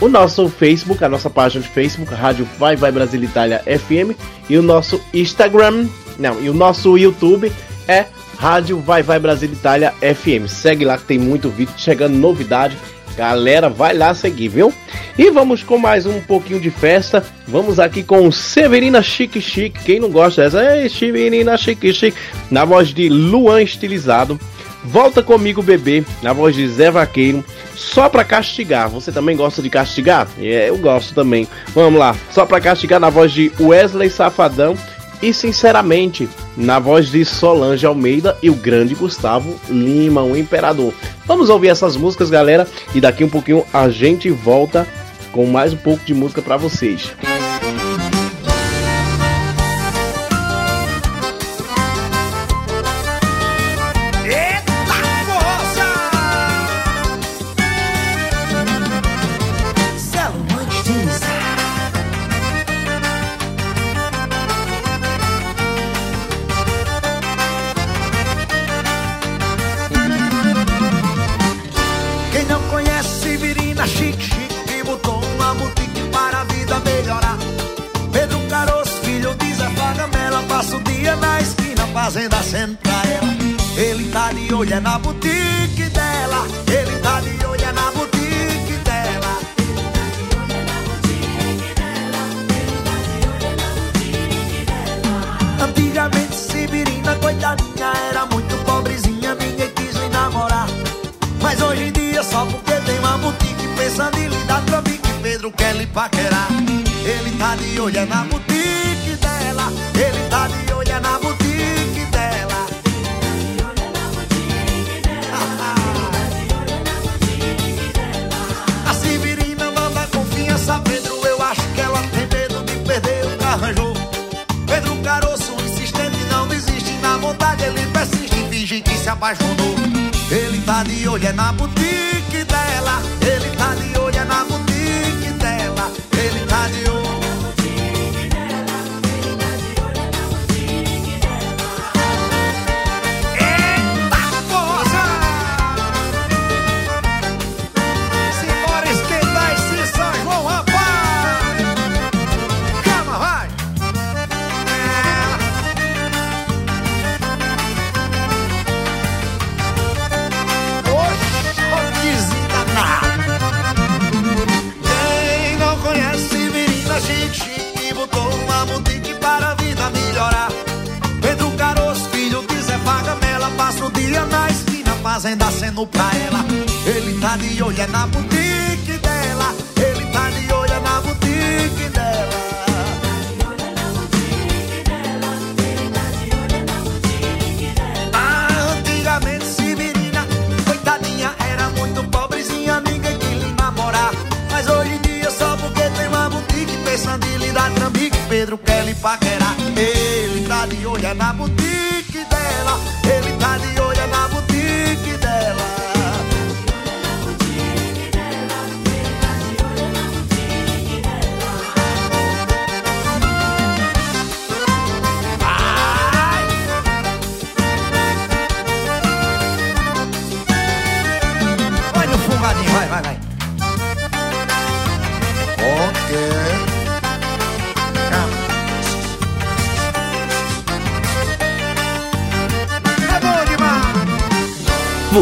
o 0.00 0.08
nosso 0.08 0.48
Facebook, 0.48 1.04
a 1.04 1.08
nossa 1.08 1.28
página 1.28 1.60
de 1.62 1.68
Facebook, 1.70 2.14
Rádio 2.14 2.46
Vai 2.56 2.76
Vai 2.76 2.92
Brasil 2.92 3.20
Itália 3.22 3.64
FM, 3.64 4.16
e 4.48 4.56
o 4.56 4.62
nosso 4.62 5.00
Instagram, 5.12 5.88
não, 6.18 6.40
e 6.40 6.48
o 6.48 6.54
nosso 6.54 6.96
YouTube 6.96 7.52
é 7.88 8.06
Rádio 8.38 8.78
Vai 8.78 9.02
Vai 9.02 9.18
Brasil 9.18 9.50
Itália 9.50 9.92
FM. 10.00 10.48
Segue 10.48 10.84
lá 10.84 10.96
que 10.96 11.04
tem 11.04 11.18
muito 11.18 11.50
vídeo 11.50 11.74
chegando 11.76 12.14
novidade. 12.14 12.78
Galera, 13.18 13.68
vai 13.68 13.94
lá 13.94 14.14
seguir, 14.14 14.46
viu? 14.46 14.72
E 15.18 15.28
vamos 15.28 15.64
com 15.64 15.76
mais 15.76 16.06
um 16.06 16.20
pouquinho 16.20 16.60
de 16.60 16.70
festa. 16.70 17.24
Vamos 17.48 17.80
aqui 17.80 18.04
com 18.04 18.30
Severina 18.30 19.02
Chique 19.02 19.40
Chique. 19.40 19.82
Quem 19.84 19.98
não 19.98 20.08
gosta 20.08 20.44
dessa? 20.44 20.62
É 20.62 20.88
Severina 20.88 21.56
Chique 21.56 21.92
Chique. 21.92 22.16
Na 22.48 22.64
voz 22.64 22.94
de 22.94 23.08
Luan 23.08 23.60
Estilizado. 23.60 24.38
Volta 24.84 25.20
comigo, 25.20 25.60
bebê. 25.64 26.04
Na 26.22 26.32
voz 26.32 26.54
de 26.54 26.68
Zé 26.68 26.92
Vaqueiro. 26.92 27.44
Só 27.74 28.08
pra 28.08 28.22
castigar. 28.22 28.88
Você 28.88 29.10
também 29.10 29.36
gosta 29.36 29.60
de 29.60 29.68
castigar? 29.68 30.28
É, 30.40 30.68
eu 30.68 30.78
gosto 30.78 31.12
também. 31.12 31.48
Vamos 31.74 31.98
lá. 31.98 32.14
Só 32.30 32.46
pra 32.46 32.60
castigar 32.60 33.00
na 33.00 33.10
voz 33.10 33.32
de 33.32 33.50
Wesley 33.58 34.10
Safadão 34.10 34.76
e 35.22 35.32
sinceramente, 35.32 36.28
na 36.56 36.78
voz 36.78 37.10
de 37.10 37.24
Solange 37.24 37.86
Almeida 37.86 38.36
e 38.42 38.50
o 38.50 38.54
grande 38.54 38.94
Gustavo 38.94 39.58
Lima, 39.68 40.22
o 40.22 40.36
Imperador. 40.36 40.92
Vamos 41.26 41.50
ouvir 41.50 41.68
essas 41.68 41.96
músicas, 41.96 42.30
galera, 42.30 42.66
e 42.94 43.00
daqui 43.00 43.24
um 43.24 43.28
pouquinho 43.28 43.64
a 43.72 43.88
gente 43.88 44.30
volta 44.30 44.86
com 45.32 45.46
mais 45.46 45.72
um 45.72 45.76
pouco 45.76 46.04
de 46.04 46.14
música 46.14 46.40
para 46.40 46.56
vocês. 46.56 47.12
Rádio 47.22 47.37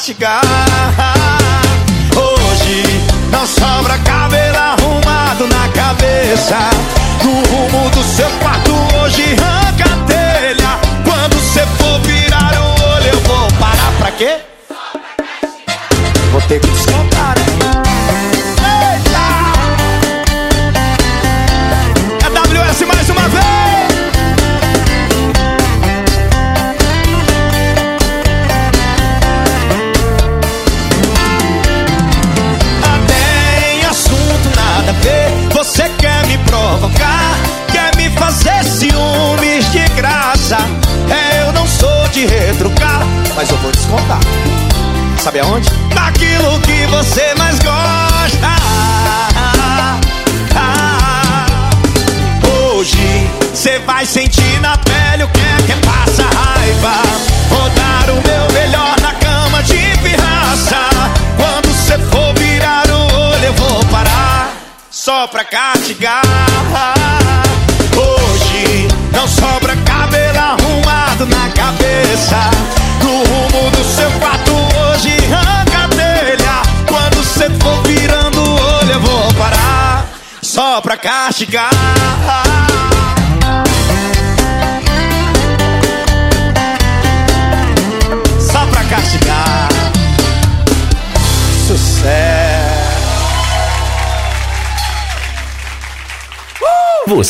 castigar. 0.00 0.49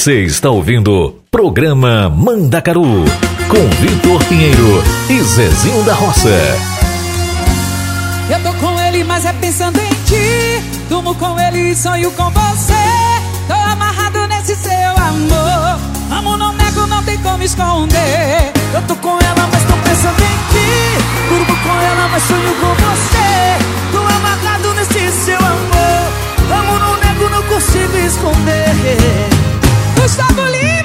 Você 0.00 0.22
está 0.22 0.48
ouvindo 0.48 1.20
programa 1.30 2.08
Mandacaru 2.08 3.04
com 3.48 3.68
Vitor 3.82 4.24
Pinheiro 4.24 4.82
e 5.10 5.22
Zezinho 5.22 5.84
da 5.84 5.92
Roça. 5.92 6.30
Eu 8.30 8.42
tô 8.42 8.50
com 8.54 8.80
ele, 8.80 9.04
mas 9.04 9.26
é 9.26 9.32
pensando 9.34 9.78
em 9.78 9.90
ti. 10.06 10.64
Durmo 10.88 11.14
com 11.16 11.38
ele 11.38 11.72
e 11.72 11.76
sonho 11.76 12.10
com 12.12 12.30
você. 12.30 12.72
Tô 13.46 13.52
amarrado 13.52 14.26
nesse 14.26 14.56
seu 14.56 14.72
amor. 14.72 15.78
Amo, 16.10 16.34
não 16.38 16.54
nego, 16.54 16.86
não 16.86 17.02
tem 17.02 17.18
como 17.18 17.42
esconder. 17.42 18.52
Eu 18.72 18.80
tô 18.88 18.96
com 18.96 19.18
ela, 19.20 19.48
mas 19.52 19.62
tô 19.64 19.74
pensando 19.86 20.22
em 20.22 20.38
ti. 20.48 21.04
Durmo 21.28 21.56
com 21.62 21.78
ela, 21.78 22.08
mas 22.10 22.22
sonho 22.22 22.54
com 22.54 22.74
você. 22.74 23.92
Tô 23.92 23.98
amarrado 23.98 24.74
nesse 24.76 25.12
seu 25.26 25.36
amor. 25.36 26.58
Amo, 26.58 26.78
não 26.78 26.96
nego, 26.96 27.28
não 27.28 27.42
consigo 27.42 27.98
esconder. 27.98 29.59
Gustavo 30.00 30.46
Lima. 30.46 30.79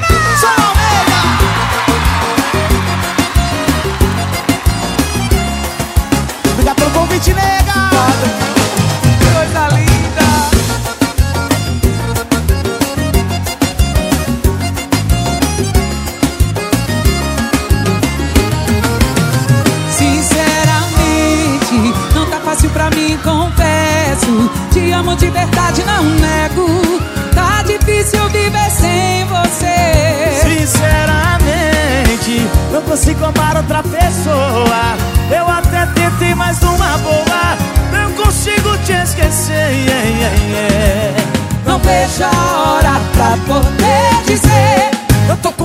se 33.05 33.13
compara 33.13 33.59
outra 33.59 33.83
pessoa 33.83 34.97
Eu 35.29 35.47
até 35.47 35.85
tentei 35.93 36.33
mais 36.33 36.59
uma 36.63 36.97
boa 36.97 37.55
Não 37.91 38.11
consigo 38.13 38.75
te 38.79 38.93
esquecer 38.93 39.53
yeah, 39.53 40.09
yeah, 40.09 40.35
yeah. 40.49 41.23
Não 41.67 41.77
vejo 41.79 42.23
a 42.23 42.61
hora 42.61 42.99
pra 43.13 43.37
poder 43.45 44.23
dizer 44.25 44.89
Eu 45.29 45.37
tô 45.37 45.51
com 45.51 45.64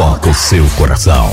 toca 0.00 0.30
o 0.30 0.34
seu 0.34 0.64
coração. 0.78 1.28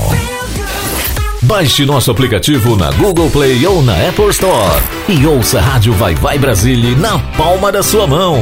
Baixe 1.40 1.86
nosso 1.86 2.10
aplicativo 2.10 2.76
na 2.76 2.90
Google 2.90 3.30
Play 3.30 3.66
ou 3.66 3.80
na 3.82 3.94
Apple 4.06 4.28
Store 4.28 4.82
e 5.08 5.26
ouça 5.26 5.58
a 5.58 5.62
Rádio 5.62 5.94
Vai 5.94 6.14
Vai 6.14 6.38
Brasília 6.38 6.94
na 6.94 7.18
palma 7.34 7.72
da 7.72 7.82
sua 7.82 8.06
mão. 8.06 8.36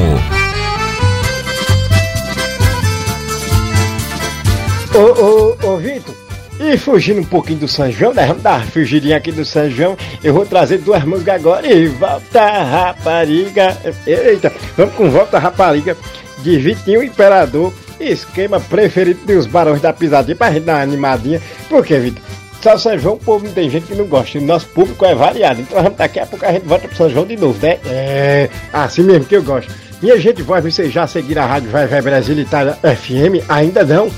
Ô, 4.93 4.99
ô, 4.99 5.57
ô, 5.63 5.77
Vitor, 5.77 6.13
e 6.59 6.77
fugindo 6.77 7.21
um 7.21 7.25
pouquinho 7.25 7.61
do 7.61 7.69
São 7.69 7.89
João, 7.93 8.13
né? 8.13 8.27
Vamos 8.27 8.43
dar 8.43 8.59
uma 8.59 8.67
fugidinha 8.67 9.19
aqui 9.19 9.31
do 9.31 9.45
São 9.45 9.71
João. 9.71 9.97
Eu 10.25 10.35
vou 10.35 10.45
trazer 10.45 10.79
duas 10.79 11.05
músicas 11.05 11.37
agora 11.37 11.73
e 11.73 11.87
volta 11.87 12.65
rapariga. 12.65 13.79
Eita, 14.05 14.53
vamos 14.77 14.97
com 14.97 15.09
volta 15.09 15.39
rapariga 15.39 15.97
de 16.43 16.59
Vitinho 16.59 17.05
Imperador 17.05 17.73
esquema 18.01 18.61
preferido 18.61 19.27
dos 19.27 19.47
barões 19.47 19.81
da 19.81 19.93
pisadinha 19.93 20.37
pra 20.37 20.51
gente 20.51 20.65
dar 20.65 20.75
uma 20.75 20.83
animadinha. 20.83 21.41
Por 21.69 21.85
quê, 21.85 21.99
Vitor? 21.99 22.23
Só 22.63 22.77
São 22.77 22.99
João, 22.99 23.15
o 23.15 23.19
povo 23.19 23.49
tem 23.51 23.71
gente 23.71 23.87
que 23.87 23.95
não 23.95 24.07
gosta. 24.07 24.41
Nosso 24.41 24.67
público 24.69 25.05
é 25.05 25.15
variado. 25.15 25.61
Então 25.61 25.79
daqui 25.97 26.19
a 26.19 26.27
pouco 26.27 26.45
a 26.45 26.53
gente 26.53 26.67
volta 26.67 26.89
pro 26.89 26.97
São 26.97 27.09
João 27.09 27.27
de 27.27 27.37
novo, 27.37 27.59
né? 27.65 27.79
É, 27.85 28.49
assim 28.73 29.03
mesmo 29.03 29.25
que 29.25 29.37
eu 29.37 29.43
gosto. 29.43 29.73
Minha 30.03 30.19
gente, 30.19 30.43
vai 30.43 30.61
vocês 30.61 30.93
já 30.93 31.07
seguir 31.07 31.39
a 31.39 31.47
rádio 31.47 31.71
Vai 31.71 31.87
Vai 31.87 32.03
Brasil 32.03 32.39
Itália 32.39 32.75
FM? 32.83 33.49
Ainda 33.49 33.85
não? 33.85 34.11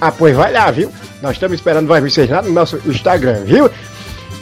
Ah, 0.00 0.12
pois 0.12 0.34
vai 0.34 0.52
lá, 0.52 0.70
viu? 0.70 0.90
Nós 1.20 1.32
estamos 1.32 1.56
esperando 1.56 1.88
vai 1.88 2.00
vocês 2.00 2.30
lá 2.30 2.40
no 2.40 2.52
nosso 2.52 2.80
Instagram, 2.86 3.44
viu? 3.44 3.68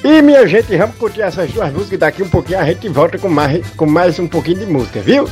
E 0.04 0.22
minha 0.22 0.46
gente, 0.46 0.76
vamos 0.76 0.96
curtir 0.96 1.22
essas 1.22 1.50
duas 1.50 1.72
músicas 1.72 1.98
daqui 1.98 2.22
um 2.22 2.28
pouquinho 2.28 2.58
a 2.58 2.64
gente 2.64 2.88
volta 2.88 3.18
com 3.18 3.28
mais, 3.28 3.66
com 3.70 3.86
mais 3.86 4.18
um 4.18 4.28
pouquinho 4.28 4.58
de 4.58 4.66
música, 4.66 5.00
viu? 5.00 5.28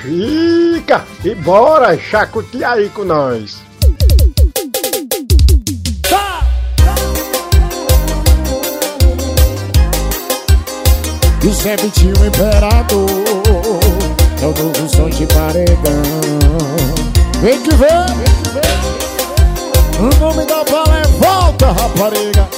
Fica 0.00 1.04
e 1.22 1.34
bora 1.34 1.98
chacotear 1.98 2.72
aí 2.72 2.88
com 2.88 3.04
nós. 3.04 3.58
José 11.42 11.76
Vitinho 11.76 12.14
Imperador 12.26 13.10
É 14.40 14.46
o 14.46 14.48
novo 14.48 14.88
som 14.88 15.10
de 15.10 15.26
paredão. 15.26 16.02
Vem 17.42 17.60
que 17.62 17.74
vem, 17.74 17.88
O 19.98 20.20
nome 20.20 20.46
da 20.46 20.64
bala 20.64 20.98
é 20.98 21.06
Volta 21.18 21.72
Rapariga 21.72 22.48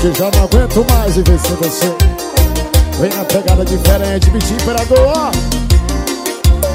Que 0.00 0.12
já 0.16 0.30
não 0.30 0.44
aguento 0.44 0.86
mais 0.92 1.16
viver 1.16 1.38
sem 1.38 1.56
você. 1.56 1.86
Vem 3.00 3.10
na 3.10 3.24
pegada 3.24 3.64
diferente, 3.64 4.30
Vitinho 4.30 4.60
Imperador 4.60 5.30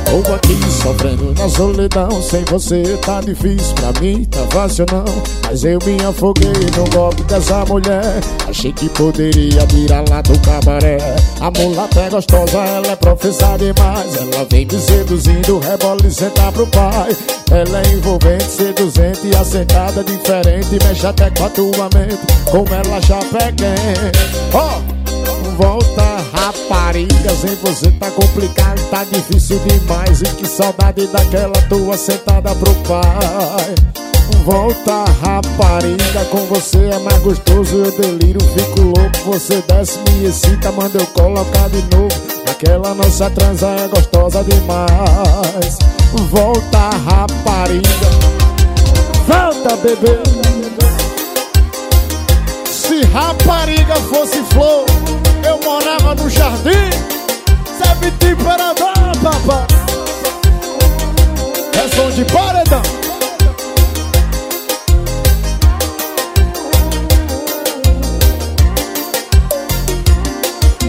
Tô 0.06 0.34
aqui 0.34 0.58
sofrendo 0.72 1.34
na 1.38 1.49
solidão 1.49 2.22
Sem 2.22 2.43
você 2.45 2.97
tá 3.03 3.20
difícil 3.22 3.74
pra 3.76 4.01
mim, 4.01 4.24
tá 4.26 4.39
fácil 4.51 4.86
não. 4.91 5.06
Mas 5.43 5.64
eu 5.64 5.80
me 5.86 6.03
afoguei 6.03 6.53
no 6.78 6.89
golpe 6.89 7.24
dessa 7.24 7.66
mulher. 7.66 8.20
Achei 8.47 8.72
que 8.72 8.89
poderia 8.89 9.66
tirar 9.68 10.03
lá 10.10 10.22
do 10.22 10.39
cabaré. 10.39 10.97
A 11.39 11.51
mulata 11.51 12.01
é 12.01 12.10
gostosa, 12.10 12.58
ela 12.58 12.88
é 12.88 12.95
professada 12.95 13.58
demais. 13.58 14.16
Ela 14.16 14.45
vem 14.49 14.66
me 14.66 14.80
seduzindo, 14.80 15.60
rebola 15.60 16.06
e 16.06 16.12
senta 16.12 16.51
pro 16.51 16.68
pai. 16.68 17.16
Ela 17.51 17.82
é 17.82 17.93
envolvente, 17.93 18.43
seduzente 18.45 19.36
assentada 19.36 20.03
diferente. 20.03 20.80
Mexe 20.84 21.08
até 21.08 21.30
com 21.32 21.45
a 21.45 21.49
tua 21.49 21.89
mente, 21.93 22.20
como 22.49 22.68
ela 22.74 23.01
já 23.01 23.20
pega 23.20 23.76
Ó, 24.53 24.80
oh, 24.80 25.62
volta 25.62 26.14
rapariga 26.36 27.29
Sem 27.36 27.55
você 27.55 27.91
tá 27.91 28.11
complicado, 28.11 28.79
tá 28.89 29.03
difícil 29.05 29.59
demais. 29.59 30.21
E 30.21 30.25
que 30.36 30.47
saudade 30.47 31.07
daquela 31.07 31.61
tua 31.69 31.97
sentada 31.97 32.53
pro 32.55 32.73
pai. 32.88 33.75
Volta 34.43 35.05
rapariga, 35.23 36.25
com 36.29 36.45
você 36.45 36.77
é 36.77 36.99
mais 36.99 37.17
gostoso 37.23 37.77
Eu 37.77 37.91
deliro, 37.99 38.39
fico 38.39 38.81
louco, 38.81 39.17
você 39.25 39.63
desce, 39.67 39.97
me 40.11 40.27
excita 40.27 40.71
Manda 40.71 40.99
eu 40.99 41.07
colocar 41.07 41.69
de 41.69 41.81
novo. 41.95 42.09
Aquela 42.49 42.93
nossa 42.93 43.29
transa 43.31 43.67
é 43.67 43.88
gostosa 43.88 44.43
demais. 44.43 45.77
Volta 46.29 46.89
rapariga. 47.05 47.86
Volta 49.27 49.75
bebê. 49.77 50.19
Se 52.65 53.01
rapariga 53.07 53.95
fosse 53.95 54.41
flor 54.53 54.86
morava 55.66 56.13
no 56.16 56.30
jardim. 56.30 56.89
Sabe 57.78 58.11
temperador, 58.11 58.93
papá 59.22 59.68
É 61.74 61.95
som 61.95 62.09
de 62.11 62.24
paredão 62.26 62.82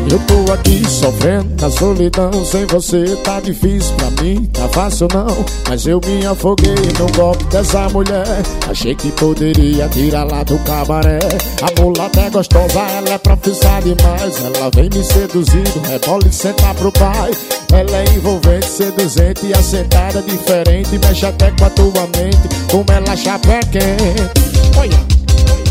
Eu 0.09 0.20
tô 0.20 0.52
aqui 0.52 0.88
sofrendo 0.88 1.61
na 1.61 1.68
solidão 1.68 2.30
Sem 2.44 2.64
você 2.66 3.16
tá 3.24 3.40
difícil 3.40 3.92
pra 3.96 4.22
mim, 4.22 4.44
tá 4.46 4.68
fácil 4.68 5.09
não. 5.12 5.44
Mas 5.68 5.84
eu 5.86 6.00
me 6.07 6.24
afoguei 6.24 6.74
no 6.98 7.11
golpe 7.12 7.44
dessa 7.46 7.88
mulher. 7.88 8.24
Achei 8.70 8.94
que 8.94 9.11
poderia 9.12 9.88
tirar 9.88 10.24
lá 10.24 10.44
do 10.44 10.59
cabaré. 10.61 11.18
A 11.61 11.80
mulata 11.80 12.20
é 12.20 12.30
gostosa, 12.30 12.78
ela 12.78 13.11
é 13.11 13.18
profissa 13.18 13.80
demais. 13.80 14.44
Ela 14.44 14.70
vem 14.74 14.88
me 14.90 15.04
seduzindo, 15.04 15.88
rebola 15.88 16.26
e 16.28 16.32
senta 16.32 16.72
pro 16.74 16.92
pai. 16.92 17.32
Ela 17.72 17.96
é 17.96 18.04
envolvente, 18.14 18.66
seduzente 18.66 19.46
e 19.46 19.54
assentada 19.54 20.22
diferente. 20.22 20.98
Mexe 20.98 21.26
até 21.26 21.50
com 21.50 21.64
a 21.64 21.70
tua 21.70 22.02
mente, 22.16 22.48
como 22.70 22.86
ela 22.92 23.16
chapa 23.16 23.54
é 23.54 23.61
quente. 23.61 24.78
Olha 24.78 25.16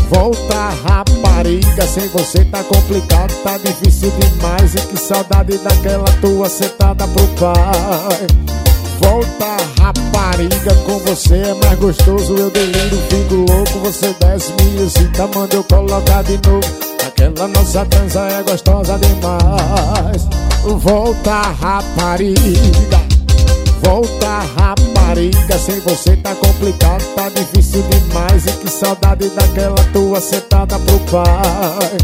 Volta 0.08 0.68
rapariga, 0.84 1.86
sem 1.86 2.08
você 2.08 2.44
tá 2.44 2.62
complicado, 2.62 3.32
tá 3.42 3.58
difícil 3.58 4.12
demais 4.20 4.74
E 4.74 4.80
que 4.86 4.96
saudade 4.96 5.58
daquela 5.58 6.10
tua 6.20 6.48
sentada 6.48 7.06
pro 7.08 7.26
pai. 7.38 8.26
Volta 9.00 9.56
rapariga, 9.80 10.74
com 10.86 10.98
você 11.00 11.34
é 11.34 11.54
mais 11.54 11.78
gostoso 11.78 12.36
Eu 12.36 12.50
deliro, 12.50 12.96
fico 13.08 13.34
louco, 13.34 13.78
você 13.80 14.14
desce, 14.20 14.52
me 14.52 14.84
excita 14.84 15.26
Manda 15.34 15.56
eu 15.56 15.64
colocar 15.64 16.22
de 16.22 16.38
novo. 16.48 16.66
Aquela 17.06 17.48
nossa 17.48 17.84
dança 17.84 18.20
é 18.20 18.42
gostosa 18.42 18.98
demais. 18.98 20.28
Volta 20.82 21.42
rapariga 21.60 23.15
Volta 23.82 24.40
rapariga, 24.56 25.58
sem 25.58 25.80
você 25.80 26.16
tá 26.16 26.34
complicado, 26.34 27.02
tá 27.14 27.28
difícil 27.28 27.82
demais. 27.82 28.46
E 28.46 28.52
que 28.52 28.70
saudade 28.70 29.28
daquela 29.30 29.82
tua 29.92 30.20
sentada 30.20 30.78
pro 30.78 30.98
pai. 31.10 31.98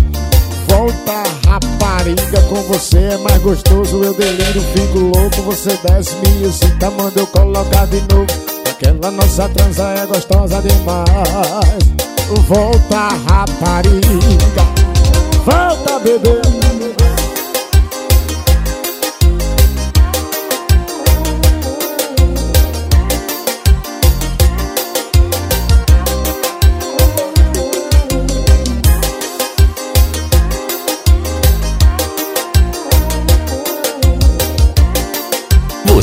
Volta 0.69 1.23
rapariga, 1.47 2.41
com 2.49 2.63
você 2.63 2.99
é 2.99 3.19
mais 3.19 3.43
gostoso. 3.43 4.03
Eu 4.03 4.15
deliro, 4.15 4.61
fico 4.75 4.99
louco, 4.99 5.43
você 5.43 5.79
desce, 5.85 6.15
me 6.17 6.49
excita 6.49 6.91
Manda 6.91 7.21
eu 7.21 7.27
colocar 7.27 7.87
de 7.87 8.01
novo. 8.13 8.27
Aquela 8.71 9.11
nossa 9.11 9.49
transa 9.51 9.85
é 9.91 10.07
gostosa 10.07 10.63
demais. 10.63 11.93
Volta 12.49 13.09
rapariga. 13.27 14.63
Volta 15.45 15.99
bebê 15.99 16.62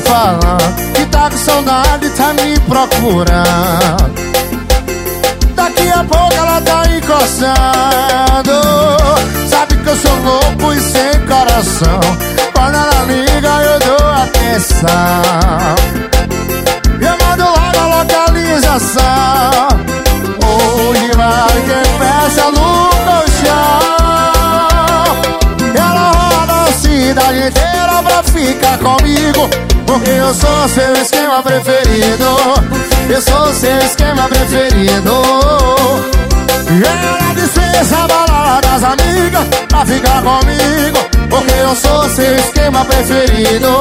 Falando 0.00 0.92
Que 0.94 1.06
tá 1.06 1.30
com 1.30 1.36
saudade, 1.36 2.10
tá 2.10 2.32
me 2.34 2.58
procurando. 2.60 4.28
Daqui 5.54 5.88
a 5.90 6.04
pouco 6.04 6.34
ela 6.34 6.60
tá 6.60 6.82
encostando. 6.86 8.52
Sabe 9.48 9.76
que 9.76 9.88
eu 9.88 9.96
sou 9.96 10.16
louco 10.22 10.72
e 10.72 10.80
sem 10.80 11.26
coração. 11.26 12.00
Quando 12.52 12.74
ela 12.74 13.04
liga 13.06 13.48
eu 13.62 13.78
dou 13.80 14.08
atenção. 14.10 14.88
Eu 17.00 17.16
mando 17.26 17.44
logo 17.44 17.78
a 17.78 17.86
localização. 17.98 19.68
Hoje 20.46 21.10
vai 21.16 21.62
quem 21.66 21.84
fecha 21.98 22.46
no 22.50 22.88
colchão? 23.06 23.78
Ela 25.74 26.06
roda 26.12 26.56
a 26.68 26.72
cidade 26.72 27.38
inteira 27.48 28.02
pra 28.02 28.22
ficar 28.22 28.78
comigo 28.78 29.48
Porque 29.88 30.10
eu 30.10 30.34
sou 30.34 30.68
seu 30.68 30.92
esquema 30.92 31.42
preferido. 31.42 32.26
Eu 33.08 33.22
sou 33.22 33.54
seu 33.54 33.78
esquema 33.78 34.28
preferido. 34.28 35.22
Ela 36.68 37.34
dispensa 37.34 37.96
a 37.96 38.06
balada 38.06 38.60
das 38.68 38.84
amigas 38.84 39.46
Pra 39.66 39.86
ficar 39.86 40.22
comigo. 40.22 40.98
Porque 41.30 41.54
eu 41.54 41.74
sou 41.74 42.06
seu 42.10 42.36
esquema 42.36 42.84
preferido. 42.84 43.78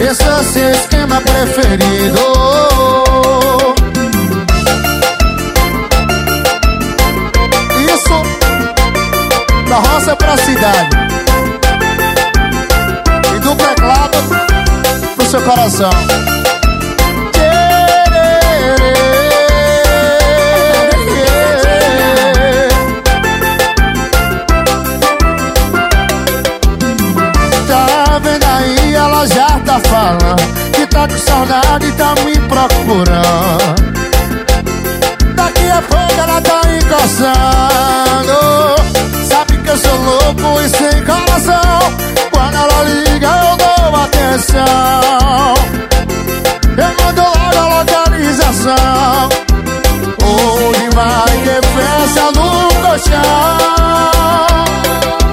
Eu 0.00 0.14
sou 0.16 0.42
seu 0.42 0.70
esquema 0.72 1.20
preferido. 1.20 2.18
Isso 7.94 8.22
da 9.68 9.76
roça 9.76 10.16
pra 10.16 10.36
cidade. 10.36 10.96
E 13.36 13.38
do 13.38 13.54
teclado 13.54 14.47
seu 15.28 15.42
coração. 15.42 15.90
Tá 27.68 28.18
vendo 28.22 28.44
aí, 28.44 28.94
ela 28.94 29.26
já 29.26 29.60
tá 29.60 29.78
falando 29.80 30.72
Que 30.72 30.86
tá 30.86 31.06
com 31.06 31.18
saudade 31.18 31.86
e 31.86 31.92
tá 31.92 32.14
me 32.24 32.38
procurando. 32.48 33.98
Daqui 35.34 35.70
a 35.70 35.82
pouco 35.82 36.20
ela 36.20 36.40
tá 36.40 36.62
encostando 36.74 38.38
Sabe 39.28 39.47
que 39.68 39.72
eu 39.72 39.76
sou 39.76 39.96
louco 39.96 40.60
e 40.62 40.68
sem 40.70 41.04
coração 41.04 41.96
Quando 42.30 42.56
ela 42.56 42.82
liga 42.84 43.26
eu 43.26 43.56
dou 43.56 44.00
atenção. 44.00 44.64
Eu 46.76 47.04
mando 47.04 47.20
logo 47.20 47.58
a 47.58 47.66
localização. 47.78 49.28
Onde 50.22 50.88
vai 50.94 51.32
que 51.44 51.56
fecha 51.74 52.26
no 52.32 52.48
colchão? 52.82 53.36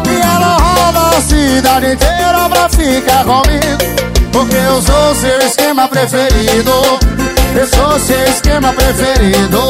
E 0.10 0.12
ela 0.22 0.58
roda 0.58 1.18
a 1.18 1.22
cidade 1.22 1.94
inteira 1.94 2.50
pra 2.50 2.70
ficar 2.70 3.24
comigo 3.24 3.86
Porque 4.36 4.58
eu 4.58 4.82
sou 4.82 5.16
seu 5.16 5.40
esquema 5.40 5.88
preferido. 5.88 6.72
Eu 7.58 7.68
sou 7.68 7.98
seu 7.98 8.22
esquema 8.26 8.74
preferido. 8.74 9.62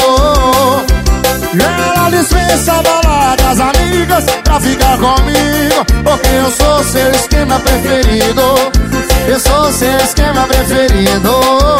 Ela 1.53 2.09
dispensa 2.09 2.73
a 2.73 2.81
balada 2.81 3.43
das 3.43 3.59
amigas 3.59 4.25
pra 4.43 4.59
ficar 4.59 4.97
comigo. 4.97 5.85
Porque 6.03 6.29
eu 6.29 6.49
sou 6.49 6.83
seu 6.83 7.11
esquema 7.11 7.59
preferido. 7.59 8.41
Eu 9.27 9.39
sou 9.39 9.71
seu 9.71 9.97
esquema 9.97 10.47
preferido 10.47 11.75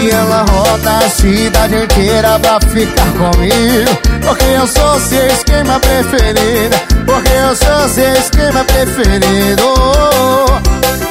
E 0.00 0.10
ela 0.10 0.44
roda 0.48 0.98
a 0.98 1.10
cidade 1.10 1.74
inteira 1.74 2.38
pra 2.38 2.60
ficar 2.60 3.10
comigo. 3.12 3.90
Porque 4.24 4.44
eu 4.44 4.66
sou 4.66 5.00
seu 5.00 5.26
esquema 5.26 5.80
preferido. 5.80 6.76
Porque 7.04 7.32
eu 7.32 7.56
sou 7.56 7.88
seu 7.88 8.12
esquema 8.12 8.64
preferido. 8.64 9.74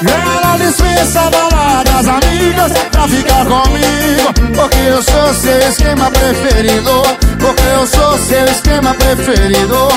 Ela 0.08 0.58
dispensa 0.58 1.22
a 1.22 1.30
balada 1.30 1.92
das 1.92 2.08
amigas 2.08 2.72
pra 2.92 3.08
ficar 3.10 3.46
comigo. 3.46 4.56
Porque 4.56 4.80
eu 4.80 5.04
sou 5.04 5.34
seu 5.34 5.70
esquema 5.70 6.10
preferido. 6.10 7.02
Porque 7.40 7.64
eu 7.64 7.88
sou 7.88 8.18
seu 8.20 8.46
esquema 8.46 8.94
preferido. 8.94 9.88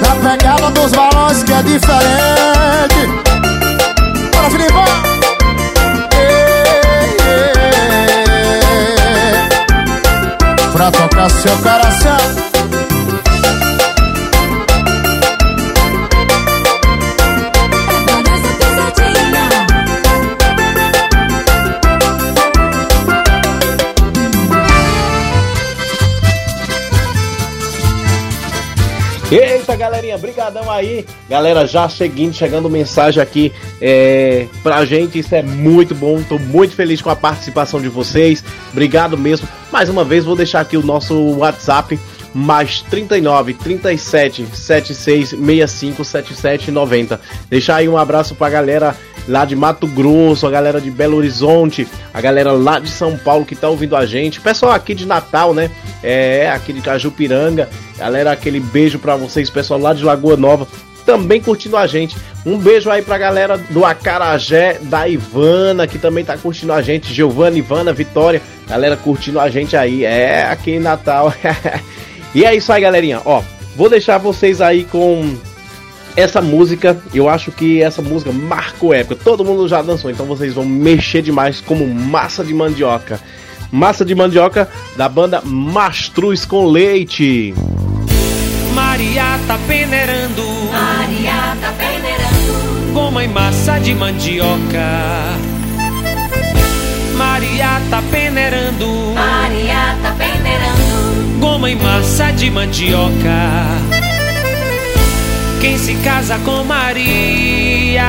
Na 0.00 0.30
pegada 0.30 0.70
dos 0.70 0.92
balões 0.92 1.42
que 1.42 1.52
é 1.52 1.62
diferente. 1.62 3.06
Bora, 4.32 4.50
Filipão! 4.50 5.17
Pra 10.78 10.92
tocar 10.92 11.28
seu 11.28 11.58
coração 11.58 12.57
Eita, 29.68 29.76
galerinha, 29.76 30.18
aí. 30.70 31.04
Galera, 31.28 31.66
já 31.66 31.86
seguindo, 31.90 32.32
chegando 32.32 32.70
mensagem 32.70 33.22
aqui 33.22 33.52
é, 33.82 34.46
pra 34.62 34.82
gente, 34.86 35.18
isso 35.18 35.34
é 35.34 35.42
muito 35.42 35.94
bom. 35.94 36.22
Tô 36.22 36.38
muito 36.38 36.74
feliz 36.74 37.02
com 37.02 37.10
a 37.10 37.16
participação 37.16 37.78
de 37.78 37.88
vocês. 37.90 38.42
Obrigado 38.72 39.18
mesmo. 39.18 39.46
Mais 39.70 39.90
uma 39.90 40.04
vez, 40.04 40.24
vou 40.24 40.34
deixar 40.34 40.60
aqui 40.60 40.78
o 40.78 40.82
nosso 40.82 41.14
WhatsApp, 41.36 42.00
mais 42.32 42.80
39 42.80 43.52
37 43.52 44.46
76 44.54 45.28
65 45.28 46.02
77 46.02 46.70
90. 46.70 47.20
Deixar 47.50 47.76
aí 47.76 47.88
um 47.90 47.98
abraço 47.98 48.34
pra 48.34 48.48
galera 48.48 48.96
lá 49.28 49.44
de 49.44 49.54
Mato 49.54 49.86
Grosso, 49.86 50.46
a 50.46 50.50
galera 50.50 50.80
de 50.80 50.90
Belo 50.90 51.18
Horizonte, 51.18 51.86
a 52.12 52.20
galera 52.20 52.50
lá 52.52 52.78
de 52.78 52.88
São 52.88 53.16
Paulo 53.16 53.44
que 53.44 53.54
tá 53.54 53.68
ouvindo 53.68 53.94
a 53.94 54.06
gente, 54.06 54.40
pessoal 54.40 54.72
aqui 54.72 54.94
de 54.94 55.06
Natal, 55.06 55.52
né? 55.52 55.70
É, 56.02 56.50
aqui 56.50 56.72
de 56.72 56.80
Cajupiranga, 56.80 57.68
galera, 57.98 58.32
aquele 58.32 58.58
beijo 58.58 58.98
pra 58.98 59.16
vocês, 59.16 59.50
pessoal 59.50 59.78
lá 59.78 59.92
de 59.92 60.02
Lagoa 60.02 60.36
Nova, 60.36 60.66
também 61.04 61.40
curtindo 61.40 61.76
a 61.76 61.86
gente. 61.86 62.16
Um 62.44 62.58
beijo 62.58 62.90
aí 62.90 63.02
pra 63.02 63.18
galera 63.18 63.58
do 63.58 63.84
Acarajé, 63.84 64.78
da 64.82 65.06
Ivana, 65.06 65.86
que 65.86 65.98
também 65.98 66.24
tá 66.24 66.36
curtindo 66.36 66.72
a 66.72 66.80
gente, 66.80 67.12
Giovana, 67.12 67.58
Ivana, 67.58 67.92
Vitória, 67.92 68.40
galera 68.66 68.96
curtindo 68.96 69.38
a 69.38 69.50
gente 69.50 69.76
aí, 69.76 70.04
é, 70.04 70.44
aqui 70.44 70.72
em 70.72 70.80
Natal. 70.80 71.32
e 72.34 72.44
é 72.44 72.54
isso 72.54 72.72
aí, 72.72 72.80
galerinha, 72.80 73.20
ó, 73.24 73.42
vou 73.76 73.90
deixar 73.90 74.18
vocês 74.18 74.60
aí 74.60 74.84
com 74.84 75.36
essa 76.18 76.42
música, 76.42 77.00
eu 77.14 77.28
acho 77.28 77.52
que 77.52 77.80
essa 77.80 78.02
música 78.02 78.32
marcou 78.32 78.92
época. 78.92 79.14
Todo 79.22 79.44
mundo 79.44 79.68
já 79.68 79.80
dançou, 79.80 80.10
então 80.10 80.26
vocês 80.26 80.52
vão 80.52 80.64
mexer 80.64 81.22
demais 81.22 81.60
como 81.60 81.86
massa 81.86 82.44
de 82.44 82.52
mandioca. 82.52 83.20
Massa 83.70 84.04
de 84.04 84.16
mandioca 84.16 84.68
da 84.96 85.08
banda 85.08 85.40
Mastruz 85.44 86.44
com 86.44 86.66
Leite. 86.66 87.54
Maria 88.74 89.38
tá 89.46 89.56
peneirando. 89.68 90.42
Maria 90.72 91.56
tá 91.60 91.72
peneirando. 91.78 92.92
Goma 92.92 93.22
e 93.22 93.28
massa 93.28 93.78
de 93.78 93.94
mandioca. 93.94 94.88
Maria 97.16 97.80
tá 97.90 98.02
peneirando. 98.10 99.14
Maria 99.14 99.96
tá 100.02 100.12
peneirando. 100.18 101.38
Goma 101.38 101.70
e 101.70 101.76
massa 101.76 102.32
de 102.32 102.50
mandioca. 102.50 104.07
Quem 105.60 105.76
se 105.76 105.94
casa 105.96 106.38
com 106.44 106.62
Maria 106.62 108.04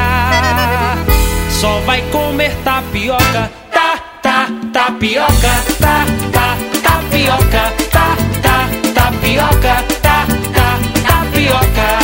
só 1.50 1.80
vai 1.82 2.02
comer 2.12 2.56
tapioca. 2.64 3.52
Tá, 3.72 3.98
tá, 4.22 4.48
tapioca. 4.72 5.64
Tá, 5.80 6.06
tá, 6.32 6.58
tapioca. 6.84 7.74
Tá, 7.92 8.16
tá, 8.44 8.70
tapioca. 8.94 9.84
Tá, 10.02 10.28
tá, 10.54 10.80
tapioca. 11.08 11.99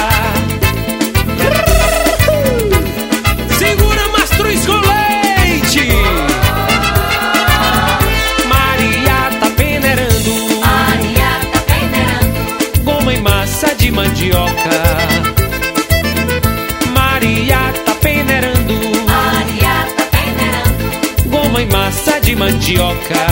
De 22.26 22.36
mandioca. 22.36 23.28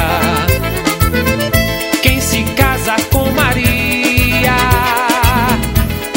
Quem 2.03 2.21
se 2.21 2.43
casa 2.55 2.95
com 3.11 3.27
Maria 3.31 4.55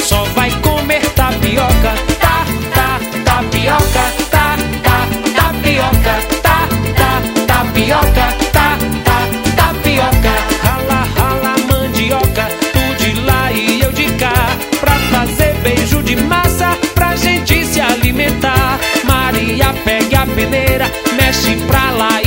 só 0.05 0.25
vai 0.35 0.51
comer 0.61 1.01
tapioca. 1.13 1.95
Tá, 2.21 2.45
tá, 2.75 3.01
tapioca, 3.25 4.13
tá, 4.31 4.57
tá, 4.83 5.09
tapioca, 5.35 6.23
tá, 6.43 6.69
tá, 6.99 7.23
tapioca, 7.47 8.35
tá, 8.53 8.79
tá, 9.05 9.19
tapioca. 9.57 10.35
Rala, 10.63 11.07
rala, 11.17 11.55
mandioca, 11.71 12.49
tu 12.75 13.03
de 13.03 13.21
lá 13.23 13.53
e 13.53 13.81
eu 13.81 13.93
de 13.93 14.05
cá. 14.17 14.35
Pra 14.81 14.95
fazer 15.11 15.55
beijo 15.63 16.03
de 16.03 16.17
massa, 16.17 16.77
pra 16.95 17.17
gente 17.17 17.65
se 17.65 17.81
alimentar. 17.81 18.79
Maria 19.05 19.73
pega 19.83 20.25
a 20.25 20.27
peneira, 20.27 20.93
mexe 21.17 21.57
pra 21.67 21.91
lá 21.93 22.26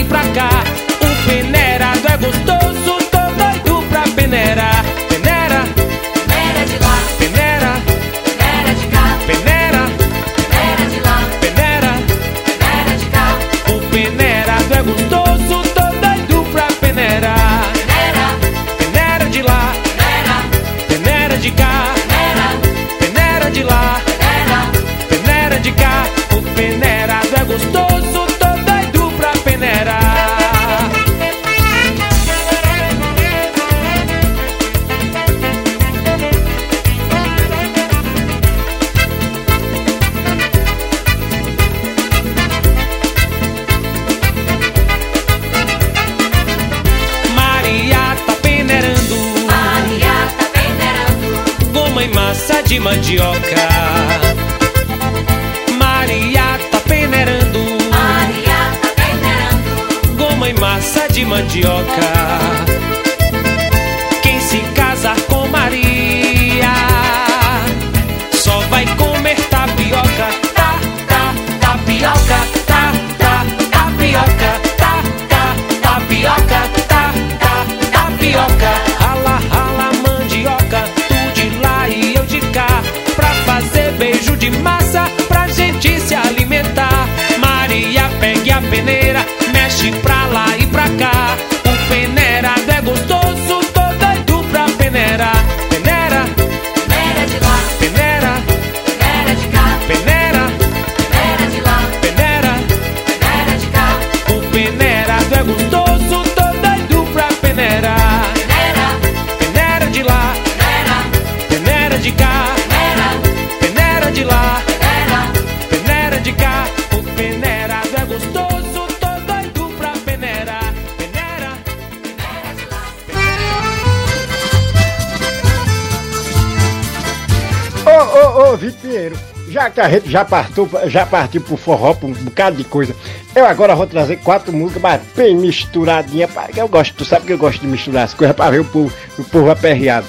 já 129.60 129.70
que 129.70 129.82
a 129.82 129.90
gente 129.90 130.10
já 130.10 130.24
partiu, 130.24 130.70
já 130.86 131.06
partiu 131.06 131.42
pro 131.42 131.58
forró, 131.58 131.94
pra 131.94 132.08
um 132.08 132.14
bocado 132.14 132.56
de 132.56 132.64
coisa, 132.64 132.96
eu 133.36 133.46
agora 133.46 133.76
vou 133.76 133.86
trazer 133.86 134.16
quatro 134.18 134.54
músicas, 134.54 134.82
mas 134.82 135.02
bem 135.14 135.36
misturadinha, 135.36 136.30
que 136.54 136.62
eu 136.62 136.68
gosto, 136.70 136.96
tu 136.96 137.04
sabe 137.04 137.26
que 137.26 137.34
eu 137.34 137.38
gosto 137.38 137.60
de 137.60 137.68
misturar 137.68 138.06
as 138.06 138.14
coisas 138.14 138.34
pra 138.34 138.50
ver 138.50 138.62
o 138.62 138.66
povo, 138.66 138.92
o 139.18 139.24
povo 139.26 139.52
aperreado. 139.52 140.08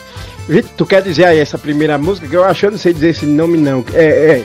Vitor, 0.49 0.71
tu 0.77 0.87
quer 0.87 1.03
dizer 1.03 1.25
aí 1.25 1.41
essa 1.41 1.59
primeira 1.59 1.99
música, 1.99 2.29
que 2.29 2.37
eu 2.37 2.45
acho 2.45 2.61
que 2.61 2.67
eu 2.67 2.71
não 2.71 2.79
sei 2.79 2.93
dizer 2.93 3.11
esse 3.11 3.27
nome 3.27 3.59
não, 3.59 3.85
é, 3.93 4.45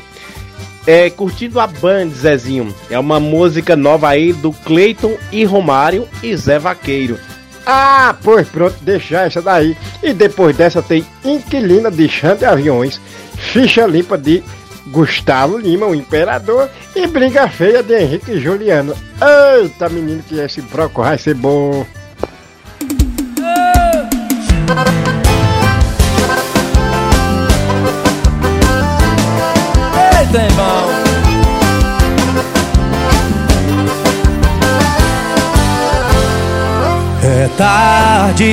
é, 0.87 1.05
É 1.05 1.09
Curtindo 1.11 1.59
a 1.59 1.67
Band, 1.67 2.09
Zezinho. 2.09 2.73
É 2.89 2.97
uma 2.97 3.19
música 3.19 3.75
nova 3.75 4.09
aí 4.09 4.33
do 4.33 4.51
Cleiton 4.51 5.17
e 5.31 5.45
Romário 5.45 6.07
e 6.21 6.35
Zé 6.35 6.57
Vaqueiro. 6.57 7.19
Ah, 7.65 8.15
pois 8.23 8.47
pronto, 8.47 8.75
deixa 8.81 9.21
essa 9.21 9.41
daí. 9.41 9.75
E 10.03 10.13
depois 10.13 10.55
dessa 10.55 10.81
tem 10.81 11.05
Inquilina 11.23 11.89
de 11.89 12.07
Xande 12.07 12.45
Aviões, 12.45 12.99
Ficha 13.35 13.87
Limpa 13.87 14.17
de 14.17 14.43
Gustavo 14.87 15.57
Lima, 15.57 15.85
o 15.85 15.95
Imperador, 15.95 16.69
e 16.95 17.07
Briga 17.07 17.47
Feia 17.47 17.81
de 17.81 17.97
Henrique 17.97 18.39
Juliano. 18.39 18.95
Eita, 19.59 19.89
menino, 19.89 20.21
que 20.23 20.39
esse 20.39 20.61
broco 20.61 21.01
vai 21.01 21.17
ser 21.17 21.33
bom. 21.35 21.85
Eita, 30.19 30.43
irmão. 30.43 31.05
É 37.23 37.49
tarde 37.57 38.45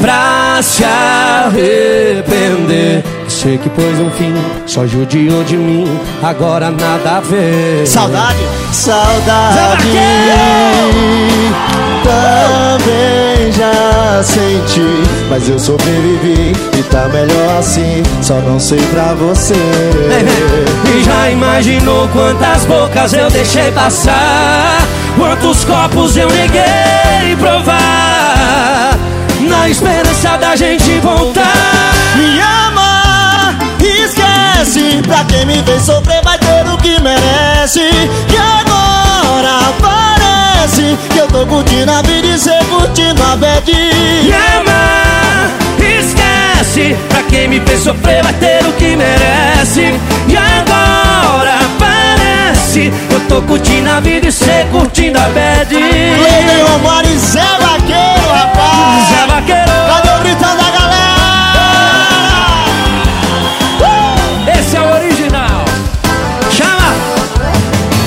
pra 0.00 0.62
se 0.62 0.84
arrepender. 0.84 2.22
Sei 3.40 3.56
que 3.56 3.70
pôs 3.70 3.98
um 3.98 4.10
fim, 4.10 4.34
só 4.66 4.86
judiou 4.86 5.42
de 5.44 5.56
mim, 5.56 5.86
agora 6.22 6.70
nada 6.70 7.16
a 7.16 7.20
ver. 7.20 7.86
Saudade, 7.86 8.36
saudade. 8.70 9.82
Também 12.04 13.50
já 13.50 14.22
senti, 14.22 15.02
mas 15.30 15.48
eu 15.48 15.58
sobrevivi 15.58 16.52
e 16.78 16.82
tá 16.90 17.08
melhor 17.08 17.58
assim. 17.58 18.02
Só 18.20 18.34
não 18.42 18.60
sei 18.60 18.78
pra 18.92 19.14
você. 19.14 19.54
E 20.94 21.02
já 21.02 21.30
imaginou 21.30 22.06
quantas 22.08 22.66
bocas 22.66 23.14
eu 23.14 23.30
deixei 23.30 23.72
passar? 23.72 24.86
Quantos 25.16 25.64
copos 25.64 26.14
eu 26.14 26.28
neguei 26.28 27.34
provar? 27.38 28.98
Na 29.40 29.66
esperança 29.66 30.36
da 30.36 30.54
gente 30.54 30.98
voltar. 30.98 31.90
Me 32.16 32.40
ama, 32.40 32.79
esquece. 34.60 35.02
Pra 35.02 35.24
quem 35.24 35.46
me 35.46 35.60
vê 35.62 35.78
sofrer 35.80 36.22
vai 36.22 36.38
ter 36.38 36.66
o 36.66 36.76
que 36.76 37.00
merece. 37.00 37.80
E 37.80 38.36
agora 38.36 39.72
parece 39.80 40.96
que 41.12 41.18
eu 41.18 41.26
tô 41.28 41.46
curtindo 41.46 41.90
a 41.90 42.02
vida 42.02 42.26
e 42.26 42.38
cê 42.38 42.58
curtindo 42.68 43.22
a 43.22 43.36
bad. 43.36 43.72
Me 43.72 44.32
ama, 44.32 45.50
esquece. 45.78 46.96
Pra 47.08 47.22
quem 47.24 47.48
me 47.48 47.60
fez 47.60 47.82
sofrer 47.82 48.22
vai 48.22 48.32
ter 48.34 48.64
o 48.66 48.72
que 48.72 48.96
merece. 48.96 49.98
E 50.28 50.36
agora 50.36 51.58
parece 51.78 52.92
eu 53.10 53.20
tô 53.28 53.42
curtindo 53.42 53.90
a 53.90 54.00
vida 54.00 54.28
e 54.28 54.32
cê 54.32 54.66
curtindo 54.70 55.18
a 55.18 55.28
bad. 55.28 55.74
Lele 55.74 56.62
Omar 56.74 57.04
e 57.04 57.18
Zé 57.18 57.40
Vaqueiro, 57.40 58.32
rapaz. 58.32 59.08
Zé 59.08 59.26
Vaqueiro. 59.26 59.70
Cadê 59.88 60.10
o 60.10 60.20
gritão 60.22 60.59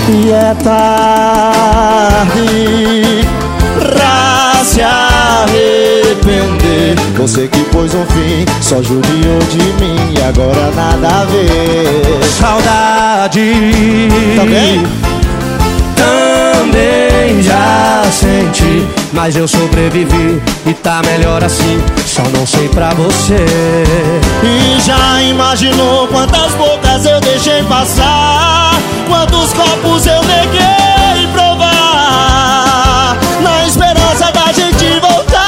E 0.10 0.32
é 0.32 0.56
tarde 0.64 2.42
pra 3.80 4.54
se 4.64 4.82
arrepender. 4.82 6.96
Você 7.16 7.48
que 7.48 7.64
pôs 7.66 7.94
um 7.96 8.06
fim, 8.08 8.46
só 8.62 8.82
judiou 8.84 9.40
de 9.50 9.64
mim 9.82 9.96
e 10.18 10.22
agora 10.22 10.72
nada 10.76 11.22
a 11.22 11.26
ver. 11.26 12.24
Saudade 12.26 13.54
Também? 14.36 14.84
também 15.96 17.42
já 17.42 18.04
senti, 18.12 18.86
mas 19.14 19.36
eu 19.38 19.48
sobrevivi 19.48 20.42
e 20.66 20.74
tá 20.74 21.02
melhor 21.06 21.42
assim. 21.44 21.82
Só 22.06 22.24
não 22.38 22.46
sei 22.46 22.68
pra 22.70 22.90
você. 22.94 23.46
E 24.44 24.80
já 24.82 25.22
imaginou 25.22 26.08
quantas 26.10 26.52
bocas 26.56 27.06
eu 27.06 27.22
deixei 27.22 27.64
passar? 27.64 28.63
Quantos 29.24 29.54
copos 29.54 30.06
eu 30.06 30.22
neguei 30.24 31.28
provar? 31.32 33.16
Na 33.40 33.66
esperança 33.66 34.30
da 34.34 34.52
gente 34.52 35.00
voltar. 35.00 35.48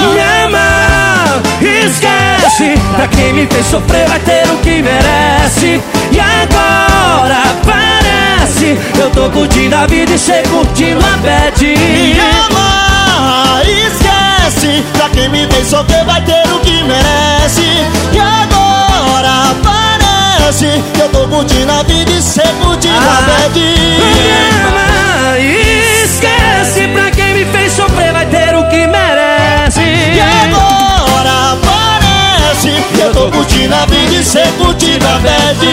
Me 0.00 0.18
ama, 0.44 1.40
esquece. 1.62 2.74
Pra 2.96 3.06
quem 3.06 3.32
me 3.34 3.46
fez 3.46 3.66
sofrer 3.66 4.08
vai 4.08 4.18
ter 4.18 4.50
o 4.50 4.56
que 4.56 4.82
merece. 4.82 5.80
E 6.10 6.18
agora 6.18 7.40
parece 7.64 8.76
eu 8.98 9.08
tô 9.10 9.30
curtindo 9.30 9.76
a 9.76 9.86
vida 9.86 10.10
e 10.10 10.18
cê 10.18 10.42
curtindo 10.50 10.98
a 11.06 11.16
bad. 11.18 11.64
Me 11.64 12.18
ama, 12.18 13.62
esquece. 13.62 14.84
Pra 14.92 15.08
quem 15.10 15.28
me 15.28 15.46
fez 15.46 15.68
sofrer 15.68 16.04
vai 16.04 16.20
ter 16.22 16.42
o 16.52 16.58
que 16.58 16.82
merece. 16.82 17.86
E 18.12 18.18
agora 18.18 19.54
parece 19.62 19.83
que 20.52 21.00
eu 21.00 21.08
tô 21.08 21.26
curtindo 21.28 21.72
a 21.72 21.82
vida 21.84 22.12
e 22.12 22.20
cê 22.20 22.42
curtindo 22.62 22.98
a 22.98 23.22
bad. 23.22 23.58
Me 23.58 23.66
ama, 24.68 25.38
esquece. 26.04 26.86
Pra 26.88 27.10
quem 27.10 27.32
me 27.32 27.46
fez 27.46 27.72
sofrer 27.72 28.12
vai 28.12 28.26
ter 28.26 28.54
o 28.54 28.68
que 28.68 28.86
merece. 28.86 29.80
E 29.80 30.20
agora 30.20 31.56
parece 31.64 32.72
que 32.94 33.00
eu 33.00 33.12
tô 33.14 33.30
curtindo 33.30 33.74
a 33.74 33.86
vida 33.86 34.14
e 34.14 34.22
cê 34.22 34.42
curtindo 34.58 35.06
a 35.06 35.18
bad. 35.18 35.66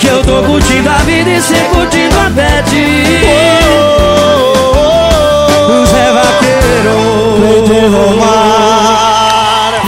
Que 0.00 0.06
eu 0.08 0.24
tô 0.24 0.42
curtindo 0.42 0.90
a 0.90 0.98
vida 1.04 1.30
e 1.30 1.40
cê 1.40 1.60
curtindo 1.72 2.18
a 2.18 2.30
bad. 2.30 2.70
Zé 5.86 6.12
Vaqueiro. 6.12 7.14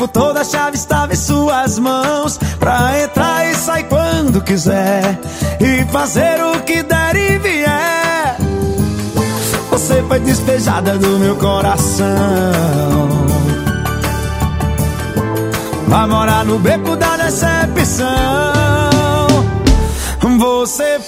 Tempo 0.00 0.08
todo 0.08 0.38
a 0.38 0.44
chave 0.44 0.76
estava 0.76 1.12
em 1.12 1.16
suas 1.16 1.78
mãos. 1.78 2.38
Pra 2.58 3.02
entrar 3.02 3.50
e 3.50 3.54
sair 3.54 3.84
quando 3.84 4.40
quiser 4.42 5.18
E 5.60 5.84
fazer 5.90 6.42
o 6.42 6.60
que 6.60 6.82
der 6.82 7.16
e 7.16 7.38
vier. 7.38 8.36
Você 9.70 10.02
foi 10.02 10.20
despejada 10.20 10.96
do 10.96 11.18
meu 11.18 11.36
coração. 11.36 12.06
Vai 15.86 16.06
morar 16.06 16.44
no 16.44 16.58
beco 16.58 16.96
da 16.96 17.16
decepção. 17.16 18.08
Você 20.38 21.00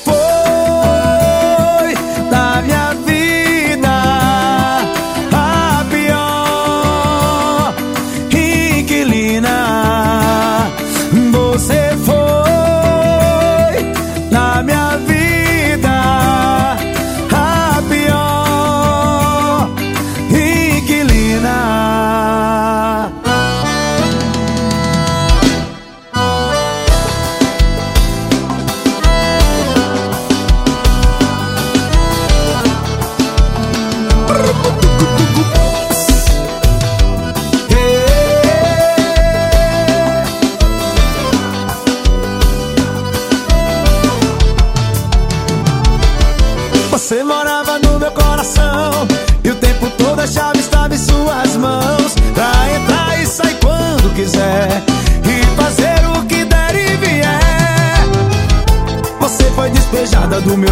do 60.41 60.57
meu 60.57 60.72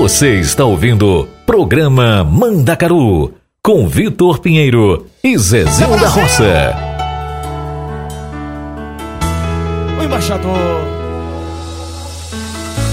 Você 0.00 0.40
está 0.40 0.64
ouvindo 0.64 1.28
Programa 1.44 2.24
Mandacaru 2.24 3.34
com 3.62 3.86
Vitor 3.86 4.38
Pinheiro 4.38 5.06
e 5.22 5.36
Zezinho 5.36 6.00
da 6.00 6.08
Roça. 6.08 6.74
O 9.98 10.02
embaixador. 10.02 10.80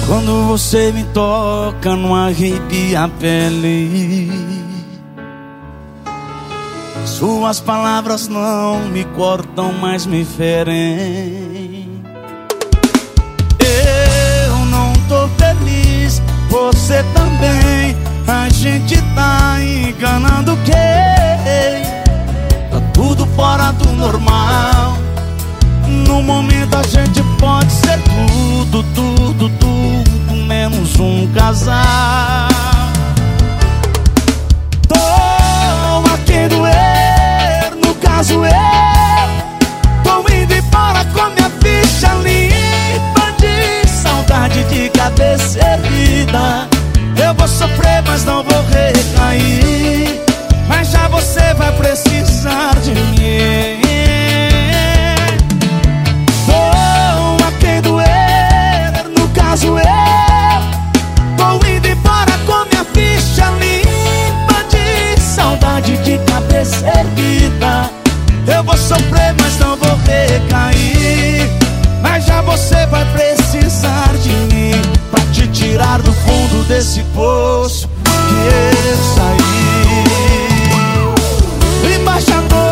Quando 0.05 0.47
você 0.47 0.91
me 0.91 1.05
toca, 1.05 1.95
não 1.95 2.13
arrepia 2.13 3.05
a 3.05 3.07
pele. 3.07 4.29
Suas 7.05 7.61
palavras 7.61 8.27
não 8.27 8.81
me 8.89 9.05
cortam, 9.15 9.71
mas 9.71 10.05
me 10.05 10.25
ferem. 10.25 11.66
Você 16.57 17.03
também. 17.13 17.95
A 18.27 18.49
gente 18.49 18.97
tá 19.15 19.57
enganando 19.61 20.57
quem? 20.65 21.84
Tá 22.71 22.81
tudo 22.93 23.25
fora 23.35 23.71
do 23.71 23.91
normal. 23.93 24.97
No 25.88 26.21
momento 26.21 26.75
a 26.77 26.84
gente 26.84 27.21
pode 27.39 27.71
ser 27.71 27.99
tudo, 28.03 28.84
tudo, 28.95 29.49
tudo, 29.59 30.35
menos 30.45 30.99
um 30.99 31.27
casal. 31.34 31.77
Tô 34.88 34.95
a 34.95 36.47
doer, 36.49 37.75
no 37.85 37.95
caso 37.95 38.34
eu. 38.43 38.51
Tô 40.03 40.19
indo 40.34 40.53
embora 40.53 41.05
com 41.05 41.29
minha 41.29 41.49
ficha 41.61 42.09
de 42.23 42.56
cabeça 45.07 45.59
erguida. 45.59 46.67
Eu 47.23 47.34
vou 47.34 47.47
sofrer, 47.47 48.03
mas 48.05 48.25
não 48.25 48.43
vou 48.43 48.61
recair. 48.63 50.21
Mas 50.67 50.89
já 50.91 51.07
você 51.07 51.53
vai 51.53 51.71
precisar 51.73 52.75
de 52.81 52.91
mim. 52.91 53.81
Tô 56.45 57.45
a 57.45 57.51
quem 57.59 57.81
doer, 57.81 59.05
no 59.17 59.27
caso 59.29 59.77
eu. 59.77 59.88
Tô 61.38 61.65
indo 61.65 61.88
embora 61.88 62.34
com 62.45 62.65
minha 62.69 62.85
ficha 62.93 63.49
limpa 63.61 64.63
de 64.69 65.21
saudade 65.21 65.97
de 66.03 66.17
cabeça 66.31 66.85
erguida. 66.85 67.89
Eu 68.53 68.63
vou 68.63 68.77
sofrer, 68.77 69.34
mas 69.39 69.57
não 69.59 69.77
vou 69.77 69.97
recair. 70.05 70.96
Você 72.45 72.85
vai 72.88 73.05
precisar 73.14 74.15
de 74.22 74.30
mim 74.30 74.72
pra 75.11 75.22
te 75.34 75.47
tirar 75.47 76.01
do 76.01 76.11
fundo 76.14 76.64
desse 76.68 77.03
poço 77.15 77.89
que 78.03 78.09
eu 78.09 78.97
saí. 79.15 79.55
Embaixador 81.95 82.66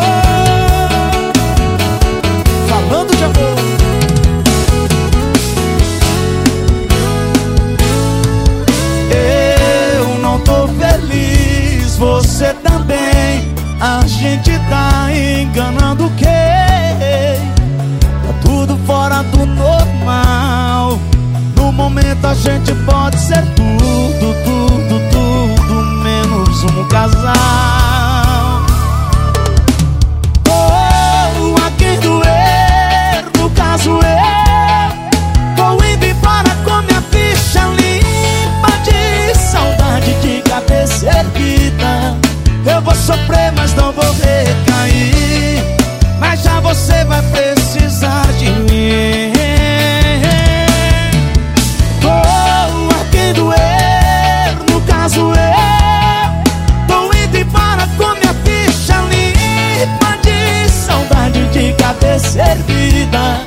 momento 21.88 22.26
a 22.26 22.34
gente 22.34 22.74
pode 22.84 23.16
ser 23.16 23.42
tudo, 23.54 24.34
tudo, 24.44 25.00
tudo, 25.12 25.74
menos 26.02 26.64
um 26.64 26.88
casal. 26.88 27.32
Oh, 30.48 31.54
a 31.64 31.70
quem 31.78 31.96
doer, 32.00 33.24
no 33.38 33.48
caso 33.50 33.90
eu. 33.90 35.54
Tô 35.54 35.74
indo 35.84 36.06
embora 36.06 36.50
com 36.64 36.82
minha 36.82 37.00
ficha 37.02 37.62
limpa 37.68 38.72
de 38.82 39.38
saudade 39.38 40.12
de 40.22 40.42
cabeça 40.42 41.06
erguida. 41.06 42.16
Eu 42.68 42.82
vou 42.82 42.96
sofrer, 42.96 43.52
mas 43.52 43.72
não 43.74 43.92
vou 43.92 44.12
recair. 44.14 45.62
Mas 46.18 46.42
já 46.42 46.58
você 46.58 47.04
vai 47.04 47.22
precisar 47.22 47.65
erguida. 62.50 63.40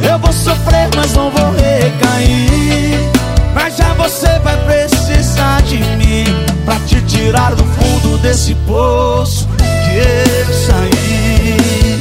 Eu 0.00 0.18
vou 0.18 0.32
sofrer, 0.32 0.88
mas 0.94 1.12
não 1.14 1.30
vou 1.30 1.50
recair. 1.52 3.10
Mas 3.54 3.76
já 3.76 3.92
você 3.94 4.38
vai 4.40 4.56
precisar 4.64 5.62
de 5.62 5.78
mim 5.96 6.24
pra 6.64 6.76
te 6.86 7.00
tirar 7.02 7.54
do 7.54 7.64
fundo 7.64 8.18
desse 8.18 8.54
poço 8.66 9.48
que 9.58 9.96
eu 9.96 10.54
saí. 10.66 12.00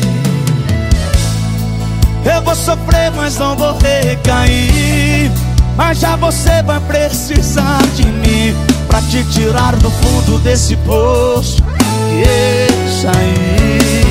Eu 2.25 2.41
vou 2.41 2.55
sofrer, 2.55 3.11
mas 3.15 3.37
não 3.37 3.55
vou 3.55 3.77
recair. 3.79 5.31
Mas 5.75 5.99
já 5.99 6.15
você 6.15 6.61
vai 6.63 6.79
precisar 6.81 7.81
de 7.95 8.05
mim 8.05 8.55
pra 8.87 9.01
te 9.01 9.23
tirar 9.25 9.75
do 9.75 9.89
fundo 9.89 10.39
desse 10.39 10.75
poço 10.77 11.63
que 11.63 12.21
eu 12.21 12.91
saí. 13.01 14.06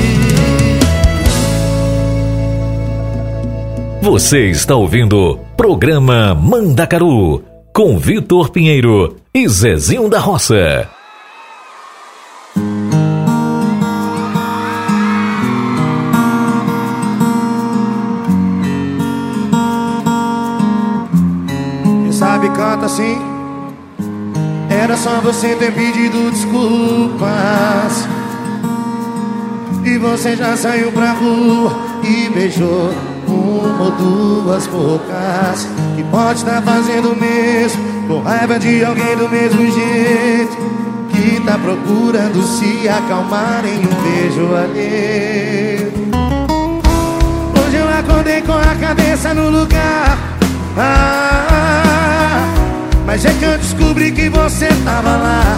Você 4.01 4.45
está 4.51 4.75
ouvindo 4.75 5.39
Programa 5.57 6.33
Mandacaru 6.33 7.43
com 7.73 7.97
Vitor 7.97 8.51
Pinheiro 8.51 9.17
e 9.33 9.47
Zezinho 9.49 10.07
da 10.07 10.19
Roça. 10.19 10.87
Quem 22.03 22.11
sabe 22.11 22.49
canta 22.49 22.85
assim. 22.85 23.17
Era 24.69 24.95
só 24.95 25.19
você 25.21 25.55
ter 25.55 25.73
pedido 25.73 26.31
desculpas. 26.31 28.07
E 29.83 29.97
você 29.97 30.35
já 30.35 30.55
saiu 30.55 30.91
pra 30.91 31.13
rua 31.13 31.71
e 32.03 32.29
beijou 32.29 33.06
uma 33.27 33.83
ou 33.83 33.91
duas 33.91 34.67
bocas. 34.67 35.67
Que 35.95 36.03
pode 36.03 36.39
estar 36.39 36.61
fazendo 36.61 37.11
o 37.11 37.15
mesmo, 37.15 37.83
com 38.07 38.21
raiva 38.21 38.59
de 38.59 38.83
alguém 38.83 39.15
do 39.17 39.29
mesmo 39.29 39.71
jeito. 39.71 40.57
Que 41.09 41.41
tá 41.41 41.57
procurando 41.57 42.41
se 42.43 42.87
acalmar 42.87 43.63
em 43.65 43.79
um 43.79 43.95
beijo 44.03 44.55
alheio. 44.55 45.91
Hoje 47.59 47.75
eu 47.77 47.89
acordei 47.89 48.41
com 48.41 48.53
a 48.53 48.75
cabeça 48.79 49.33
no 49.33 49.49
lugar. 49.49 50.17
Ah, 50.77 52.45
mas 53.05 53.25
é 53.25 53.33
que 53.33 53.45
eu 53.45 53.57
descobri 53.57 54.11
que 54.11 54.29
você 54.29 54.67
tava 54.85 55.17
lá, 55.17 55.57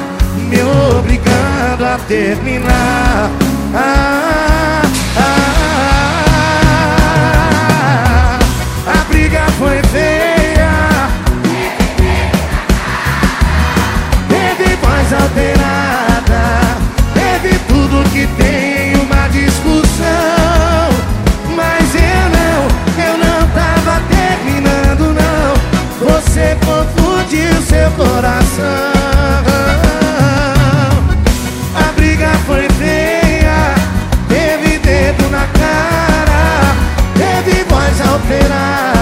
me 0.49 0.57
obrigando 0.97 1.85
a 1.85 1.99
terminar. 2.07 3.29
Ah, 3.75 4.81
coração. 27.99 28.65
A 31.75 31.91
briga 31.97 32.29
foi 32.47 32.67
feia, 32.79 33.75
teve 34.29 34.79
dedo 34.79 35.29
na 35.29 35.45
cara, 35.59 36.75
teve 37.13 37.63
voz 37.65 38.01
alterada, 38.01 38.98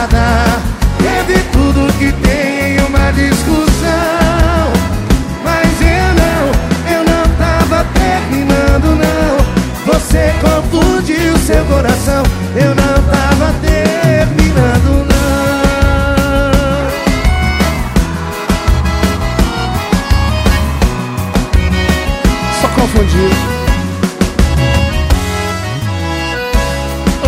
confundiu. 22.98 23.30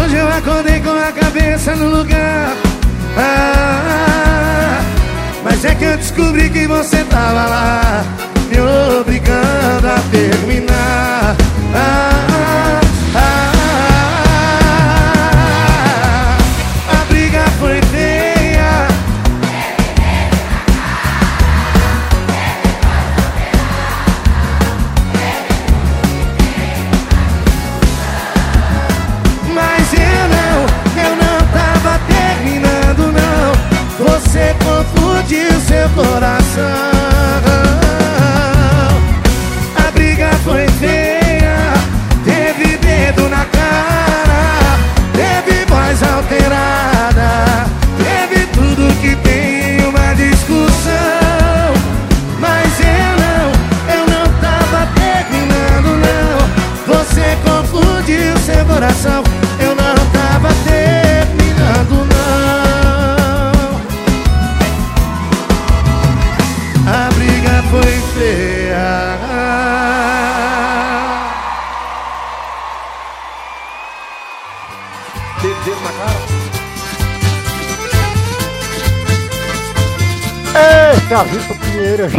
Hoje 0.02 0.16
eu 0.16 0.28
acordei 0.28 0.80
com 0.80 0.90
a 0.90 1.12
cabeça 1.12 1.76
no 1.76 1.98
lugar. 1.98 2.56
Ah, 3.18 4.82
mas 5.44 5.64
é 5.66 5.76
que 5.76 5.84
eu 5.86 5.98
descobri 5.98 6.50
que 6.50 6.68
você 6.68 7.04
tava 7.06 7.46
lá, 7.46 8.04
me 8.50 8.60
obrigando 9.00 9.88
a 9.88 10.00
terminar. 10.12 10.49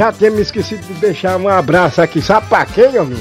Já 0.01 0.11
tinha 0.11 0.31
me 0.31 0.41
esquecido 0.41 0.81
de 0.87 0.95
deixar 0.95 1.37
um 1.37 1.47
abraço 1.47 2.01
aqui. 2.01 2.23
Sabe 2.23 2.47
pra 2.47 2.65
quem, 2.65 2.97
amigo? 2.97 3.21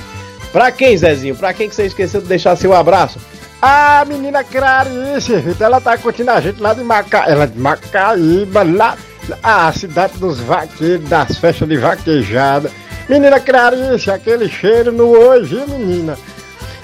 Pra 0.54 0.72
quem, 0.72 0.98
Zezinho? 0.98 1.36
Pra 1.36 1.54
quem 1.54 1.68
que 1.68 1.76
você 1.76 1.88
esqueceu 1.88 2.22
de 2.22 2.28
deixar 2.28 2.56
seu 2.56 2.74
abraço? 2.74 3.20
A 3.62 4.06
menina 4.08 4.46
Clarice, 4.46 5.44
ela 5.60 5.82
tá 5.82 5.98
curtindo 5.98 6.32
a 6.32 6.40
gente 6.40 6.62
lá 6.62 6.74
de 6.74 6.82
Maca... 6.82 7.26
Ela 7.28 7.44
é 7.44 7.48
de 7.48 7.60
Macaíba, 7.60 8.64
lá... 8.64 8.96
A 9.44 9.72
cidade 9.74 10.18
dos 10.20 10.40
vaqueiros, 10.40 11.08
das 11.10 11.38
festas 11.38 11.68
de 11.68 11.76
vaquejada. 11.76 12.72
Menina 13.10 13.42
Clarice, 13.42 14.10
aquele 14.10 14.48
cheiro 14.48 14.92
no 14.94 15.10
hoje, 15.10 15.62
menina? 15.68 16.18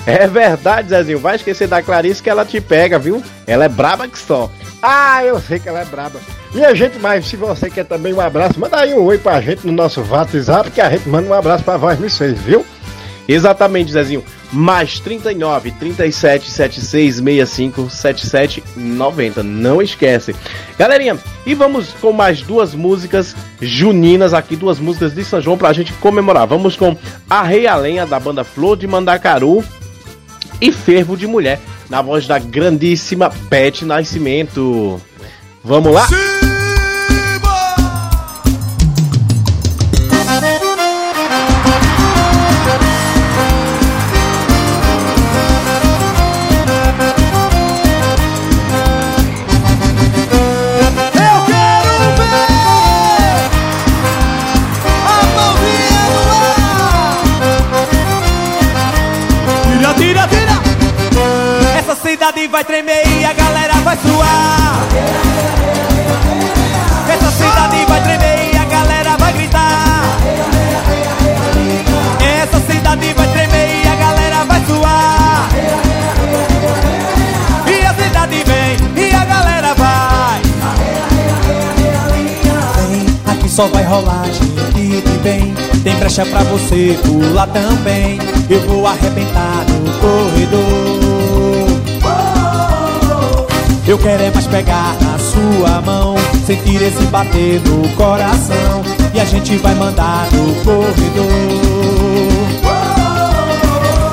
É 0.06 0.28
verdade, 0.28 0.90
Zezinho. 0.90 1.20
Vai 1.20 1.38
esquecer 1.38 1.70
da 1.70 1.82
Clarice 1.82 2.22
que 2.22 2.30
ela 2.30 2.44
te 2.44 2.60
pega, 2.60 3.00
viu? 3.00 3.24
Ela 3.48 3.64
é 3.64 3.70
braba 3.70 4.10
que 4.10 4.20
só. 4.20 4.52
Ah, 4.84 5.24
eu 5.24 5.40
sei 5.40 5.58
que 5.58 5.70
ela 5.70 5.80
é 5.80 5.86
braba. 5.86 6.20
Minha 6.56 6.74
gente, 6.74 6.98
mas 7.00 7.28
se 7.28 7.36
você 7.36 7.70
quer 7.70 7.84
também 7.84 8.14
um 8.14 8.22
abraço, 8.22 8.58
manda 8.58 8.80
aí 8.80 8.94
um 8.94 9.04
oi 9.04 9.18
pra 9.18 9.42
gente 9.42 9.68
no 9.68 9.74
nosso 9.74 10.02
WhatsApp, 10.10 10.72
que 10.72 10.80
a 10.80 10.90
gente 10.90 11.10
manda 11.10 11.28
um 11.28 11.34
abraço 11.34 11.66
pra 11.66 11.76
voz 11.76 12.00
me 12.00 12.10
fez, 12.10 12.40
viu? 12.40 12.66
Exatamente, 13.28 13.92
Zezinho. 13.92 14.24
Mais 14.54 14.98
39 15.02 15.72
37 15.72 16.50
76 16.50 17.16
65 17.16 17.90
77 17.90 18.64
90. 18.74 19.44
Não 19.44 19.82
esquece. 19.82 20.34
Galerinha, 20.80 21.18
e 21.46 21.54
vamos 21.54 21.90
com 22.00 22.14
mais 22.14 22.42
duas 22.42 22.74
músicas 22.74 23.36
juninas 23.60 24.34
aqui, 24.34 24.56
duas 24.56 24.80
músicas 24.80 25.14
de 25.14 25.26
São 25.26 25.42
João 25.42 25.58
pra 25.58 25.74
gente 25.74 25.92
comemorar. 25.94 26.48
Vamos 26.48 26.78
com 26.78 26.96
A 27.30 27.44
Rei 27.44 27.68
a 27.68 27.76
Lenha 27.76 28.06
da 28.06 28.18
banda 28.18 28.46
Flor 28.46 28.78
de 28.78 28.88
Mandacaru 28.88 29.62
e 30.62 30.72
Fervo 30.72 31.18
de 31.18 31.28
Mulher, 31.28 31.60
na 31.90 32.02
voz 32.02 32.26
da 32.26 32.40
grandíssima 32.40 33.28
Beth 33.50 33.82
Nascimento. 33.82 35.02
Vamos 35.62 35.92
lá? 35.92 36.08
Eu 36.12 36.35
cidade 62.26 62.48
vai 62.48 62.64
tremer 62.64 63.08
e 63.20 63.24
a 63.24 63.34
galera 63.34 63.74
vai 63.84 63.96
suar. 63.98 64.88
Essa 67.08 67.32
cidade 67.32 67.86
vai 67.86 68.02
tremer 68.02 68.52
e 68.52 68.58
a 68.58 68.66
galera 68.66 69.18
vai 69.18 69.34
gritar. 69.34 70.18
Essa 72.42 72.60
cidade 72.62 73.14
vai 73.14 73.28
tremer 73.28 73.84
e 73.84 73.88
a 73.88 73.96
galera 73.96 74.44
vai 74.46 74.66
suar. 74.66 75.50
E 77.68 77.86
a 77.86 77.94
cidade 77.94 78.44
vem 78.44 79.06
e 79.06 79.14
a 79.14 79.26
galera 79.26 79.74
vai. 79.76 80.42
Vem, 82.90 83.06
aqui 83.34 83.50
só 83.50 83.68
vai 83.68 83.84
rolar 83.84 84.26
gente 84.26 85.02
de 85.02 85.18
bem. 85.20 85.54
Tem 85.84 85.96
brecha 85.98 86.26
pra 86.26 86.42
você 86.42 86.98
pular 87.04 87.46
também. 87.48 88.20
Eu 88.50 88.62
vou 88.62 88.88
arrebentar 88.88 89.64
no 89.70 89.92
corredor. 90.00 91.15
Eu 93.88 94.00
quero 94.00 94.24
é 94.24 94.32
mais 94.32 94.48
pegar 94.48 94.96
na 95.00 95.20
sua 95.20 95.80
mão, 95.82 96.16
sentir 96.48 96.82
esse 96.82 97.04
bater 97.06 97.62
no 97.62 97.88
coração. 97.96 98.82
E 99.14 99.20
a 99.20 99.26
gente 99.26 99.58
vai 99.58 99.76
mandar 99.76 100.28
no 100.32 100.56
corredor. 100.64 101.86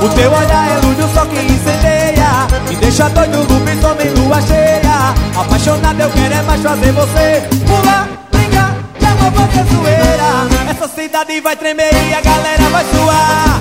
O 0.02 0.08
teu 0.10 0.30
olhar 0.30 0.70
é 0.72 0.80
luz 0.84 0.96
do 0.98 1.14
sol 1.14 1.24
que 1.26 1.40
incendeia 1.40 2.46
Me 2.68 2.74
deixa 2.74 3.08
doido 3.10 3.38
no 3.38 3.60
principalmente 3.60 4.18
lua 4.18 4.42
cheia 4.42 5.14
Apaixonado 5.36 6.00
eu 6.00 6.10
quero 6.10 6.34
é 6.34 6.42
mais 6.42 6.60
fazer 6.60 6.90
você 6.90 7.42
Pular, 7.64 8.08
brincar, 8.32 8.76
e 9.00 9.04
amor 9.06 9.30
fazer 9.30 9.64
zoeira 9.72 10.70
Essa 10.70 10.88
cidade 10.88 11.40
vai 11.40 11.54
tremer 11.54 11.92
e 11.92 12.14
a 12.14 12.20
galera 12.20 12.68
vai 12.72 12.84
suar 12.84 13.60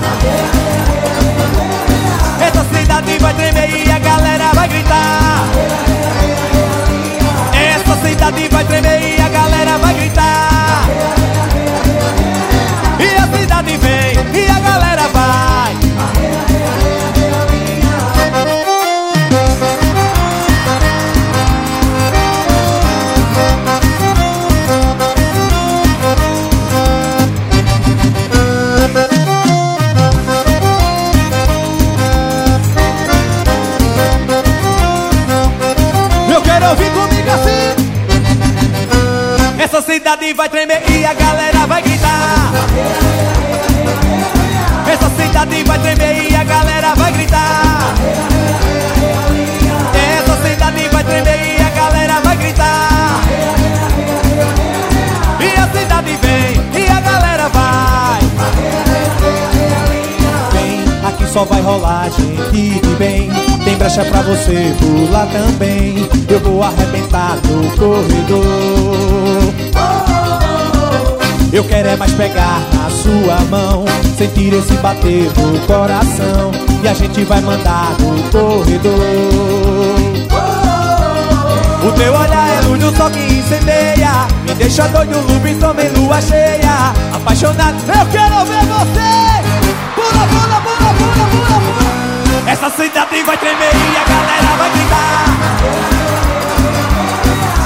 Essa 2.40 2.76
cidade 2.76 3.18
vai 3.20 3.34
tremer 3.34 3.86
e 3.86 3.92
a 3.92 3.98
galera 4.00 4.50
vai 4.52 4.68
gritar 4.68 5.91
cidade 8.02 8.48
vai 8.48 8.64
tremer 8.64 9.00
e 9.00 9.20
a 9.20 9.28
galera 9.28 9.78
vai 9.78 9.94
gritar. 9.94 10.88
E 12.98 13.16
a 13.16 13.38
cidade 13.38 13.76
vem 13.76 14.12
e 14.34 14.50
a 14.50 14.60
galera 14.60 15.08
vai. 15.08 15.76
Eu 36.34 36.42
quero 36.42 36.68
ouvir 36.70 36.90
assim 36.90 37.11
Essa 39.72 39.90
cidade 39.90 40.34
vai 40.34 40.50
tremer 40.50 40.82
e 40.90 41.02
a 41.02 41.14
galera 41.14 41.66
vai 41.66 41.80
gritar. 41.80 42.52
Essa 44.86 45.08
cidade 45.08 45.64
vai 45.64 45.78
tremer 45.78 46.30
e 46.30 46.36
a 46.36 46.44
galera 46.44 46.51
só 61.32 61.44
vai 61.44 61.62
rolar 61.62 62.10
gente 62.10 62.80
de 62.80 62.94
bem. 62.96 63.30
Tem 63.64 63.76
brecha 63.76 64.04
pra 64.04 64.20
você 64.20 64.74
pular 64.78 65.26
também. 65.26 66.06
Eu 66.28 66.40
vou 66.40 66.62
arrebentar 66.62 67.38
no 67.46 67.70
corredor. 67.76 68.44
Eu 71.50 71.64
quero 71.64 71.88
é 71.88 71.96
mais 71.96 72.12
pegar 72.12 72.60
na 72.74 72.90
sua 72.90 73.40
mão, 73.50 73.84
sentir 74.16 74.52
esse 74.54 74.72
bater 74.74 75.30
do 75.32 75.66
coração 75.66 76.50
e 76.82 76.88
a 76.88 76.94
gente 76.94 77.24
vai 77.24 77.40
mandar 77.40 77.94
no 77.98 78.22
corredor. 78.30 78.92
O 81.86 81.92
teu 81.92 82.14
olhar 82.14 82.48
é 82.48 82.60
luz 82.66 82.80
do 82.80 82.96
sol 82.96 83.10
que 83.10 83.18
incendeia 83.18 84.28
Me 84.46 84.54
deixa 84.54 84.86
doido, 84.88 85.16
lobisomem 85.16 85.58
também 85.58 85.88
lua 85.90 86.20
cheia. 86.20 86.92
Apaixonado, 87.14 87.76
eu 87.88 88.06
quero 88.10 88.44
ver 88.44 88.64
você 88.66 89.21
Essa 92.46 92.70
cidade 92.70 93.22
vai 93.22 93.36
tremer 93.38 93.74
e 93.74 93.96
a 93.96 94.04
galera 94.04 94.56
vai 94.58 94.70
gritar 94.70 95.22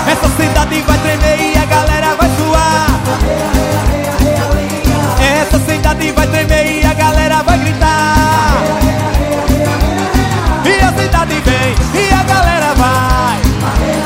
Essa 0.07 0.29
cidade 0.29 0.81
vai 0.83 0.99
tremer 0.99 1.41
e 1.41 1.59
a 1.59 1.65
galera 1.65 2.15
vai 2.15 2.31
suar. 2.37 2.87
Essa 5.21 5.59
cidade 5.59 6.13
vai 6.13 6.27
tremer 6.29 6.81
e 6.81 6.87
a 6.87 6.95
galera 6.95 7.43
vai 7.43 7.59
gritar. 7.59 8.55
E 10.65 10.85
a 10.85 10.93
cidade 11.03 11.41
vem 11.41 11.75
e 12.03 12.15
a 12.15 12.23
galera 12.23 12.75
vai 12.75 14.06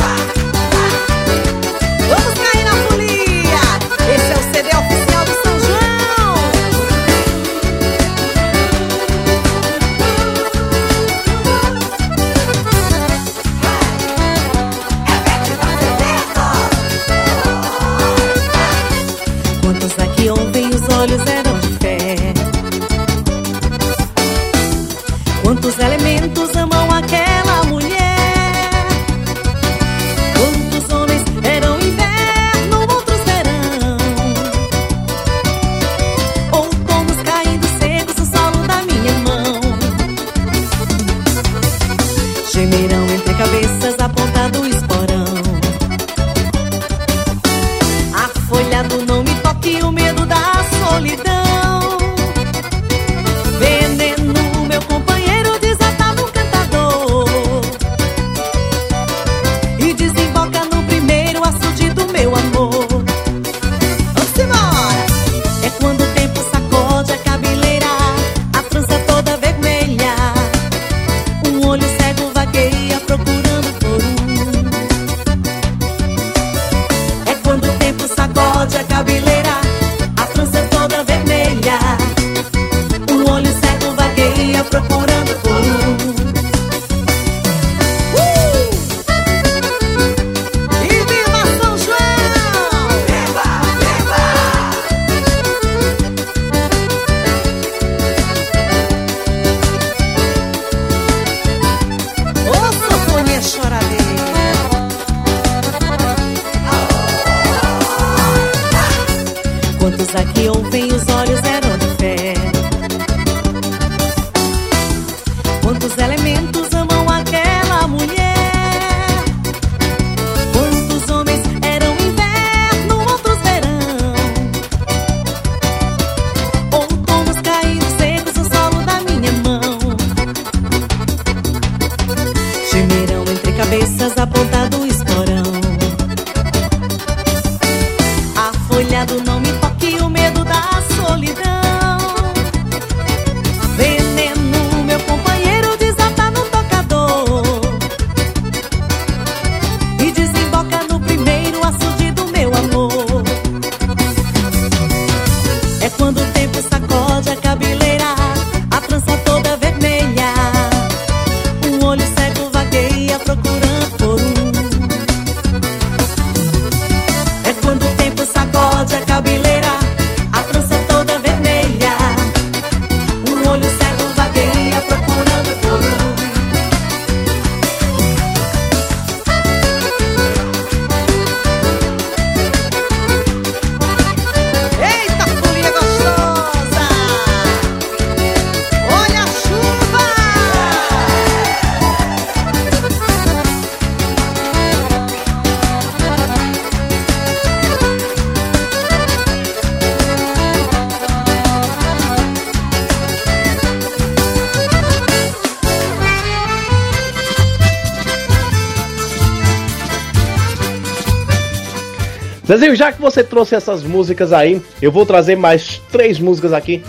Zezinho, 212.61 212.75
já 212.75 212.91
que 212.91 213.01
você 213.01 213.23
trouxe 213.23 213.55
essas 213.55 213.83
músicas 213.83 214.31
aí, 214.31 214.61
eu 214.79 214.91
vou 214.91 215.03
trazer 215.03 215.35
mais 215.35 215.81
três 215.91 216.19
músicas 216.19 216.53
aqui, 216.53 216.83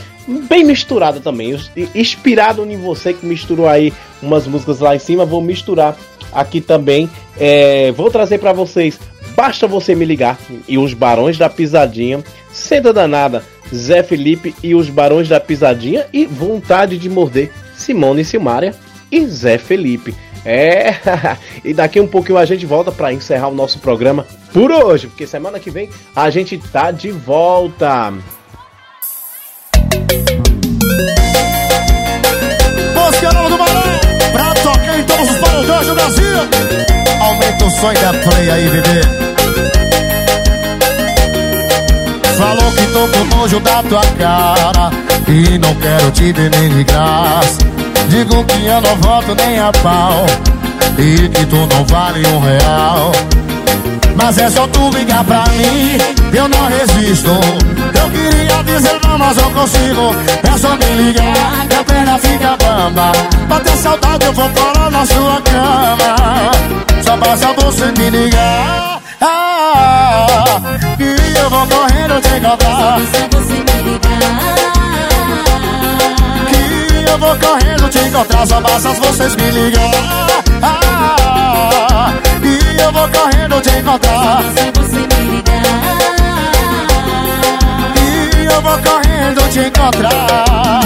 bem 0.47 0.65
misturada 0.65 1.19
também. 1.19 1.59
Inspirado 1.95 2.63
em 2.65 2.77
você 2.77 3.15
que 3.15 3.25
misturou 3.25 3.67
aí 3.67 3.91
umas 4.23 4.47
músicas 4.47 4.81
lá 4.81 4.95
em 4.95 4.99
cima, 4.99 5.25
vou 5.25 5.41
misturar 5.41 5.97
aqui 6.31 6.61
também. 6.61 7.09
É, 7.41 7.91
vou 7.93 8.11
trazer 8.11 8.39
pra 8.39 8.53
vocês 8.53 9.01
Basta 9.35 9.67
Você 9.67 9.95
Me 9.95 10.05
Ligar 10.05 10.39
e 10.69 10.77
Os 10.77 10.93
Barões 10.93 11.39
da 11.39 11.49
Pisadinha, 11.49 12.23
Senta 12.53 12.93
Danada 12.93 13.43
Zé 13.75 14.03
Felipe 14.03 14.55
e 14.63 14.75
os 14.75 14.91
Barões 14.91 15.27
da 15.27 15.41
Pisadinha 15.41 16.07
e 16.13 16.27
Vontade 16.27 16.99
de 16.99 17.09
Morder, 17.09 17.51
Simone 17.75 18.25
Silmária 18.25 18.75
e 19.11 19.27
Zé 19.27 19.57
Felipe. 19.57 20.15
É, 20.45 20.97
e 21.65 21.73
daqui 21.73 21.99
um 21.99 22.07
pouquinho 22.07 22.37
a 22.37 22.45
gente 22.45 22.67
volta 22.67 22.93
para 22.93 23.13
encerrar 23.13 23.49
o 23.49 23.55
nosso 23.55 23.79
programa 23.79 24.27
por 24.53 24.71
hoje, 24.71 25.07
porque 25.07 25.27
semana 25.27 25.59
que 25.59 25.71
vem 25.71 25.89
a 26.15 26.31
gente 26.31 26.59
tá 26.59 26.91
de 26.91 27.11
volta. 27.11 28.13
Nova 33.33 33.49
do 33.49 33.57
Barão, 33.57 33.83
pra 34.33 34.55
tocar 34.55 34.99
em 34.99 35.05
todos 35.05 35.31
os 35.31 35.39
paredões 35.39 35.87
do 35.87 35.95
Brasil. 35.95 36.37
Aumenta 37.21 37.65
o 37.65 37.71
som 37.71 37.93
da 37.95 38.13
play 38.13 38.51
aí, 38.51 38.69
bebê. 38.69 39.01
Falou 42.37 42.73
que 42.73 42.87
tô 42.89 43.07
com 43.09 43.37
nojo 43.37 43.61
da 43.61 43.83
tua 43.85 44.03
cara 44.19 44.91
E 45.29 45.59
não 45.59 45.75
quero 45.77 46.11
te 46.11 46.33
ver 46.33 46.51
nem 46.51 46.71
de 46.71 46.83
graça 46.83 47.59
Digo 48.09 48.45
que 48.45 48.67
eu 48.67 48.81
não 48.81 48.97
volto 48.97 49.35
nem 49.37 49.61
a 49.61 49.71
pau 49.71 50.27
E 50.99 51.29
que 51.29 51.47
tu 51.47 51.57
não 51.57 51.85
vale 51.85 52.27
um 52.27 52.41
real 52.41 53.13
Mas 54.23 54.39
é 54.39 54.49
só 54.49 54.69
tu 54.69 54.89
ligar 54.91 55.25
pra 55.25 55.43
mim 55.49 55.99
Eu 56.33 56.49
não 56.49 56.69
resisto. 56.69 57.29
Eu 57.29 58.11
queria 58.11 58.63
dizer 58.63 59.01
não, 59.05 59.19
mas 59.19 59.37
eu 59.37 59.51
consigo. 59.51 60.15
É 60.45 60.59
só 60.59 60.77
me 60.77 61.03
ligar 61.03 61.67
Que 61.69 61.75
a 61.75 61.85
perna 61.85 62.19
fica 62.19 62.57
bamba. 62.57 63.11
Bater 63.49 63.77
saudade 63.77 64.25
eu 64.25 64.33
vou 64.33 64.49
parar 64.51 64.91
na 64.93 65.05
sua 65.05 65.43
cama. 65.43 66.53
Só 67.05 67.17
basta 67.17 67.53
você 67.55 67.87
me 67.99 68.11
ligar. 68.11 69.03
Ah, 69.21 70.61
Que 70.97 71.39
eu 71.39 71.51
vou 71.51 71.67
correndo 71.67 72.21
te 72.21 72.37
encontrar 72.37 73.01
Que 76.49 77.11
eu 77.11 77.19
vou 77.19 77.37
correndo 77.39 77.89
te 77.89 77.99
encontrar. 77.99 78.47
Só 78.47 78.61
basta 78.61 78.89
vocês 78.91 79.35
me 79.35 79.51
ligar. 79.51 79.91
Ah, 80.63 82.13
eu 82.83 82.93
vou 82.93 83.09
correndo 83.09 83.61
te 83.61 83.71
encontrar. 83.79 84.43
Que 87.95 88.45
eu 88.45 88.63
vou 88.63 88.79
correndo 88.79 89.49
te 89.51 89.61
encontrar. 89.61 90.81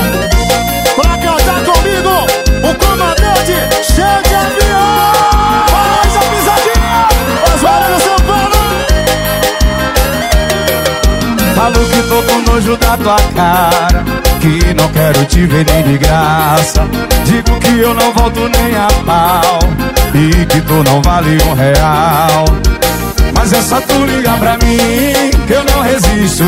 Pra 0.97 1.19
cantar 1.19 1.65
comigo 1.65 2.27
O 2.63 2.75
comandante 2.75 3.55
cheio 3.83 4.23
de 4.23 4.35
avião 4.35 5.36
Falo 11.57 11.81
que 11.87 12.03
tô 12.03 12.23
com 12.23 12.53
nojo 12.53 12.77
da 12.77 12.99
tua 12.99 13.17
cara 13.35 14.05
Que 14.41 14.75
não 14.75 14.87
quero 14.91 15.25
te 15.25 15.47
ver 15.47 15.65
nem 15.65 15.83
de 15.85 15.97
graça. 15.97 16.87
Digo 17.25 17.59
que 17.59 17.81
eu 17.81 17.95
não 17.95 18.13
volto 18.13 18.41
nem 18.41 18.77
a 18.77 18.89
pau 19.07 19.59
E 20.15 20.45
que 20.45 20.61
tu 20.61 20.75
não 20.85 21.01
vale 21.01 21.39
um 21.45 21.55
real. 21.55 22.45
Mas 23.35 23.55
é 23.55 23.63
só 23.63 23.81
tu 23.81 24.05
ligar 24.05 24.39
pra 24.39 24.59
mim 24.59 25.31
Que 25.47 25.55
eu 25.55 25.65
não 25.65 25.81
resisto. 25.81 26.45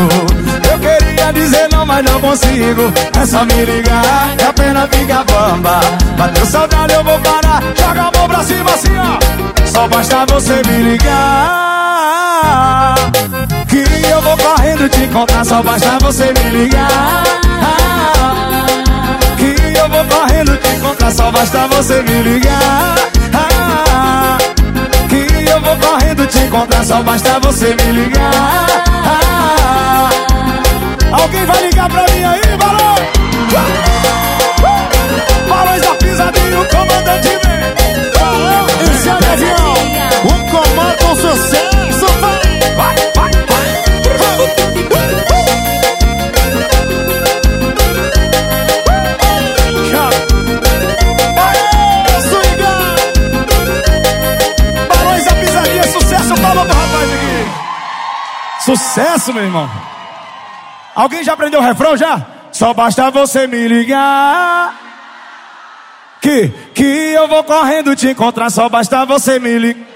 Eu 0.71 0.77
queria 0.77 1.33
dizer 1.33 1.67
não, 1.71 1.87
mas 1.87 2.05
não 2.05 2.21
consigo. 2.21 2.93
É 3.19 3.25
só 3.25 3.43
me 3.45 3.65
ligar 3.65 4.35
que 4.37 4.43
a 4.43 4.53
pena 4.53 4.87
fica 4.91 5.23
bamba. 5.23 5.79
Bateu 6.19 6.45
saudade, 6.45 6.93
eu 6.93 7.03
vou 7.03 7.17
parar. 7.19 7.63
Joga 7.75 8.01
a 8.01 8.11
mão 8.15 8.27
pra 8.27 8.43
cima 8.43 8.71
assim, 8.71 8.95
ó. 8.95 9.65
Só 9.65 9.87
basta 9.87 10.25
você 10.27 10.61
me 10.67 10.91
ligar 10.91 11.78
Que 13.67 13.83
eu 14.07 14.21
vou 14.21 14.37
correndo 14.37 14.89
te 14.89 15.03
encontrar 15.03 15.45
Só 15.45 15.61
basta 15.63 15.97
você 16.01 16.25
me 16.25 16.49
ligar. 16.49 17.23
Que 19.37 19.77
eu 19.77 19.89
vou 19.89 20.05
correndo 20.05 20.57
te 20.57 20.67
encontrar 20.75 21.11
Só 21.11 21.31
basta 21.31 21.67
você 21.67 22.01
me 22.01 22.21
ligar. 22.23 22.95
Que 25.09 25.49
eu 25.49 25.61
vou 25.61 25.77
correndo 25.77 26.27
te 26.27 26.39
encontrar 26.39 26.85
Só 26.85 27.01
basta 27.03 27.39
você 27.39 27.75
me 27.75 27.91
ligar. 27.91 28.67
Alguém 31.11 31.45
vai 31.45 31.61
ligar 31.67 31.89
pra 31.89 32.01
mim 32.03 32.23
aí, 32.23 32.57
Barão? 32.57 32.95
Barões 35.49 35.81
da 35.81 35.95
pisadinha, 35.95 36.59
o 36.59 36.65
comandante 36.65 37.29
vem 37.43 37.49
esse 38.81 39.09
é 39.09 39.13
o 39.13 40.38
O 40.49 40.51
comando 40.51 40.97
com 40.97 41.15
sucesso 41.15 42.05
Vai, 42.19 42.39
vai, 42.75 42.95
vai 43.15 43.31
Aê, 51.37 52.21
swinga! 52.21 52.73
Barões 54.87 55.25
da 55.25 55.33
pisadinha, 55.35 55.83
sucesso, 55.83 56.41
palma 56.41 56.65
pro 56.65 56.75
rapaz 56.75 57.13
aqui 57.13 58.63
Sucesso, 58.65 59.33
meu 59.33 59.43
irmão 59.43 59.69
Alguém 60.95 61.23
já 61.23 61.33
aprendeu 61.33 61.59
o 61.59 61.63
refrão 61.63 61.95
já? 61.95 62.25
Só 62.51 62.73
basta 62.73 63.11
você 63.11 63.45
me 63.45 63.67
ligar 63.67 64.73
Que, 66.19 66.49
que 66.73 66.83
eu 66.83 67.27
vou 67.27 67.43
correndo 67.43 67.95
te 67.95 68.07
encontrar 68.07 68.49
Só 68.49 68.67
basta 68.67 69.05
você 69.05 69.37
me 69.39 69.59
ligar 69.59 69.88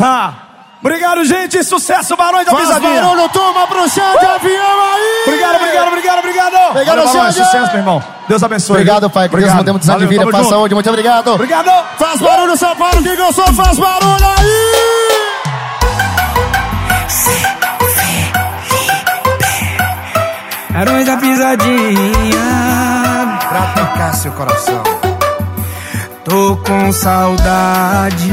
ah, 0.00 0.32
Obrigado, 0.80 1.24
gente, 1.24 1.62
sucesso, 1.64 2.16
Barões 2.16 2.46
da 2.46 2.52
Faz 2.52 2.66
Pisadinha 2.68 3.02
barulho, 3.02 3.28
toma 3.30 3.66
pro 3.66 3.88
chão 3.88 4.16
de 4.16 4.26
avião 4.26 4.92
aí! 4.94 5.22
Obrigado, 5.26 5.56
obrigado, 5.56 5.88
obrigado, 5.88 6.18
obrigado 6.20 6.70
Obrigado, 6.70 6.96
Valeu, 7.04 7.12
Xande. 7.12 7.34
Sucesso, 7.34 7.66
meu 7.66 7.76
irmão 7.78 8.04
Deus 8.28 8.42
abençoe 8.44 8.76
Obrigado, 8.76 9.10
pai, 9.10 9.28
que 9.28 9.34
Deus 9.34 9.42
Obrigado. 9.42 9.56
mantemos 9.56 9.80
design 9.80 10.00
de 10.00 10.06
vida, 10.06 10.24
paz, 10.30 10.36
junto. 10.36 10.48
saúde, 10.50 10.74
muito 10.74 10.88
obrigado! 10.88 11.34
Obrigado! 11.34 11.70
Faz 11.98 12.20
barulho, 12.20 12.56
São 12.56 12.76
Paulo, 12.76 13.02
quem 13.02 13.16
gostou, 13.16 13.52
faz 13.54 13.76
barulho 13.76 14.24
aí! 14.24 14.88
Barões 20.70 21.06
da 21.06 21.16
pisadinha 21.16 22.38
Pra 23.48 23.62
tocar 23.74 24.12
seu 24.14 24.30
coração 24.32 24.82
Tô 26.24 26.56
com 26.58 26.92
saudade 26.92 28.28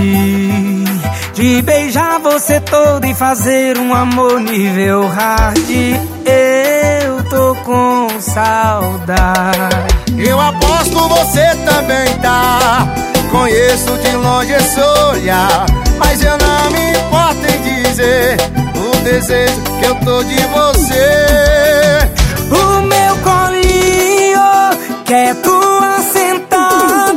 De 1.35 1.61
beijar 1.61 2.19
você 2.19 2.61
todo 2.61 3.05
e 3.05 3.13
fazer 3.13 3.77
um 3.77 3.93
amor 3.93 4.39
nível 4.39 5.05
hard. 5.05 5.69
Eu 5.69 7.23
tô 7.25 7.53
com 7.63 8.07
saudade. 8.21 9.95
Eu 10.17 10.39
aposto 10.39 10.97
você 11.09 11.45
também 11.65 12.17
tá. 12.21 12.87
Conheço 13.29 13.97
de 13.97 14.15
longe 14.15 14.53
esse 14.53 14.79
olhar 14.79 15.65
Mas 15.97 16.23
eu 16.23 16.37
não 16.37 16.71
me 16.71 16.91
importo 16.91 17.45
em 17.53 17.83
dizer 17.83 18.37
O 18.75 19.03
desejo 19.03 19.61
que 19.77 19.85
eu 19.85 19.95
tô 19.95 20.23
de 20.23 20.37
você. 20.47 22.09
O 22.49 22.81
meu 22.83 23.17
colinho 23.17 25.03
quer 25.03 25.35
tua 25.41 26.01
sentada 26.13 27.14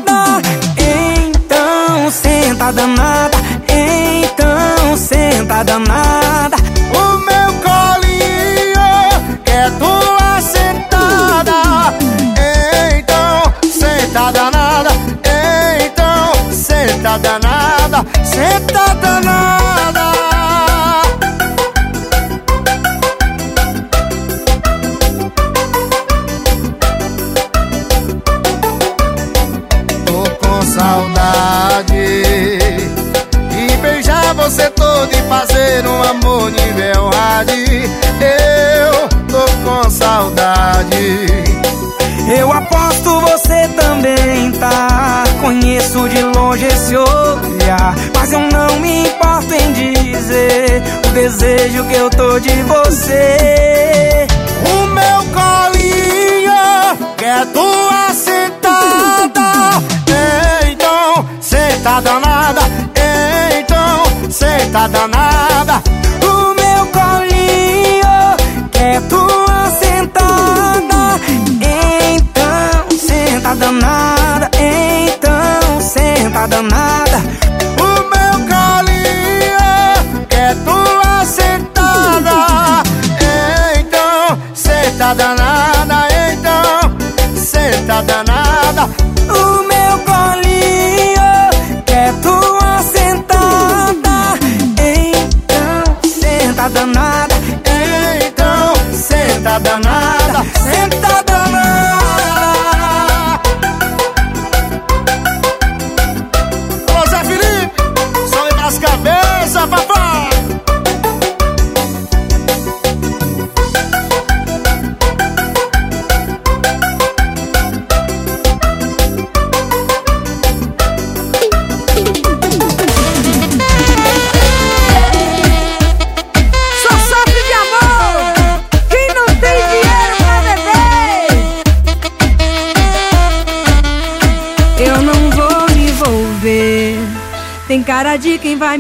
Então 2.08 2.22
senta 2.22 2.72
danada 2.72 3.36
Então 3.68 4.96
senta 4.96 5.62
danada 5.62 6.56
O 6.94 7.18
meu 7.18 7.52
colinho 7.60 9.42
quer 9.44 9.70
tua 9.72 10.40
sentada. 10.40 11.92
Então 12.96 13.52
senta 13.70 14.32
danada 14.32 14.90
Então 15.84 16.50
senta 16.50 17.18
danada 17.18 18.06
Senta 18.24 18.94
danada 18.94 20.17
você 34.48 34.70
todo 34.70 35.12
e 35.12 35.28
fazer 35.28 35.86
um 35.86 36.02
amor 36.04 36.50
nível 36.50 37.10
hard. 37.10 37.50
Eu 37.50 39.08
tô 39.28 39.44
com 39.62 39.90
saudade. 39.90 41.26
Eu 42.34 42.50
aposto 42.50 43.20
você 43.20 43.68
também 43.76 44.50
tá. 44.52 45.24
Conheço 45.42 46.08
de 46.08 46.22
longe 46.22 46.66
esse 46.66 46.96
olhar 46.96 47.94
Mas 48.14 48.32
eu 48.32 48.40
não 48.40 48.80
me 48.80 49.04
importo 49.04 49.54
em 49.54 49.72
dizer 49.72 50.82
O 51.06 51.12
desejo 51.12 51.84
que 51.84 51.94
eu 51.94 52.10
tô 52.10 52.38
de 52.40 52.62
você. 52.62 54.26
O 54.64 54.86
meu 54.86 55.24
colinho 55.32 57.14
quer 57.18 57.46
tua 57.48 58.14
sentada. 58.14 59.82
Então 60.70 61.26
senta 61.40 62.00
danada 62.00 62.97
Senta 64.38 64.86
danada. 64.86 65.82
O 66.22 66.54
meu 66.54 66.86
colinho 66.92 68.70
quer 68.70 68.94
é 68.94 69.00
tua 69.00 69.68
sentada. 69.80 71.20
Então 72.14 72.98
senta 73.00 73.56
danada, 73.56 74.48
então 74.54 75.80
senta 75.80 76.46
danada. 76.46 77.07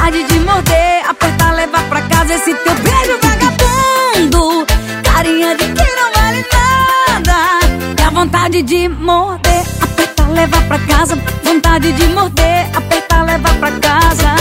Vontade 0.00 0.24
de 0.24 0.40
morder, 0.40 1.10
apertar, 1.10 1.54
levar 1.54 1.84
pra 1.84 2.00
casa. 2.00 2.34
Esse 2.34 2.54
teu 2.54 2.74
beijo 2.74 3.18
vagabundo, 3.22 4.66
carinha 5.04 5.54
de 5.54 5.64
quem 5.64 5.94
não 5.94 6.10
vale 6.14 6.46
nada. 6.50 7.94
Dá 7.94 8.08
vontade 8.08 8.62
de 8.62 8.88
morder, 8.88 9.62
apertar, 9.82 10.30
levar 10.30 10.62
pra 10.62 10.78
casa. 10.78 11.18
Vontade 11.44 11.92
de 11.92 12.06
morder, 12.08 12.66
apertar, 12.74 13.24
levar 13.26 13.54
pra 13.56 13.70
casa. 13.72 14.34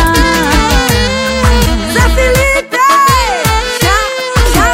Zé 1.93 2.09
Felipe! 2.15 2.77
Já, 3.83 3.99
já. 4.55 4.71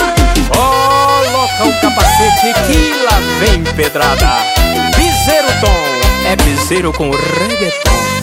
Coloca 0.47 1.65
o 1.65 1.81
capacete 1.81 2.53
que 2.67 2.93
lá 3.03 3.19
vem 3.39 3.63
pedrada. 3.75 4.29
Piseiro 4.95 5.47
Tom, 5.59 6.27
é 6.27 6.35
piseiro 6.35 6.93
com 6.93 7.09
reggaeton. 7.09 8.14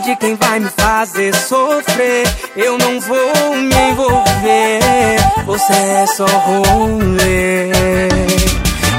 De 0.00 0.16
quem 0.16 0.34
vai 0.34 0.60
me 0.60 0.68
fazer 0.70 1.34
sofrer. 1.34 2.26
Eu 2.56 2.78
não 2.78 3.00
vou 3.00 3.56
me 3.56 3.74
envolver. 3.90 5.18
Você 5.44 5.72
é 5.72 6.06
só 6.06 6.26
rolê. 6.26 7.70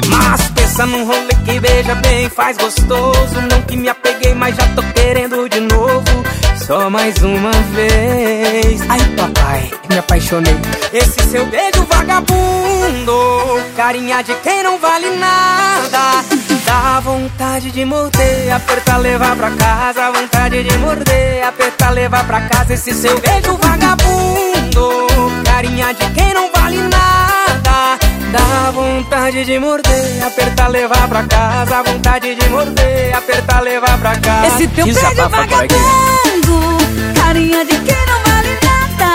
Mas 0.08 0.50
pensa 0.52 0.86
num 0.86 1.06
rolê 1.06 1.34
que 1.46 1.60
beija 1.60 1.96
bem, 1.96 2.30
faz 2.30 2.58
gostoso. 2.58 3.42
Não 3.50 3.62
que 3.64 3.76
me 3.76 3.90
apeguei, 3.90 4.34
mas 4.34 4.56
já 4.56 4.68
tô 4.76 4.84
querendo 4.94 5.50
de 5.50 5.60
novo. 5.62 6.24
Só 6.66 6.90
mais 6.90 7.16
uma 7.24 7.52
vez. 7.74 8.82
Ai, 8.90 9.00
papai, 9.18 9.72
me 9.90 9.98
apaixonei. 9.98 10.56
Esse 10.94 11.24
seu 11.30 11.46
beijo 11.46 11.84
vagabundo, 11.90 13.62
carinha 13.76 14.22
de 14.22 14.34
quem 14.36 14.64
não 14.64 14.78
vale 14.78 15.10
nada. 15.18 16.41
Dá 16.72 17.02
vontade 17.02 17.70
de 17.70 17.84
morder, 17.84 18.50
apertar, 18.56 18.96
levar 18.96 19.36
pra 19.36 19.52
casa. 19.52 20.10
Vontade 20.14 20.64
de 20.64 20.78
morder, 20.78 21.46
apertar, 21.46 21.90
levar 21.90 22.24
pra 22.26 22.40
casa. 22.48 22.74
Esse 22.74 22.94
seu 22.94 23.20
beijo 23.20 23.58
vagabundo, 23.58 25.44
carinha 25.44 25.94
de 25.94 26.10
quem 26.12 26.34
não 26.34 26.50
vale 26.50 26.78
nada. 26.78 28.00
Dá 28.32 28.72
vontade 28.72 29.44
de 29.44 29.60
morder, 29.60 30.24
apertar, 30.26 30.70
levar 30.70 31.10
pra 31.10 31.24
casa. 31.24 31.84
Vontade 31.84 32.36
de 32.36 32.50
morder, 32.50 33.18
apertar, 33.18 33.62
levar 33.64 33.98
pra 33.98 34.16
casa. 34.16 34.48
Esse 34.56 34.68
teu 34.70 34.86
beijo 34.86 35.30
vagabundo, 35.30 36.78
carinha 37.22 37.66
de 37.66 37.80
quem 37.80 38.06
não 38.08 38.24
vale 38.24 38.58
nada. 38.64 39.14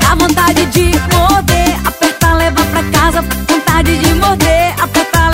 Dá 0.00 0.14
vontade 0.14 0.64
de 0.64 0.84
morder, 1.12 1.78
apertar, 1.86 2.34
levar 2.38 2.66
pra 2.68 2.82
casa. 2.84 3.20
Vontade 3.20 3.98
de 3.98 4.14
morder, 4.14 4.74
apertar, 4.82 5.28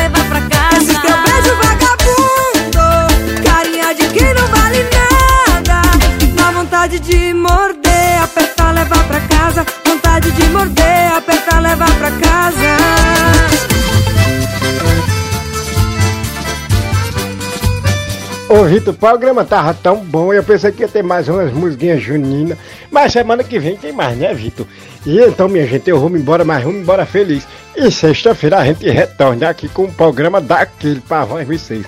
Ô 18.51 18.64
Vitor, 18.64 18.93
o 18.93 18.97
programa 18.97 19.44
tava 19.44 19.72
tão 19.72 19.98
bom, 19.98 20.35
eu 20.35 20.43
pensei 20.43 20.72
que 20.72 20.82
ia 20.82 20.89
ter 20.89 21.05
mais 21.05 21.28
umas 21.28 21.52
musiquinhas 21.52 22.02
juninas. 22.02 22.59
Mas 22.90 23.12
semana 23.12 23.44
que 23.44 23.60
vem 23.60 23.77
tem 23.77 23.93
mais, 23.93 24.18
né, 24.18 24.35
Vitor? 24.35 24.66
E 25.06 25.20
então, 25.20 25.48
minha 25.48 25.64
gente, 25.64 25.89
eu 25.89 26.09
me 26.09 26.18
embora, 26.18 26.44
mas 26.44 26.64
me 26.64 26.72
embora 26.72 27.06
feliz. 27.06 27.47
E 27.77 27.89
sexta-feira 27.93 28.59
a 28.59 28.64
gente 28.64 28.90
retorna 28.90 29.48
aqui 29.48 29.68
com 29.68 29.85
o 29.85 29.93
programa 29.93 30.40
daquele 30.40 31.01
pra 31.01 31.24
Voz 31.24 31.47
M6. 31.47 31.85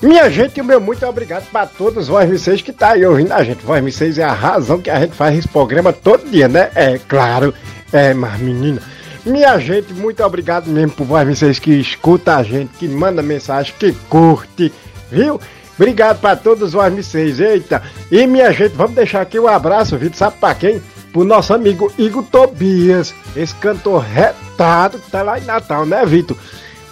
Minha 0.00 0.30
gente, 0.30 0.60
o 0.60 0.64
meu 0.64 0.80
muito 0.80 1.04
obrigado 1.04 1.50
para 1.50 1.66
todos 1.66 2.04
os 2.04 2.08
Voz 2.08 2.30
M6 2.30 2.62
que 2.62 2.72
tá 2.72 2.90
aí 2.90 3.04
ouvindo 3.04 3.32
a 3.32 3.42
gente. 3.42 3.66
Voz 3.66 3.84
M6 3.84 4.18
é 4.18 4.22
a 4.22 4.32
razão 4.32 4.80
que 4.80 4.90
a 4.90 5.00
gente 5.00 5.16
faz 5.16 5.36
esse 5.36 5.48
programa 5.48 5.92
todo 5.92 6.30
dia, 6.30 6.46
né? 6.46 6.70
É 6.76 7.00
claro, 7.08 7.52
é, 7.92 8.14
mas 8.14 8.38
menina. 8.38 8.80
Minha 9.24 9.58
gente, 9.58 9.92
muito 9.92 10.22
obrigado 10.22 10.68
mesmo 10.68 10.92
por 10.92 11.04
Voz 11.04 11.28
M6 11.28 11.58
que 11.58 11.72
escuta 11.72 12.36
a 12.36 12.44
gente, 12.44 12.70
que 12.78 12.86
manda 12.86 13.20
mensagem, 13.24 13.74
que 13.76 13.90
curte, 14.08 14.72
viu? 15.10 15.40
Obrigado 15.78 16.20
para 16.20 16.36
todos 16.36 16.68
os 16.68 16.72
Voz 16.72 16.92
M6, 16.92 17.40
eita. 17.40 17.82
E 18.10 18.26
minha 18.26 18.50
gente, 18.52 18.74
vamos 18.74 18.94
deixar 18.94 19.20
aqui 19.20 19.38
um 19.38 19.46
abraço, 19.46 19.96
Vitor, 19.96 20.16
sabe 20.16 20.36
para 20.40 20.54
quem? 20.54 20.82
Pro 21.12 21.24
nosso 21.24 21.52
amigo 21.54 21.92
Igor 21.98 22.24
Tobias, 22.24 23.14
esse 23.34 23.54
cantor 23.54 24.02
retado 24.02 24.98
que 24.98 25.10
tá 25.10 25.22
lá 25.22 25.38
em 25.38 25.44
Natal, 25.44 25.84
né, 25.86 26.04
Vitor? 26.04 26.36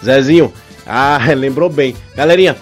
Zezinho, 0.03 0.53
ah, 0.85 1.19
lembrou 1.35 1.69
bem. 1.69 1.95
Galerinha, 2.15 2.55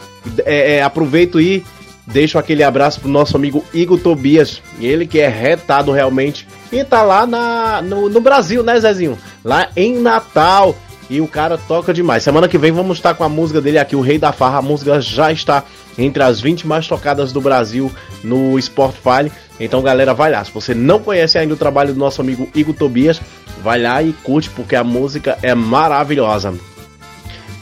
é, 0.45 0.76
é, 0.78 0.84
aproveito 0.84 1.40
e 1.41 1.64
deixo 2.08 2.38
aquele 2.38 2.64
abraço 2.64 3.02
pro 3.02 3.10
nosso 3.10 3.36
amigo 3.36 3.64
Igor 3.74 4.00
Tobias. 4.00 4.62
Ele 4.80 5.06
que 5.06 5.20
é 5.20 5.28
retado 5.28 5.91
realmente. 5.91 6.48
E 6.72 6.84
tá 6.84 7.02
lá 7.04 7.26
na, 7.26 7.82
no, 7.82 8.10
no 8.10 8.22
Brasil, 8.22 8.64
né, 8.64 8.80
Zezinho? 8.80 9.18
Lá 9.44 9.70
em 9.76 10.00
Natal. 10.00 10.76
E 11.09 11.19
o 11.21 11.27
cara 11.27 11.57
toca 11.57 11.93
demais. 11.93 12.23
Semana 12.23 12.47
que 12.47 12.57
vem 12.57 12.71
vamos 12.71 12.97
estar 12.97 13.13
com 13.13 13.23
a 13.23 13.30
música 13.30 13.61
dele 13.61 13.77
aqui, 13.77 13.95
o 13.95 14.01
Rei 14.01 14.17
da 14.17 14.31
Farra. 14.31 14.59
A 14.59 14.61
música 14.61 14.99
já 15.01 15.31
está 15.31 15.63
entre 15.97 16.23
as 16.23 16.41
20 16.41 16.65
mais 16.65 16.88
tocadas 16.88 17.31
do 17.31 17.41
Brasil 17.41 17.91
no 18.23 18.59
Spotify. 18.61 19.31
Então, 19.59 19.81
galera, 19.81 20.13
vai 20.13 20.31
lá. 20.31 20.43
Se 20.43 20.51
você 20.51 20.73
não 20.73 20.99
conhece 20.99 21.38
ainda 21.38 21.53
o 21.53 21.57
trabalho 21.57 21.93
do 21.93 21.99
nosso 21.99 22.21
amigo 22.21 22.49
Igor 22.55 22.73
Tobias, 22.73 23.21
vai 23.61 23.81
lá 23.81 24.01
e 24.01 24.13
curte, 24.13 24.49
porque 24.49 24.75
a 24.75 24.84
música 24.84 25.38
é 25.41 25.53
maravilhosa. 25.53 26.53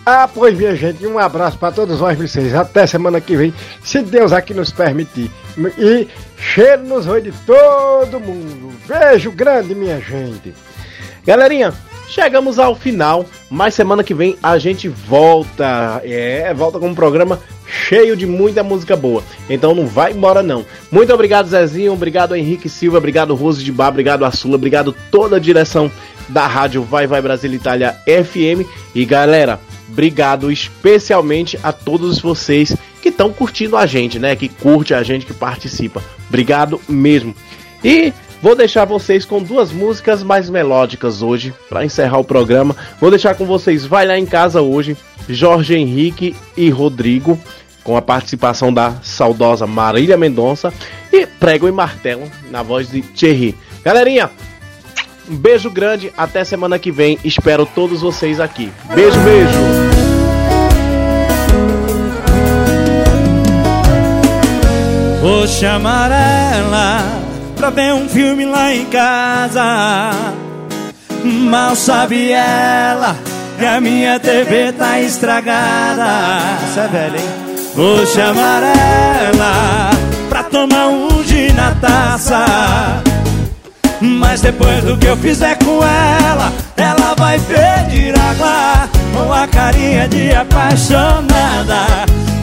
Ah, 0.06 0.28
pois 0.28 0.58
minha 0.58 0.76
gente, 0.76 1.06
um 1.06 1.20
abraço 1.20 1.58
para 1.58 1.72
todos 1.72 2.00
nós 2.00 2.18
vocês. 2.18 2.56
Até 2.56 2.88
semana 2.88 3.22
que 3.22 3.36
vem, 3.36 3.54
se 3.84 4.02
Deus 4.02 4.34
aqui 4.34 4.54
nos 4.54 4.72
permitir. 4.72 5.30
E 5.78 6.08
cheiro 6.38 6.84
nos 6.84 7.06
olhos 7.06 7.26
de 7.26 7.40
todo 7.46 8.20
mundo. 8.20 8.72
Beijo 8.88 9.32
grande, 9.32 9.76
minha 9.76 10.00
gente. 10.02 10.56
Galerinha, 11.24 11.72
chegamos 12.12 12.60
ao 12.60 12.76
final, 12.76 13.26
mas 13.50 13.74
semana 13.74 14.04
que 14.04 14.14
vem 14.14 14.38
a 14.44 14.58
gente 14.58 14.88
volta. 14.88 16.02
É, 16.04 16.54
volta 16.54 16.78
com 16.78 16.90
um 16.90 16.96
programa 16.96 17.40
cheio 17.66 18.18
de 18.18 18.26
muita 18.26 18.64
música 18.64 18.96
boa. 18.96 19.24
Então 19.50 19.74
não 19.74 19.88
vai 19.88 20.12
embora 20.12 20.44
não. 20.44 20.66
Muito 20.92 21.14
obrigado 21.14 21.48
Zezinho, 21.48 21.94
obrigado 21.94 22.36
Henrique 22.36 22.68
Silva, 22.68 22.98
obrigado 22.98 23.34
Rose 23.34 23.64
de 23.64 23.72
Bar, 23.72 23.90
obrigado 23.90 24.26
a 24.26 24.32
Sula, 24.32 24.56
obrigado 24.56 24.94
toda 25.10 25.38
a 25.38 25.40
direção 25.40 25.90
da 26.28 26.46
rádio 26.46 26.84
Vai 26.84 27.08
Vai 27.08 27.22
Brasil 27.22 27.54
Itália 27.54 27.98
FM 28.06 28.68
e 28.94 29.06
galera, 29.06 29.60
obrigado 29.90 30.52
especialmente 30.52 31.58
a 31.64 31.72
todos 31.72 32.20
vocês 32.20 32.76
que 33.02 33.10
estão 33.10 33.32
curtindo 33.32 33.78
a 33.78 33.86
gente, 33.86 34.20
né? 34.20 34.36
Que 34.36 34.50
curte 34.50 34.94
a 34.94 35.02
gente, 35.02 35.26
que 35.26 35.34
participa. 35.34 36.04
Obrigado 36.28 36.80
mesmo. 36.88 37.34
E 37.84 38.14
Vou 38.42 38.56
deixar 38.56 38.86
vocês 38.86 39.24
com 39.24 39.42
duas 39.42 39.72
músicas 39.72 40.24
mais 40.24 40.50
melódicas 40.50 41.22
hoje 41.22 41.54
para 41.70 41.86
encerrar 41.86 42.18
o 42.18 42.24
programa. 42.24 42.76
Vou 43.00 43.12
deixar 43.12 43.36
com 43.36 43.46
vocês 43.46 43.86
Vai 43.86 44.08
lá 44.08 44.18
em 44.18 44.26
casa 44.26 44.62
hoje, 44.62 44.98
Jorge 45.30 45.76
Henrique 45.76 46.36
e 46.58 46.70
Rodrigo, 46.70 47.40
com 47.84 47.96
a 47.96 48.02
participação 48.02 48.74
da 48.74 48.96
saudosa 49.04 49.68
Marília 49.68 50.18
Mendonça 50.18 50.74
e 51.14 51.28
Prego 51.28 51.68
e 51.68 51.72
Martelo 51.72 52.24
na 52.50 52.64
voz 52.64 52.90
de 52.90 53.02
Thierry. 53.02 53.56
Galerinha, 53.84 54.32
um 55.30 55.36
beijo 55.36 55.70
grande, 55.70 56.12
até 56.18 56.44
semana 56.44 56.80
que 56.80 56.92
vem. 56.92 57.20
Espero 57.24 57.66
todos 57.66 58.02
vocês 58.02 58.40
aqui. 58.40 58.72
Beijo, 58.96 59.20
beijo. 59.20 59.52
Vou 65.22 65.48
chamar 65.48 66.12
ela 66.12 67.21
pra 67.62 67.70
ver 67.70 67.94
um 67.94 68.10
filme 68.10 68.44
lá 68.44 68.74
em 68.74 68.86
casa. 68.86 70.10
Mal 71.24 71.76
sabe 71.76 72.32
ela 72.32 73.16
que 73.60 73.64
a 73.64 73.80
minha 73.80 74.20
TV 74.20 74.74
tá 74.74 75.00
estragada. 75.00 76.08
Isso 76.68 76.80
é 76.80 76.88
velho, 76.88 77.18
hein? 77.18 77.30
Vou 77.76 78.04
chamar 78.08 78.64
ela 78.64 79.92
pra 80.28 80.42
tomar 80.42 80.88
um 80.88 81.24
gin 81.24 81.54
na 81.54 81.76
taça. 81.76 82.44
Mas 84.02 84.42
depois 84.42 84.84
do 84.84 84.98
que 84.98 85.06
eu 85.06 85.18
fizer 85.18 85.56
com 85.64 85.84
ela, 85.84 86.52
ela 86.76 87.14
vai 87.16 87.40
pedir 87.42 88.16
água 88.20 88.90
com 89.14 89.32
a 89.32 89.46
carinha 89.46 90.08
de 90.08 90.34
apaixonada. 90.34 91.86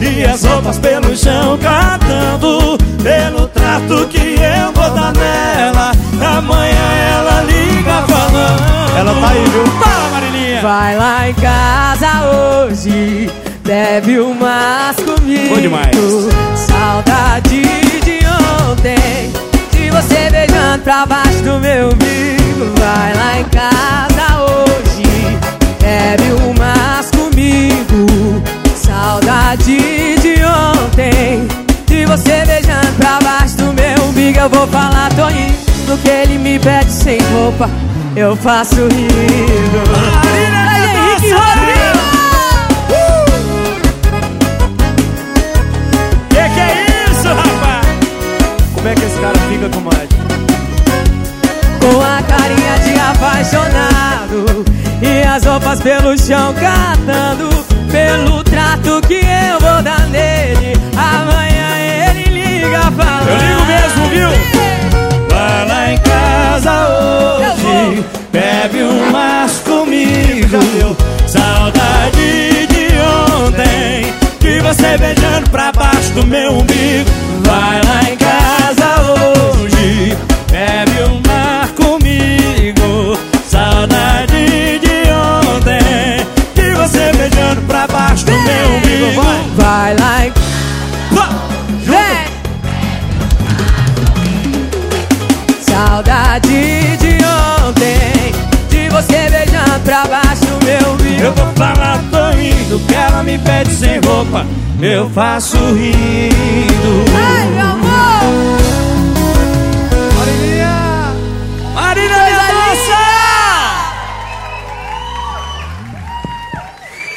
E 0.01 0.23
as 0.23 0.43
roupas 0.43 0.77
pelo 0.79 1.15
chão 1.15 1.57
catando 1.57 2.77
Pelo 3.03 3.47
trato 3.49 4.07
que 4.07 4.35
eu 4.39 4.71
vou 4.73 4.89
dar 4.91 5.13
nela 5.13 5.91
Amanhã 6.37 6.91
ela 7.17 7.43
liga 7.43 8.03
falando 8.07 8.97
Ela 8.97 9.13
tá 9.13 9.29
aí, 9.29 9.43
viu? 9.43 9.65
Fala, 9.65 10.09
Marilinha! 10.11 10.61
Vai 10.61 10.97
lá 10.97 11.29
em 11.29 11.33
casa 11.35 12.07
hoje, 12.25 13.29
bebe 13.63 14.19
umas 14.19 14.95
comigo. 14.97 15.55
Bom 15.55 15.61
demais. 15.61 15.95
Saudade 16.67 17.61
de 17.61 18.19
ontem, 18.69 19.31
de 19.71 19.89
você 19.89 20.29
beijando 20.29 20.83
pra 20.83 21.05
baixo 21.05 21.41
do 21.43 21.59
meu 21.59 21.87
umbigo. 21.87 22.73
Vai 22.77 23.13
lá 23.15 23.39
em 23.39 23.45
casa 23.45 24.43
hoje, 24.43 25.37
bebe 25.79 26.43
umas 26.43 27.09
comigo. 27.11 28.43
Saudade 28.89 30.15
de 30.17 30.43
ontem, 30.43 31.47
de 31.85 32.05
você 32.07 32.43
beijando 32.43 32.91
pra 32.97 33.19
baixo 33.21 33.55
do 33.57 33.71
meu 33.71 34.03
umbigo. 34.09 34.39
Eu 34.39 34.49
vou 34.49 34.65
falar, 34.65 35.13
tô 35.13 35.29
indo, 35.29 36.01
que 36.01 36.09
ele 36.09 36.39
me 36.39 36.57
pede 36.57 36.91
sem 36.91 37.19
roupa. 37.31 37.69
Eu 38.15 38.35
faço 38.35 38.77
rindo. 38.87 39.83
Ai, 40.25 40.85
Henrique 40.85 41.31
Rodrigo! 41.31 41.99
Que 46.29 46.35
que 46.35 46.59
é 46.59 46.85
isso, 47.11 47.27
rapaz? 47.27 47.87
Como 48.73 48.87
é 48.87 48.95
que 48.95 49.05
esse 49.05 49.19
cara 49.19 49.39
fica 49.51 49.69
com 49.69 49.81
mais? 49.81 50.09
Com 51.79 52.01
a 52.01 52.23
carinha 52.23 52.79
de 52.83 52.99
apaixonado 52.99 54.65
E 55.01 55.27
as 55.27 55.45
roupas 55.45 55.79
pelo 55.79 56.17
chão 56.17 56.55
catando 56.55 57.78
Pelo 57.91 58.43
trato 58.43 59.01
que 59.07 59.15
eu 59.15 59.59
vou 59.59 59.81
dar 59.81 60.07
nele 60.09 60.73
Amanhã 60.95 61.77
ele 62.07 62.23
liga 62.29 62.81
falando 62.91 63.29
Eu 63.29 63.37
ligo 63.37 63.65
mesmo, 63.65 64.07
viu? 64.09 64.29
Vai 65.29 65.67
lá 65.67 65.91
em 65.91 65.97
casa 65.97 66.71
hoje, 66.89 68.05
bebe 68.31 68.83
umas 68.83 69.59
comigo. 69.59 70.97
Saudade 71.27 72.67
de 72.67 72.89
ontem, 73.45 74.13
de 74.39 74.59
você 74.59 74.97
beijando 74.97 75.49
pra 75.49 75.71
baixo 75.71 76.11
do 76.13 76.25
meu 76.25 76.53
umbigo. 76.53 76.78
Ela 103.19 103.23
me 103.23 103.37
pede 103.39 103.73
sem 103.73 103.99
roupa. 103.99 104.45
Eu 104.81 105.09
faço 105.09 105.57
rindo. 105.57 107.05
Ai, 107.13 107.49
meu 107.49 107.65
amor! 107.65 108.59
Marilinha! 110.17 111.13
Marilinha 111.73 112.23
Mendonça! 112.23 112.99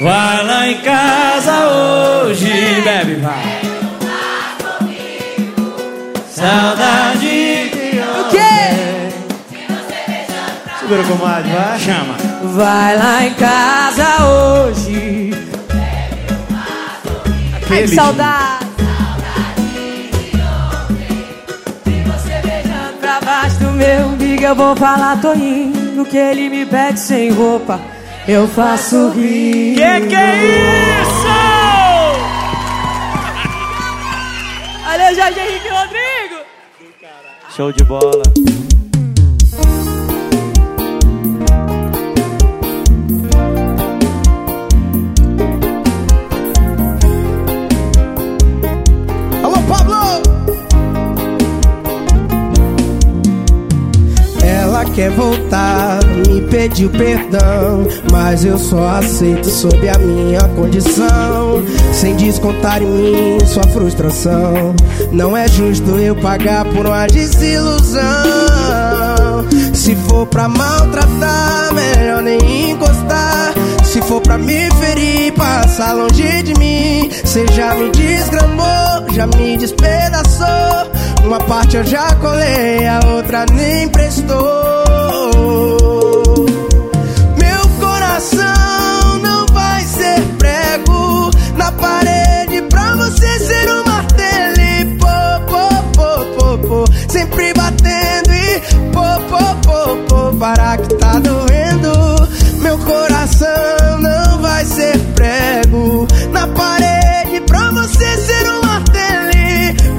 Vai 0.00 0.44
lá 0.44 0.68
em 0.68 0.80
casa 0.80 1.68
hoje, 1.68 2.82
bebe, 2.82 3.14
vai. 3.16 3.62
Saudade 6.28 7.20
de 7.20 8.00
O 8.18 8.24
quê? 8.28 9.22
Segura 10.80 11.04
com 11.04 11.24
mais, 11.24 11.46
vai. 11.46 11.78
Chama. 11.78 12.16
Vai 12.54 12.96
lá 12.98 13.24
em 13.24 13.34
casa 13.34 14.24
hoje 14.24 15.31
Ai, 17.72 17.78
que 17.78 17.84
Aquele- 17.84 17.94
saudade 17.94 18.66
Beijando 22.44 22.98
pra 23.00 23.20
baixo 23.20 23.58
do 23.60 23.70
meu 23.72 24.06
umbigo 24.08 24.42
Eu 24.44 24.54
vou 24.54 24.76
falar, 24.76 25.20
tô 25.20 25.32
indo 25.34 26.04
Que 26.04 26.16
ele 26.18 26.48
me 26.50 26.66
pede 26.66 27.00
sem 27.00 27.30
roupa 27.30 27.80
Eu 28.28 28.46
faço 28.48 29.10
rir 29.10 29.74
Que 29.76 30.06
que 30.08 30.14
é 30.14 31.00
isso? 31.00 31.22
Valeu, 34.84 35.14
Jorge 35.14 35.40
Henrique 35.40 35.68
Rodrigo 35.68 36.42
Show 37.56 37.70
de 37.72 37.84
bola. 37.84 38.22
Quer 55.02 55.10
voltar, 55.10 55.98
me 56.28 56.40
pediu 56.42 56.88
perdão, 56.90 57.84
mas 58.12 58.44
eu 58.44 58.56
só 58.56 58.98
aceito 58.98 59.48
sob 59.48 59.88
a 59.88 59.98
minha 59.98 60.40
condição. 60.50 61.64
Sem 61.92 62.14
descontar 62.14 62.80
em 62.80 62.86
mim 62.86 63.38
sua 63.44 63.64
frustração. 63.72 64.74
Não 65.10 65.36
é 65.36 65.48
justo 65.48 65.98
eu 65.98 66.14
pagar 66.14 66.64
por 66.66 66.86
uma 66.86 67.06
desilusão. 67.08 68.02
Se 69.74 69.96
for 69.96 70.24
pra 70.26 70.48
maltratar, 70.48 71.74
melhor 71.74 72.22
nem 72.22 72.70
encostar. 72.70 73.31
For 74.12 74.20
pra 74.20 74.36
me 74.36 74.70
ferir, 74.72 75.32
passa 75.32 75.94
longe 75.94 76.42
de 76.42 76.52
mim. 76.58 77.10
Cê 77.24 77.46
já 77.50 77.74
me 77.74 77.90
desgramou, 77.92 79.10
já 79.10 79.26
me 79.26 79.56
despedaçou. 79.56 80.92
Uma 81.24 81.40
parte 81.40 81.78
eu 81.78 81.84
já 81.84 82.14
colei, 82.16 82.86
a 82.86 83.00
outra 83.06 83.46
nem 83.54 83.88
prestou. 83.88 84.36
Meu 87.38 87.68
coração 87.80 89.18
não 89.22 89.46
vai 89.46 89.80
ser 89.80 90.20
prego 90.36 91.30
na 91.56 91.72
parede 91.72 92.60
pra 92.68 92.94
você 92.96 93.38
ser 93.38 93.70
um 93.70 93.82
martelo 93.86 94.60
e 94.60 94.84
pô, 94.98 95.06
pô, 95.96 96.24
pô, 96.36 96.58
pô. 96.68 96.84
Sempre 97.08 97.54
batendo 97.54 98.34
e 98.34 98.60
pô, 98.92 99.00
pô, 99.30 99.42
pô, 99.64 99.96
pô, 100.06 100.36
para 100.36 100.76
que 100.76 100.96
tá 100.96 101.18
doendo. 101.18 102.28
Meu 102.60 102.76
coração 102.76 103.81
vai 104.62 104.66
ser 104.66 104.98
prego 105.14 106.06
na 106.30 106.46
parede 106.46 107.40
pra 107.46 107.70
você 107.72 108.16
ser 108.18 108.48
um 108.48 108.62
martelo 108.62 109.32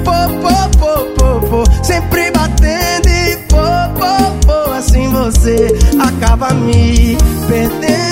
pô, 0.04 0.12
pô, 0.40 0.78
pô, 0.78 1.04
pô, 1.16 1.46
pô. 1.48 1.84
Sempre 1.84 2.30
batendo 2.30 3.08
e 3.08 3.36
pô, 3.48 3.56
pô, 3.98 4.46
pô, 4.46 4.72
assim 4.72 5.08
você 5.10 5.68
acaba 6.00 6.54
me 6.54 7.16
perdendo. 7.46 8.03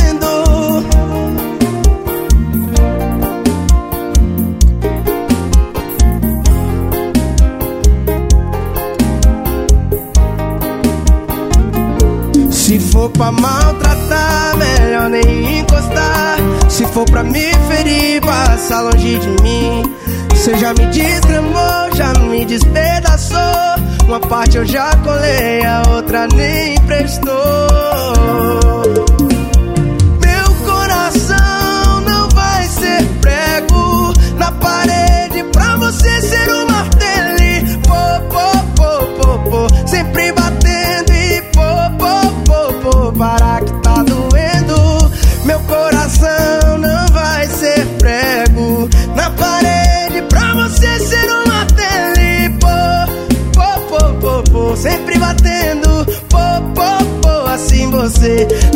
For 13.23 13.31
maltratar, 13.31 14.57
melhor 14.57 15.09
nem 15.09 15.61
encostar. 15.61 16.39
Se 16.69 16.85
for 16.87 17.05
pra 17.05 17.23
me 17.23 17.53
ferir, 17.69 18.21
passa 18.21 18.81
longe 18.81 19.19
de 19.19 19.43
mim. 19.43 19.95
Você 20.31 20.59
já 20.59 20.75
me 20.75 20.87
desgramou, 20.87 21.95
já 21.95 22.13
me 22.15 22.45
despedaçou. 22.45 23.39
Uma 24.09 24.19
parte 24.19 24.57
eu 24.57 24.67
já 24.67 24.91
colei, 24.97 25.65
a 25.65 25.83
outra 25.95 26.27
nem 26.35 26.75
prestou. 26.81 27.33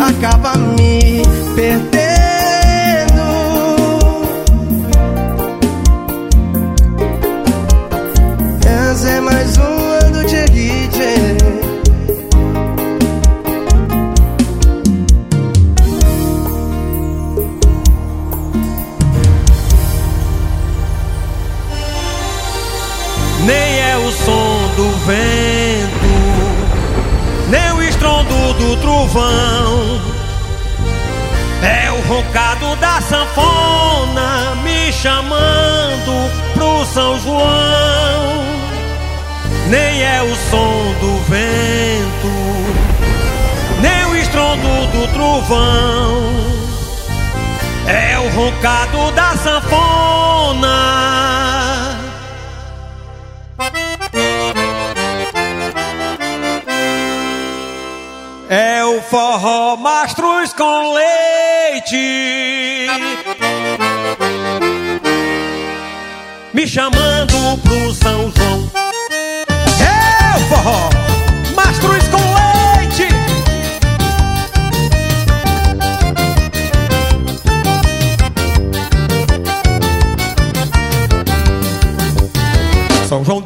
Acaba 0.07 0.55
me 0.77 1.16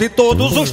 de 0.01 0.09
todos 0.09 0.57
os 0.57 0.71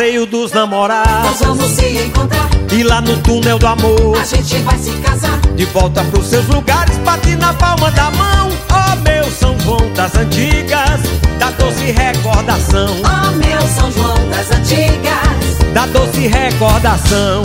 Passeio 0.00 0.24
dos 0.24 0.50
namorados. 0.52 1.12
Nós 1.12 1.40
vamos 1.40 1.72
se 1.72 1.84
encontrar, 2.06 2.48
E 2.72 2.82
lá 2.82 3.02
no 3.02 3.18
túnel 3.18 3.58
do 3.58 3.66
amor. 3.66 4.18
A 4.18 4.24
gente 4.24 4.56
vai 4.60 4.78
se 4.78 4.92
casar. 4.92 5.38
De 5.54 5.66
volta 5.66 6.02
pros 6.04 6.26
seus 6.26 6.46
lugares, 6.46 6.96
bate 7.04 7.36
na 7.36 7.52
palma 7.52 7.90
da 7.90 8.10
mão. 8.12 8.48
Ó 8.70 8.96
meu 8.96 9.30
São 9.30 9.60
João 9.60 9.92
das 9.92 10.14
antigas 10.16 11.02
Da 11.38 11.50
doce 11.50 11.90
recordação. 11.90 12.96
Ó 13.04 13.30
meu 13.32 13.60
São 13.68 13.92
João 13.92 14.16
das 14.30 14.50
antigas. 14.50 15.74
Da 15.74 15.84
doce 15.84 16.28
recordação. 16.28 17.42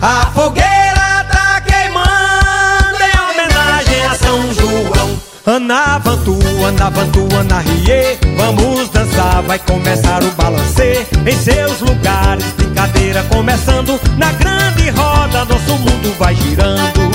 A 0.00 0.30
fogueira 0.32 0.77
João 5.68 5.76
Anavantu, 5.76 6.38
Anavantu, 6.66 7.28
Anarie 7.38 8.18
Vamos 8.38 8.88
dançar, 8.88 9.42
vai 9.42 9.58
começar 9.58 10.22
o 10.22 10.30
balancê. 10.30 11.06
Em 11.26 11.36
seus 11.36 11.80
lugares, 11.80 12.44
brincadeira 12.56 13.22
começando. 13.24 14.00
Na 14.16 14.32
grande 14.32 14.88
roda, 14.90 15.44
nosso 15.44 15.78
mundo 15.78 16.16
vai 16.18 16.34
girando. 16.34 17.10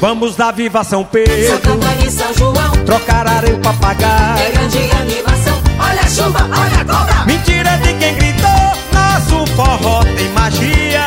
Vamos 0.00 0.34
dar 0.34 0.52
viva 0.52 0.82
São 0.82 1.02
Santa 1.02 1.10
Pedro 1.12 1.72
Antônio 1.72 2.06
e 2.06 2.10
São 2.10 2.34
João. 2.34 2.72
Trocar 2.84 3.28
areia 3.28 3.56
pra 3.58 3.72
pagar 3.74 4.38
É 4.40 4.50
grande 4.50 4.78
animação. 4.78 5.62
Olha 5.78 6.00
a 6.00 6.08
chuva, 6.08 6.40
olha 6.42 6.80
a 6.80 6.84
cobra. 6.84 7.24
Mentira 7.26 7.76
de 7.78 7.94
quem 7.94 8.14
gritou. 8.16 8.48
Nosso 8.92 9.46
forró 9.54 10.02
tem 10.16 10.28
magia. 10.30 11.06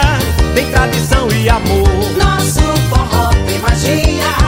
Tem 0.55 0.65
tradição 0.71 1.27
e 1.31 1.49
amor. 1.49 1.89
Nosso 2.17 2.61
forró 2.89 3.29
tem 3.45 3.59
magia. 3.59 4.38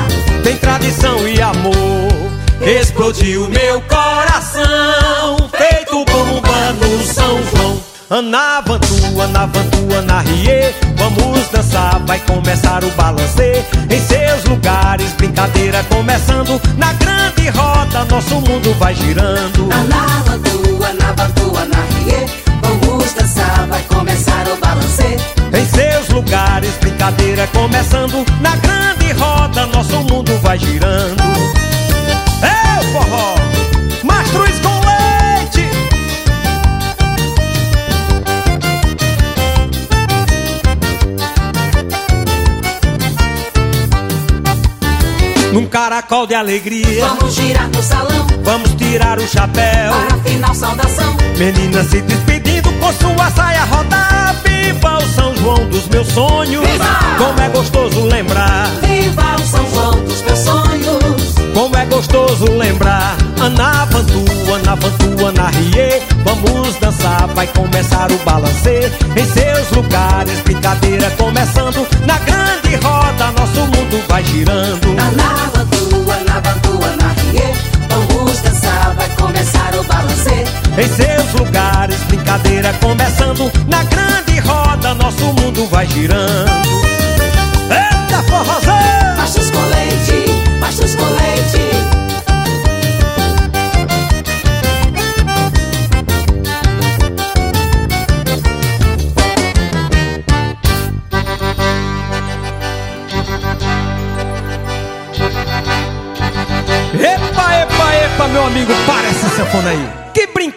Tem 0.43 0.57
tradição 0.57 1.27
e 1.27 1.41
amor. 1.41 1.73
Explodiu 2.61 3.49
meu 3.49 3.81
coração. 3.81 5.49
Feito 5.55 6.05
bomba 6.05 6.73
no 6.73 7.03
São 7.03 7.39
João. 7.49 7.81
Anavantu, 8.09 9.21
Anavantu, 9.21 9.95
Anarie 9.97 10.75
Vamos 10.97 11.47
dançar, 11.47 11.99
vai 12.05 12.19
começar 12.19 12.83
o 12.83 12.91
balancê. 12.91 13.63
Em 13.89 13.99
seus 13.99 14.43
lugares, 14.45 15.13
brincadeira 15.13 15.83
começando. 15.85 16.61
Na 16.77 16.93
grande 16.93 17.49
roda, 17.49 18.05
nosso 18.05 18.35
mundo 18.35 18.73
vai 18.77 18.93
girando. 18.93 19.69
Anavantu, 19.71 20.83
Anavantu, 20.83 21.57
Anarie. 21.57 22.27
Vamos 22.61 23.13
dançar, 23.13 23.65
vai 23.67 23.81
começar 23.83 24.47
o 24.47 24.55
balancê. 24.57 25.40
Lugares, 26.21 26.77
brincadeira 26.79 27.47
começando. 27.47 28.23
Na 28.41 28.55
grande 28.57 29.11
roda, 29.13 29.65
nosso 29.65 29.97
mundo 30.01 30.37
vai 30.43 30.57
girando. 30.57 31.23
É 32.43 32.79
o 32.79 32.83
forró, 32.93 33.35
mastruz 34.03 34.59
com 34.59 34.69
leite. 34.85 35.67
Num 45.51 45.65
caracol 45.65 46.27
de 46.27 46.35
alegria 46.35 47.07
Vamos 47.07 47.33
girar 47.33 47.67
no 47.67 47.81
salão. 47.81 48.27
Vamos 48.43 48.75
tirar 48.75 49.17
o 49.17 49.27
chapéu. 49.27 49.91
Para 49.91 50.17
final 50.19 50.53
saudação. 50.53 51.17
Menina 51.37 51.83
se 51.83 51.99
despedindo 52.01 52.71
com 52.73 52.93
sua 52.93 53.31
saia 53.31 53.63
rodar 53.65 54.35
Viva 54.61 54.97
o 54.97 55.07
São 55.07 55.35
João 55.37 55.67
dos 55.69 55.87
meus 55.87 56.07
sonhos. 56.07 56.67
Viva! 56.67 56.85
Como 57.17 57.41
é 57.41 57.49
gostoso 57.49 58.05
lembrar. 58.05 58.67
Viva 58.81 59.35
o 59.35 59.45
São 59.45 59.69
João 59.71 60.03
dos 60.03 60.21
meus 60.21 60.39
sonhos. 60.39 61.35
Como 61.53 61.75
é 61.75 61.85
gostoso 61.85 62.45
lembrar. 62.51 63.17
Anavantu, 63.41 64.23
Anavantu, 64.53 65.27
Anarie 65.27 66.01
Vamos 66.23 66.75
dançar, 66.75 67.27
vai 67.33 67.47
começar 67.47 68.11
o 68.11 68.17
balancê. 68.17 68.91
Em 69.17 69.25
seus 69.25 69.71
lugares, 69.71 70.39
brincadeira 70.41 71.09
começando. 71.11 71.87
Na 72.05 72.17
grande 72.19 72.75
roda, 72.83 73.31
nosso 73.31 73.61
mundo 73.61 74.03
vai 74.07 74.23
girando. 74.23 74.87
Anavantu, 74.91 76.11
Anavantu, 76.11 76.73
Anarie 76.73 76.80
Em 80.81 80.87
seus 80.87 81.33
lugares, 81.33 81.95
brincadeira 82.05 82.73
começando 82.81 83.51
Na 83.67 83.83
grande 83.83 84.39
roda, 84.39 84.95
nosso 84.95 85.25
mundo 85.25 85.67
vai 85.69 85.85
girando 85.85 86.49
Eita, 87.69 88.23
forrozão! 88.23 89.15
Machos 89.15 89.51
com 89.51 89.59
leite 89.59 90.41
Epa, 106.95 107.55
epa, 107.55 107.95
epa, 107.95 108.27
meu 108.29 108.45
amigo, 108.47 108.73
para 108.87 109.07
essa 109.09 109.29
sanfona 109.29 109.69
aí. 109.69 110.10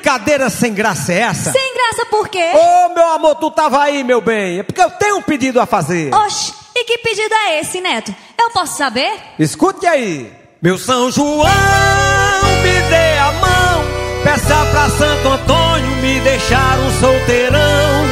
Brincadeira 0.04 0.50
sem 0.50 0.74
graça 0.74 1.14
é 1.14 1.20
essa? 1.20 1.50
Sem 1.50 1.74
graça 1.74 2.04
por 2.10 2.28
quê? 2.28 2.52
Ô, 2.54 2.94
meu 2.94 3.08
amor, 3.12 3.36
tu 3.36 3.50
tava 3.50 3.82
aí, 3.82 4.04
meu 4.04 4.20
bem. 4.20 4.58
É 4.58 4.62
porque 4.62 4.82
eu 4.82 4.90
tenho 4.90 5.16
um 5.16 5.22
pedido 5.22 5.58
a 5.58 5.64
fazer. 5.64 6.14
Oxe, 6.14 6.52
e 6.76 6.84
que 6.84 6.98
pedido 6.98 7.34
é 7.34 7.60
esse, 7.60 7.80
Neto? 7.80 8.14
Eu 8.38 8.50
posso 8.50 8.76
saber? 8.76 9.10
Escute 9.38 9.86
aí. 9.86 10.30
Meu 10.60 10.76
São 10.76 11.10
João, 11.10 11.46
me 12.62 12.82
dê 12.90 13.18
a 13.18 13.32
mão. 13.32 13.82
Peça 14.22 14.66
pra 14.70 14.90
Santo 14.90 15.26
Antônio 15.26 15.90
me 16.02 16.20
deixar 16.20 16.78
um 16.80 17.00
solteirão. 17.00 18.04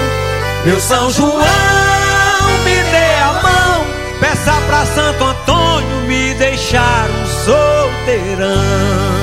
Meu 0.65 0.81
São 0.81 1.11
João, 1.11 1.43
me 2.65 2.83
dê 2.91 3.15
a 3.23 3.33
mão. 3.43 3.87
Peça 4.19 4.55
pra 4.67 4.87
Santo 4.87 5.25
Antônio 5.25 5.97
me 6.07 6.33
deixar 6.37 7.07
um 7.11 7.27
solteirão. 7.45 9.22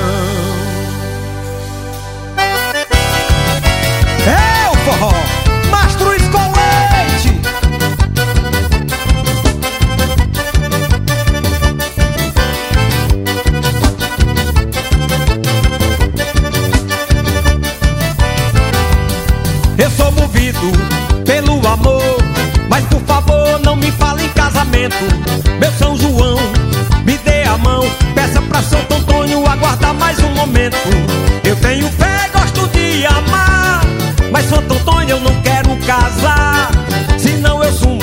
Forró, 4.90 5.12
Mastro 5.70 6.14
Escolete. 6.14 7.40
Eu 19.78 19.90
sou 19.90 20.10
movido 20.12 20.58
pelo 21.24 21.66
amor, 21.66 22.02
mas 22.68 22.84
por 22.86 23.00
favor 23.02 23.60
não 23.64 23.76
me 23.76 23.90
fale 23.92 24.24
em 24.24 24.28
casamento. 24.30 24.96
Meu 25.60 25.72
São 25.72 25.96
João, 25.96 26.38
me 27.04 27.16
dê 27.18 27.44
a 27.44 27.56
mão, 27.58 27.84
peça 28.14 28.42
pra 28.42 28.62
Santo 28.62 28.94
Antônio 28.94 29.46
aguardar 29.46 29.94
mais 29.94 30.18
um 30.18 30.30
momento. 30.34 30.76
Eu 31.44 31.56
eu 35.10 35.20
não 35.20 35.34
quero 35.42 35.76
casar. 35.78 36.70
Senão 37.18 37.62
eu 37.62 37.72
sumo 37.72 38.00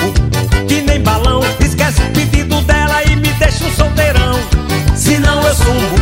que 0.67 0.81
nem 0.81 1.01
balão, 1.01 1.41
esquece 1.59 2.01
o 2.01 2.11
pedido 2.11 2.61
dela 2.61 3.01
e 3.03 3.15
me 3.15 3.29
deixa 3.34 3.63
um 3.65 3.71
solteirão. 3.71 4.39
Senão 4.95 5.41
eu 5.41 5.55
sumo 5.55 5.95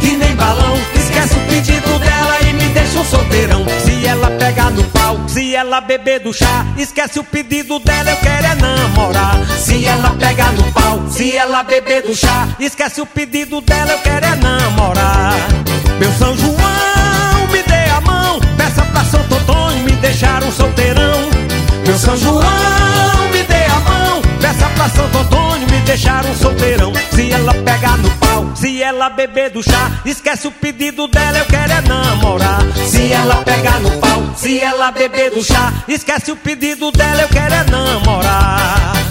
que 0.00 0.16
nem 0.16 0.34
balão, 0.36 0.76
esquece 0.94 1.34
o 1.34 1.40
pedido 1.48 1.98
dela 1.98 2.40
e 2.42 2.52
me 2.52 2.68
deixa 2.68 2.98
um 2.98 3.04
solteirão. 3.04 3.64
Se 3.84 4.06
ela 4.06 4.30
pegar 4.32 4.70
no 4.70 4.84
pau, 4.84 5.18
se 5.26 5.54
ela 5.54 5.80
beber 5.80 6.20
do 6.20 6.32
chá, 6.32 6.66
esquece 6.76 7.18
o 7.18 7.24
pedido 7.24 7.78
dela, 7.78 8.10
eu 8.10 8.16
quero 8.18 8.46
é 8.46 8.54
namorar. 8.54 9.38
Se 9.58 9.86
ela 9.86 10.10
pegar 10.10 10.52
no 10.52 10.70
pau, 10.72 11.08
se 11.08 11.36
ela 11.36 11.62
beber 11.62 12.02
do 12.02 12.14
chá, 12.14 12.48
esquece 12.58 13.00
o 13.00 13.06
pedido 13.06 13.62
dela, 13.62 13.92
eu 13.92 13.98
quero 14.00 14.26
é 14.26 14.36
namorar. 14.36 15.34
Meu 15.98 16.12
São 16.12 16.36
João, 16.36 16.59
deixar 20.10 20.42
um 20.42 20.50
solteirão. 20.50 21.30
Meu 21.86 21.96
São 21.96 22.16
João, 22.16 22.42
me 23.32 23.42
dê 23.44 23.64
a 23.64 23.80
mão, 23.80 24.22
peça 24.40 24.68
pra 24.70 24.88
Santo 24.88 25.18
Antônio 25.18 25.70
me 25.70 25.80
deixar 25.82 26.26
um 26.26 26.34
solteirão. 26.34 26.92
Se 27.12 27.30
ela 27.30 27.54
pegar 27.54 27.96
no 27.98 28.10
pau, 28.16 28.50
se 28.56 28.82
ela 28.82 29.08
beber 29.08 29.50
do 29.50 29.62
chá, 29.62 29.90
esquece 30.04 30.48
o 30.48 30.52
pedido 30.52 31.06
dela, 31.06 31.38
eu 31.38 31.44
quero 31.46 31.72
é 31.72 31.80
namorar. 31.82 32.60
Se 32.86 33.12
ela 33.12 33.36
pegar 33.36 33.78
no 33.80 33.90
pau, 33.98 34.22
se 34.36 34.58
ela 34.58 34.90
beber 34.90 35.30
do 35.30 35.44
chá, 35.44 35.72
esquece 35.86 36.32
o 36.32 36.36
pedido 36.36 36.90
dela, 36.90 37.22
eu 37.22 37.28
quero 37.28 37.54
é 37.54 37.64
namorar. 37.64 39.09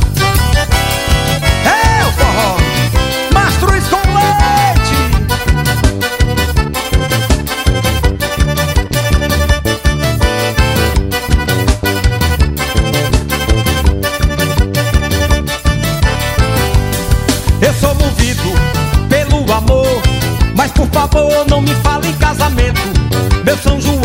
Por 20.80 20.88
favor 20.92 21.46
não 21.50 21.62
me 21.62 21.74
fale 21.84 22.08
em 22.08 22.14
casamento. 22.14 22.80
Meu 23.44 23.58
São 23.58 23.82
João, 23.82 23.99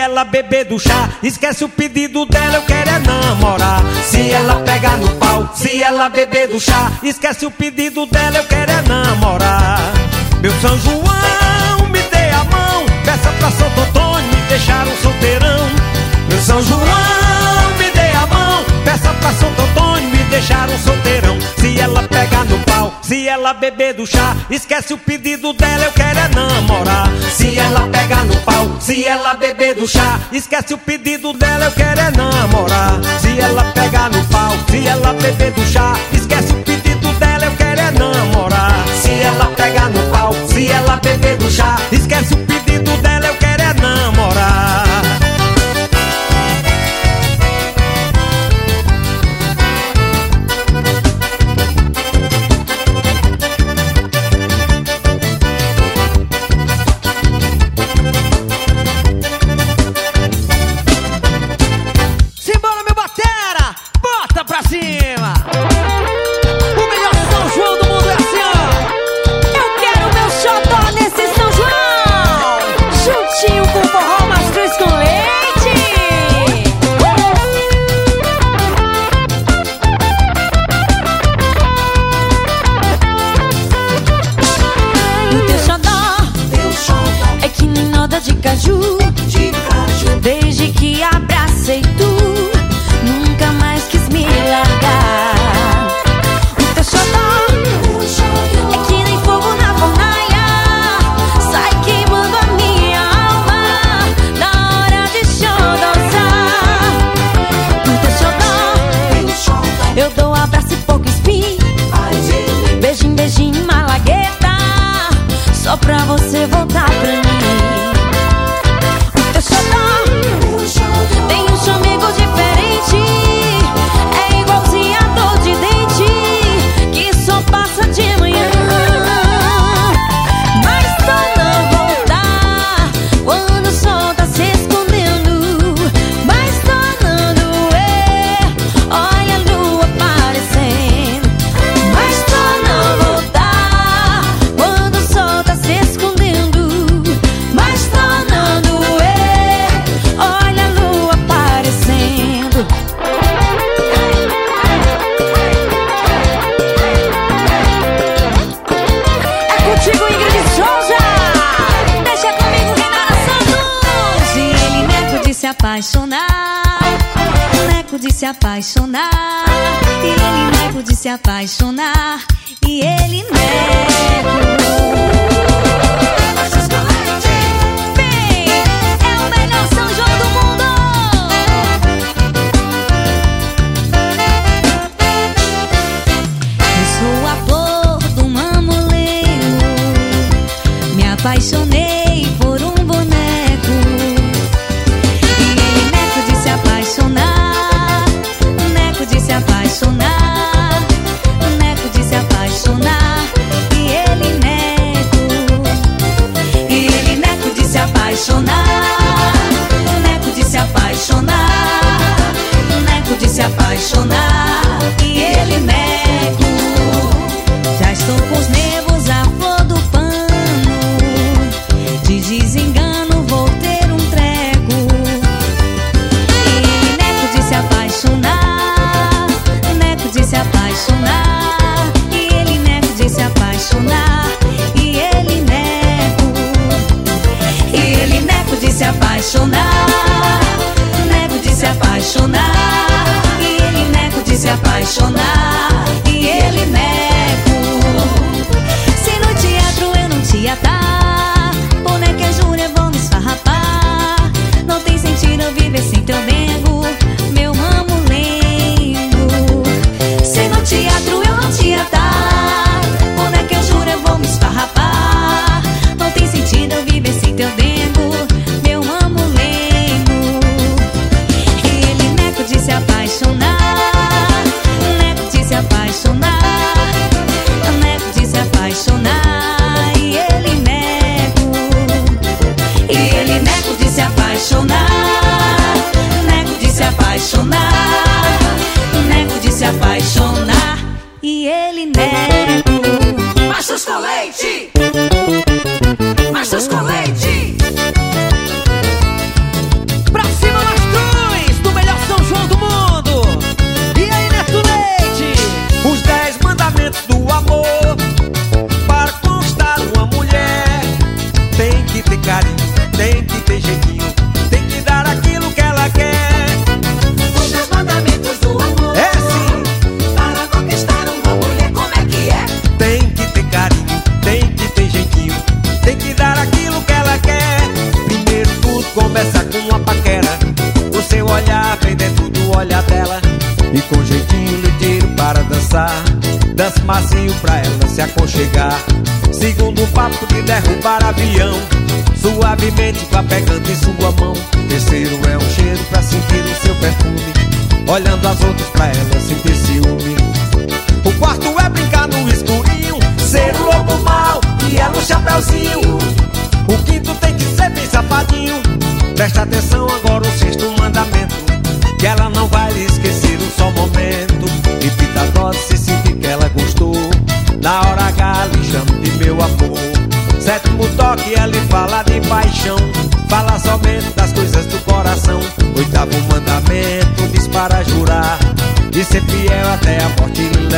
ela 0.00 0.24
beber 0.24 0.64
do 0.64 0.78
chá, 0.78 1.10
esquece 1.22 1.62
o 1.62 1.68
pedido 1.68 2.24
dela, 2.24 2.54
eu 2.54 2.62
quero 2.62 2.88
é 2.88 2.98
namorar. 2.98 3.82
Se 4.02 4.30
ela 4.30 4.56
pegar 4.60 4.96
no 4.96 5.08
pau, 5.16 5.50
se 5.54 5.82
ela 5.82 6.08
beber 6.08 6.48
do 6.48 6.58
chá, 6.58 6.90
esquece 7.02 7.44
o 7.44 7.50
pedido 7.50 8.06
dela, 8.06 8.38
eu 8.38 8.44
quero 8.44 8.70
é 8.72 8.82
namorar. 8.82 9.92
Meu 10.40 10.52
São 10.60 10.78
João, 10.78 11.88
me 11.92 12.00
dê 12.00 12.30
a 12.30 12.44
mão, 12.44 12.86
peça 13.04 13.30
pra 13.38 13.50
Santo 13.50 13.80
Antônio 13.80 14.26
me 14.30 14.48
deixar 14.48 14.86
um 14.86 14.96
solteirão. 15.02 15.68
Meu 16.28 16.40
São 16.40 16.62
João, 16.62 17.76
me 17.78 17.90
dê 17.90 18.16
a 18.16 18.26
mão, 18.26 18.64
peça 18.84 19.12
pra 19.20 19.32
Santo 19.34 19.60
Antônio 19.60 20.08
me 20.08 20.19
deixar 20.30 20.70
um 20.70 20.78
solteirão. 20.78 21.36
Se 21.58 21.78
ela 21.78 22.02
pegar 22.04 22.44
no 22.44 22.58
pau, 22.60 22.94
se 23.02 23.28
ela 23.28 23.52
beber 23.52 23.94
do 23.94 24.06
chá, 24.06 24.36
esquece 24.48 24.94
o 24.94 24.98
pedido 24.98 25.52
dela, 25.52 25.84
eu 25.84 25.92
quero 25.92 26.18
é 26.18 26.28
namorar. 26.28 27.08
Se 27.36 27.58
ela 27.58 27.86
pegar 27.88 28.24
no 28.24 28.36
pau, 28.36 28.70
se 28.80 29.04
ela 29.04 29.34
beber 29.34 29.74
do 29.74 29.86
chá, 29.86 30.18
esquece 30.32 30.72
o 30.72 30.78
pedido 30.78 31.32
dela, 31.34 31.66
eu 31.66 31.72
quero 31.72 32.00
é 32.00 32.10
namorar. 32.12 33.00
Se 33.20 33.38
ela 33.40 33.64
pegar 33.72 34.10
no 34.10 34.24
pau, 34.26 34.52
se 34.70 34.86
ela 34.86 35.12
beber 35.14 35.52
do 35.52 35.66
chá, 35.66 35.94
esquece 36.12 36.52
o 36.52 36.62
pedido 36.62 37.12
dela, 37.14 37.44
eu 37.46 37.56
quero 37.56 37.80
é 37.80 37.90
namorar. 37.90 38.84
Se 39.02 39.10
ela 39.10 39.46
pegar 39.46 39.90
no 39.90 40.02
pau, 40.10 40.34
se 40.48 40.68
ela 40.68 40.96
beber 40.96 41.36
do 41.36 41.50
chá, 41.50 41.76
esquece 41.90 42.34
o 42.34 42.36
pedido 42.38 42.59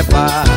levar. 0.09 0.52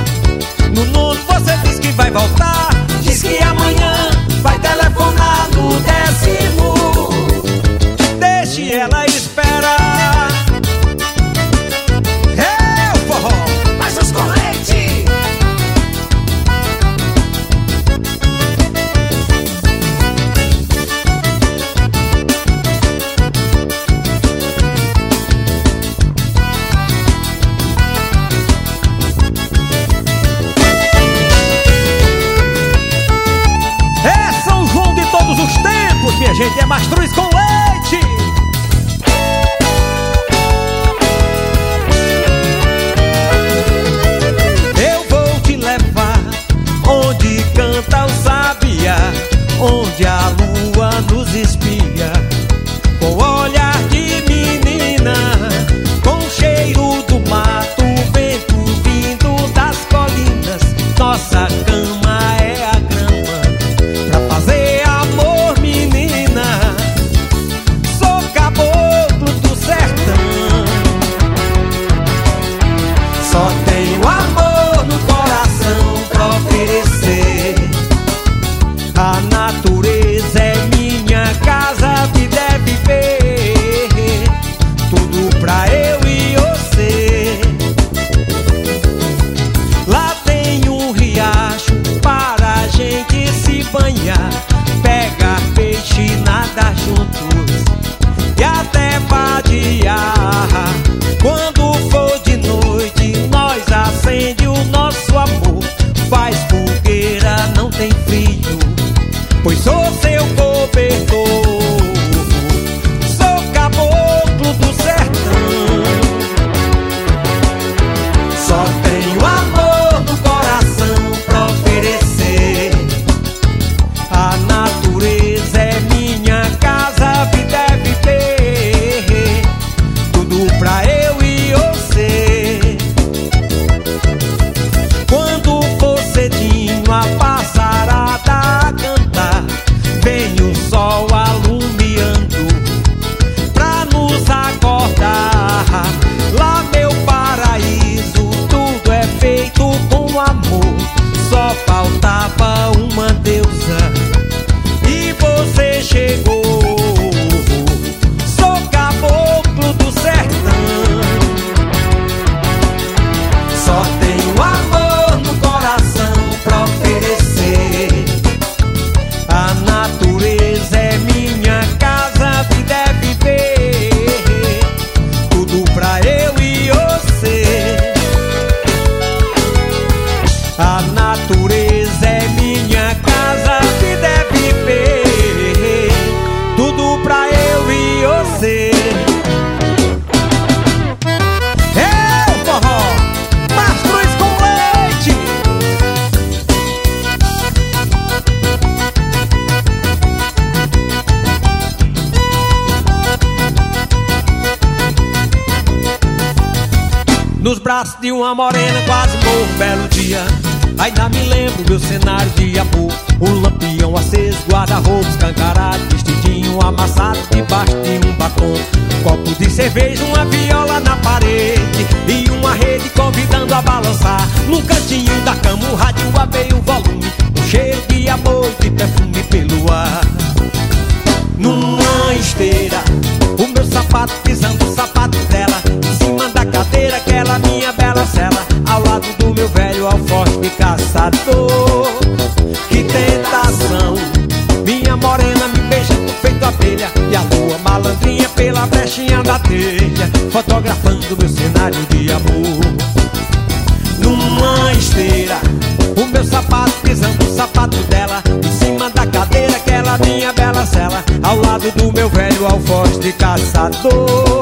dor. 263.72 264.35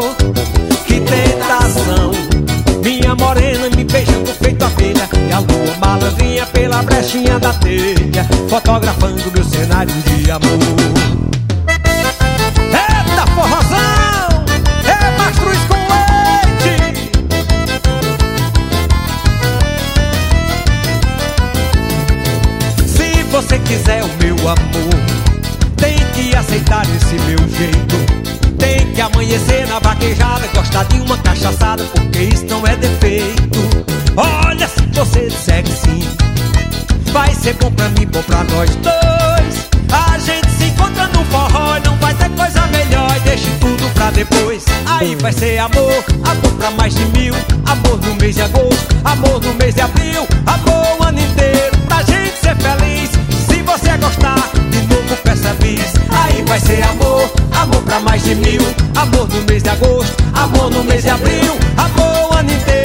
Compra 37.54 37.70
bom 37.70 37.72
pra 37.72 37.90
mim, 37.90 38.08
bom 38.08 38.24
pra 38.24 38.44
nós 38.46 38.70
dois. 38.78 39.70
A 39.92 40.18
gente 40.18 40.50
se 40.58 40.66
encontra 40.66 41.08
no 41.08 41.24
forró, 41.26 41.80
não 41.86 41.96
vai 41.98 42.14
ter 42.16 42.30
coisa 42.30 42.66
melhor. 42.68 43.12
Deixe 43.24 43.50
tudo 43.60 43.94
pra 43.94 44.12
depois. 44.12 44.64
Aí 44.86 45.16
hum. 45.16 45.18
vai 45.20 45.32
ser 45.32 45.60
amor, 45.60 46.04
amor 46.24 46.52
pra 46.58 46.72
mais 46.72 46.96
de 46.96 47.06
mil. 47.18 47.34
Amor 47.66 48.00
no 48.02 48.16
mês 48.16 48.36
de 48.36 48.42
agosto, 48.42 48.96
amor 49.04 49.42
no 49.42 49.54
mês 49.56 49.76
de 49.76 49.82
abril. 49.82 50.28
Amor 50.46 50.98
o 51.00 51.04
ano 51.04 51.20
inteiro 51.20 51.78
pra 51.88 51.98
gente 52.04 52.38
ser 52.42 52.56
feliz. 52.56 53.10
Se 53.48 53.62
você 53.62 53.98
gostar, 53.98 54.50
de 54.72 54.82
novo 54.88 55.16
peça 55.24 55.54
bis. 55.60 55.94
Aí 56.10 56.44
vai 56.48 56.60
ser 56.60 56.84
amor, 56.84 57.32
amor 57.52 57.82
pra 57.84 58.00
mais 58.00 58.24
de 58.24 58.36
mil. 58.36 58.62
Amor 58.96 59.28
no 59.28 59.42
mês 59.44 59.64
de 59.64 59.70
agosto, 59.70 60.16
amor 60.34 60.72
no 60.72 60.84
mês 60.84 61.04
de 61.04 61.10
abril. 61.10 61.58
Amor 61.78 62.32
o 62.32 62.38
ano 62.38 62.52
inteiro. 62.52 62.83